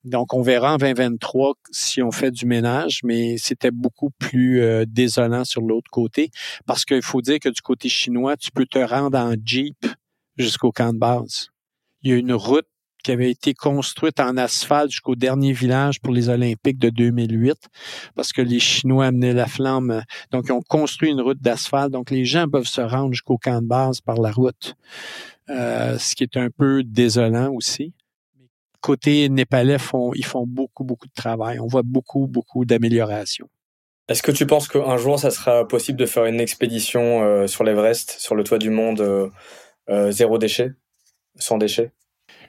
[0.03, 4.85] Donc, on verra en 2023 si on fait du ménage, mais c'était beaucoup plus euh,
[4.89, 6.31] désolant sur l'autre côté
[6.67, 9.87] parce qu'il faut dire que du côté chinois, tu peux te rendre en Jeep
[10.37, 11.51] jusqu'au camp de base.
[12.03, 12.67] Il y a une route
[13.03, 17.57] qui avait été construite en asphalte jusqu'au dernier village pour les Olympiques de 2008,
[18.15, 20.03] parce que les Chinois amenaient la flamme.
[20.31, 21.93] Donc, ils ont construit une route d'asphalte.
[21.93, 24.75] Donc, les gens peuvent se rendre jusqu'au camp de base par la route,
[25.51, 27.93] euh, ce qui est un peu désolant aussi.
[28.81, 29.77] côté népalais
[30.15, 31.61] ils font beaucoup, beaucoup de travail.
[31.61, 33.49] On voit beaucoup, beaucoup d'améliorations.
[34.09, 37.65] Est-ce que tu penses qu'un jour, ça sera possible de faire une expédition euh, sur
[37.65, 39.31] l'Everest, sur le toit du monde, euh,
[39.89, 40.73] euh, zéro déchet,
[41.37, 41.93] sans déchets?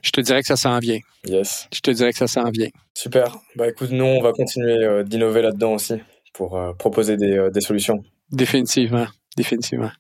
[0.04, 1.00] Je te dirais que ça s'en vient.
[1.26, 1.68] Yes.
[1.74, 2.70] Je te dirais que ça s'en vient.
[2.94, 3.38] Super.
[3.56, 5.96] Bah écoute, nous, on va continuer d'innover là-dedans aussi
[6.34, 8.04] pour proposer des, des solutions.
[8.32, 9.08] Définitivement.
[9.38, 9.92] Définitivement.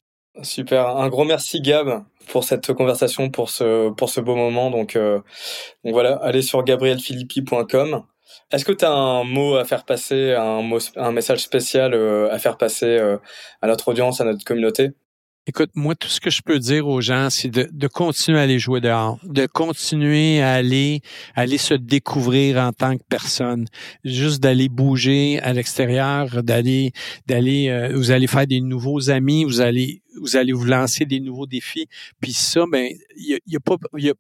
[0.42, 0.88] Super.
[0.98, 4.70] Un gros merci, Gab, pour cette conversation, pour ce, pour ce beau moment.
[4.72, 8.04] Donc, donc voilà, allez sur gabrielphilippi.com
[8.52, 12.38] est-ce que tu as un mot à faire passer, un, un message spécial euh, à
[12.38, 13.18] faire passer euh,
[13.62, 14.92] à notre audience, à notre communauté?
[15.45, 18.44] Écoute, moi, tout ce que je peux dire aux gens, c'est de, de, continuer à
[18.44, 21.02] aller jouer dehors, de continuer à aller,
[21.36, 23.68] aller se découvrir en tant que personne,
[24.06, 26.94] juste d'aller bouger à l'extérieur, d'aller,
[27.28, 31.20] d'aller, euh, vous allez faire des nouveaux amis, vous allez, vous allez vous lancer des
[31.20, 31.88] nouveaux défis.
[32.22, 34.14] Puis ça, ben, il y a, pas, y a,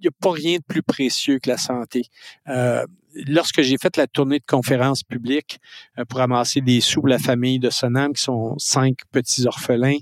[0.00, 2.04] y a pas rien de plus précieux que la santé.
[2.46, 5.58] Euh, lorsque j'ai fait la tournée de conférences publiques
[5.98, 9.98] euh, pour amasser des sous pour la famille de Sonam, qui sont cinq petits orphelins,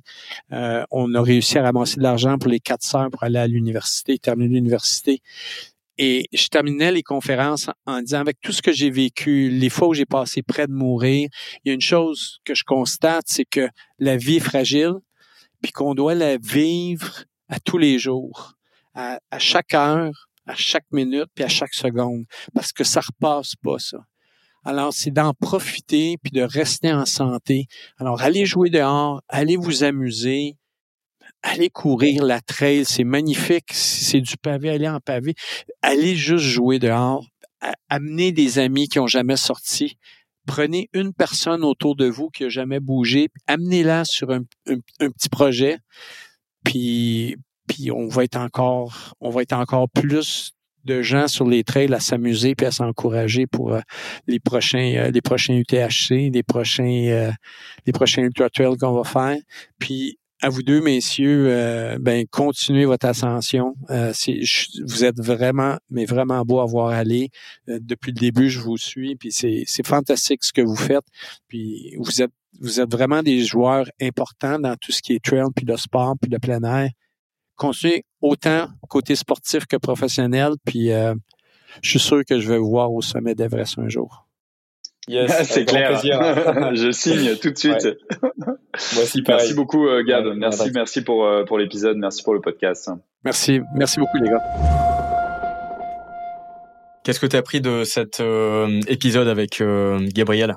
[0.53, 3.47] euh, on a réussi à ramasser de l'argent pour les quatre sœurs pour aller à
[3.47, 5.21] l'université, terminer l'université.
[5.99, 9.89] Et je terminais les conférences en disant, avec tout ce que j'ai vécu, les fois
[9.89, 11.29] où j'ai passé près de mourir,
[11.65, 13.69] il y a une chose que je constate, c'est que
[13.99, 14.93] la vie est fragile,
[15.63, 18.53] puis qu'on doit la vivre à tous les jours,
[18.95, 22.25] à chaque heure, à chaque minute puis à chaque seconde
[22.55, 23.99] parce que ça repasse pas ça.
[24.65, 27.67] Alors, c'est d'en profiter puis de rester en santé.
[27.99, 30.57] Alors, allez jouer dehors, allez vous amuser,
[31.43, 33.73] allez courir la trail, c'est magnifique.
[33.73, 35.35] c'est du pavé, allez en pavé.
[35.83, 37.25] Allez juste jouer dehors.
[37.89, 39.99] Amenez des amis qui ont jamais sorti.
[40.47, 45.29] Prenez une personne autour de vous qui a jamais bougé, amenez-la sur un, un petit
[45.29, 45.79] projet.
[46.65, 47.37] Puis,
[47.67, 50.57] puis on va être encore, on va être encore plus
[50.87, 53.81] de gens sur les trails à s'amuser puis à s'encourager pour euh,
[54.27, 59.37] les prochains euh, les prochains UTHC, les prochains euh, prochains ultra trails qu'on va faire.
[59.79, 63.75] Puis à vous deux messieurs, ben continuez votre ascension.
[63.89, 67.31] vous êtes vraiment mais vraiment beau à voir aller.
[67.67, 71.07] depuis le début, je vous suis puis c'est c'est fantastique ce que vous faites.
[71.49, 75.47] Puis vous êtes vous êtes vraiment des joueurs importants dans tout ce qui est trail
[75.55, 76.91] puis le sport puis le plein air
[77.57, 80.53] continuer autant côté sportif que professionnel.
[80.65, 81.15] Puis euh,
[81.83, 84.27] je suis sûr que je vais vous voir au sommet d'Everest un jour.
[85.09, 86.01] Yes, c'est clair.
[86.75, 87.89] je signe tout de suite.
[89.29, 90.27] Merci beaucoup, euh, Gab.
[90.37, 91.97] merci, merci pour, euh, pour l'épisode.
[91.97, 92.91] Merci pour le podcast.
[93.25, 93.61] Merci.
[93.75, 94.43] Merci beaucoup, les gars.
[97.05, 98.21] Qu'est-ce que tu as appris de cet
[98.89, 99.63] épisode avec
[100.13, 100.57] Gabriel?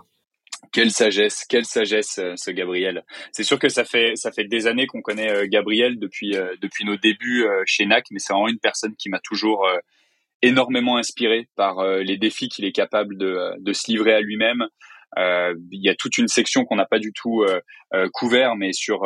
[0.72, 3.04] Quelle sagesse, quelle sagesse, euh, ce Gabriel.
[3.32, 6.56] C'est sûr que ça fait ça fait des années qu'on connaît euh, Gabriel depuis euh,
[6.62, 9.68] depuis nos débuts chez NAC, mais c'est vraiment une personne qui m'a toujours
[10.42, 14.68] énormément inspiré par les défis qu'il est capable de, de se livrer à lui-même.
[15.18, 17.46] il y a toute une section qu'on n'a pas du tout
[18.14, 19.02] couvert, mais sur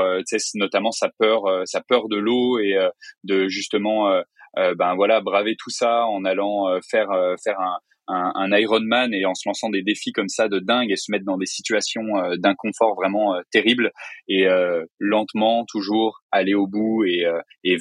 [0.55, 2.77] notamment sa peur, sa peur de l'eau et
[3.23, 4.21] de justement
[4.55, 7.09] ben voilà braver tout ça en allant faire
[7.43, 7.77] faire un,
[8.07, 11.11] un, un Ironman et en se lançant des défis comme ça de dingue et se
[11.11, 13.91] mettre dans des situations euh, d'inconfort vraiment euh, terribles
[14.27, 17.25] et euh, lentement toujours aller au bout et,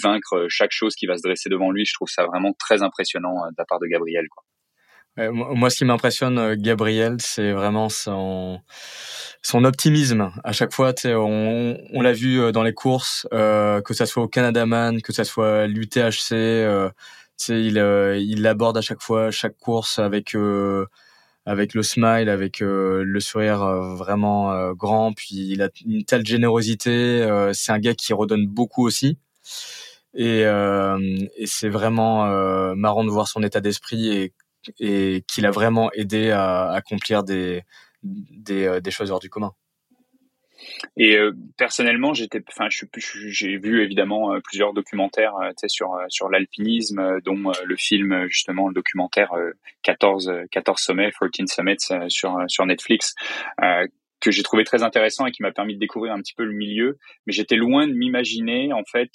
[0.03, 1.85] vaincre chaque chose qui va se dresser devant lui.
[1.85, 4.27] Je trouve ça vraiment très impressionnant de la part de Gabriel.
[4.31, 5.31] Quoi.
[5.33, 8.61] moi, ce qui m'impressionne, Gabriel, c'est vraiment son,
[9.43, 10.33] son optimisme.
[10.45, 15.03] À chaque fois, on, l'a vu dans les courses, que ça soit au Canada Man,
[15.03, 16.33] que ça soit l'UTHC,
[17.51, 20.87] euh, il aborde à chaque fois chaque course avec euh,
[21.47, 23.61] avec le smile, avec euh, le sourire
[23.97, 25.13] vraiment grand.
[25.13, 27.27] Puis il a une telle générosité.
[27.55, 29.19] c'est un gars qui redonne beaucoup aussi.
[30.15, 30.45] Et,
[31.47, 32.27] c'est vraiment
[32.77, 34.33] marrant de voir son état d'esprit
[34.81, 37.63] et, qu'il a vraiment aidé à, accomplir des,
[38.03, 39.53] des choses hors du commun.
[40.97, 47.21] Et euh, personnellement, j'étais, enfin, j'ai vu évidemment euh, plusieurs documentaires, euh, sur sur l'alpinisme,
[47.25, 49.31] dont le film justement le documentaire
[49.83, 53.15] 14 14 sommets, 14 summits sur sur Netflix.
[54.21, 56.53] que j'ai trouvé très intéressant et qui m'a permis de découvrir un petit peu le
[56.53, 59.11] milieu, mais j'étais loin de m'imaginer en fait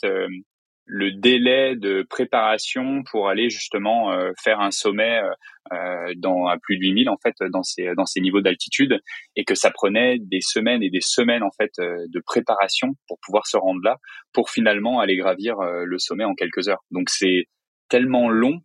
[0.87, 5.29] le délai de préparation pour aller justement euh, faire un sommet euh,
[5.73, 9.01] euh, dans à plus de 8000 en fait dans ces dans ces niveaux d'altitude
[9.35, 13.45] et que ça prenait des semaines et des semaines en fait de préparation pour pouvoir
[13.47, 13.97] se rendre là
[14.31, 16.83] pour finalement aller gravir le sommet en quelques heures.
[16.91, 17.47] Donc c'est
[17.89, 18.61] tellement long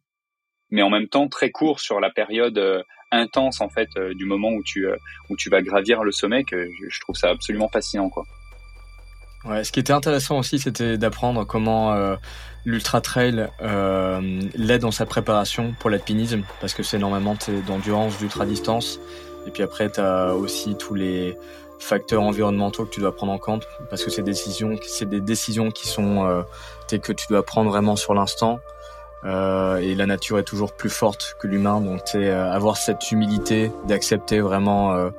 [0.70, 4.62] mais en même temps très court sur la période intense en fait du moment où
[4.62, 4.86] tu
[5.28, 8.22] où tu vas gravir le sommet que je trouve ça absolument fascinant quoi.
[9.44, 12.14] Ouais, ce qui était intéressant aussi, c'était d'apprendre comment euh,
[12.64, 17.36] l'ultra trail euh, l'aide dans sa préparation pour l'alpinisme, parce que c'est normalement
[17.66, 19.00] d'endurance, d'ultra distance,
[19.46, 21.36] et puis après tu aussi tous les
[21.80, 25.72] facteurs environnementaux que tu dois prendre en compte, parce que c'est décisions, c'est des décisions
[25.72, 26.42] qui sont euh,
[26.88, 28.60] que tu dois prendre vraiment sur l'instant.
[29.24, 33.70] Euh, et la nature est toujours plus forte que l'humain, donc euh, avoir cette humilité
[33.86, 35.10] d'accepter vraiment euh,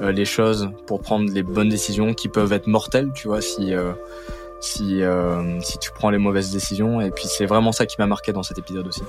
[0.00, 3.72] euh, les choses pour prendre les bonnes décisions qui peuvent être mortelles, tu vois, si
[4.60, 5.02] si
[5.60, 7.00] si tu prends les mauvaises décisions.
[7.00, 9.02] Et puis c'est vraiment ça qui m'a marqué dans cet épisode aussi.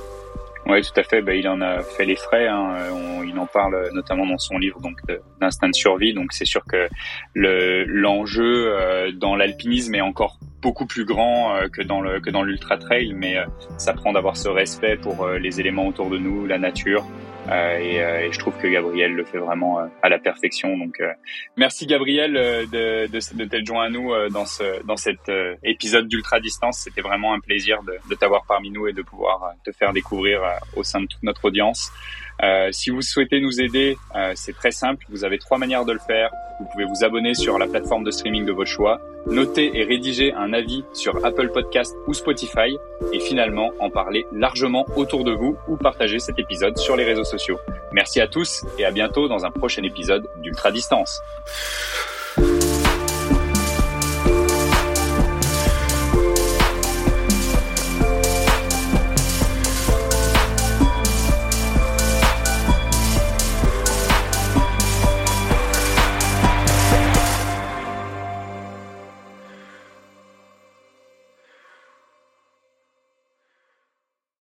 [0.65, 1.21] Oui, tout à fait.
[1.21, 2.47] Ben, il en a fait les frais.
[2.47, 2.76] Hein.
[3.26, 4.99] il en parle notamment dans son livre donc
[5.39, 6.13] d'instinct de survie.
[6.13, 6.88] Donc c'est sûr que
[7.34, 12.44] le l'enjeu dans l'alpinisme est encore beaucoup plus grand euh, que dans le que dans
[12.44, 13.45] l'ultra trail, mais euh,
[13.77, 17.06] ça prend d'avoir ce respect pour euh, les éléments autour de nous, la nature.
[17.52, 20.77] Et, et, je trouve que Gabriel le fait vraiment à la perfection.
[20.77, 21.02] Donc,
[21.57, 25.31] merci Gabriel de, de, de t'être joint à nous dans ce dans cet
[25.64, 26.81] épisode d'ultra distance.
[26.84, 30.41] C'était vraiment un plaisir de, de t'avoir parmi nous et de pouvoir te faire découvrir
[30.76, 31.91] au sein de toute notre audience.
[32.44, 35.06] Euh, si vous souhaitez nous aider, euh, c'est très simple.
[35.10, 36.32] Vous avez trois manières de le faire.
[36.60, 40.34] Vous pouvez vous abonner sur la plateforme de streaming de votre choix, noter et rédiger
[40.34, 42.78] un avis sur Apple Podcast ou Spotify,
[43.14, 47.24] et finalement en parler largement autour de vous ou partager cet épisode sur les réseaux
[47.24, 47.60] sociaux.
[47.94, 51.22] Merci à tous et à bientôt dans un prochain épisode d'Ultra Distance.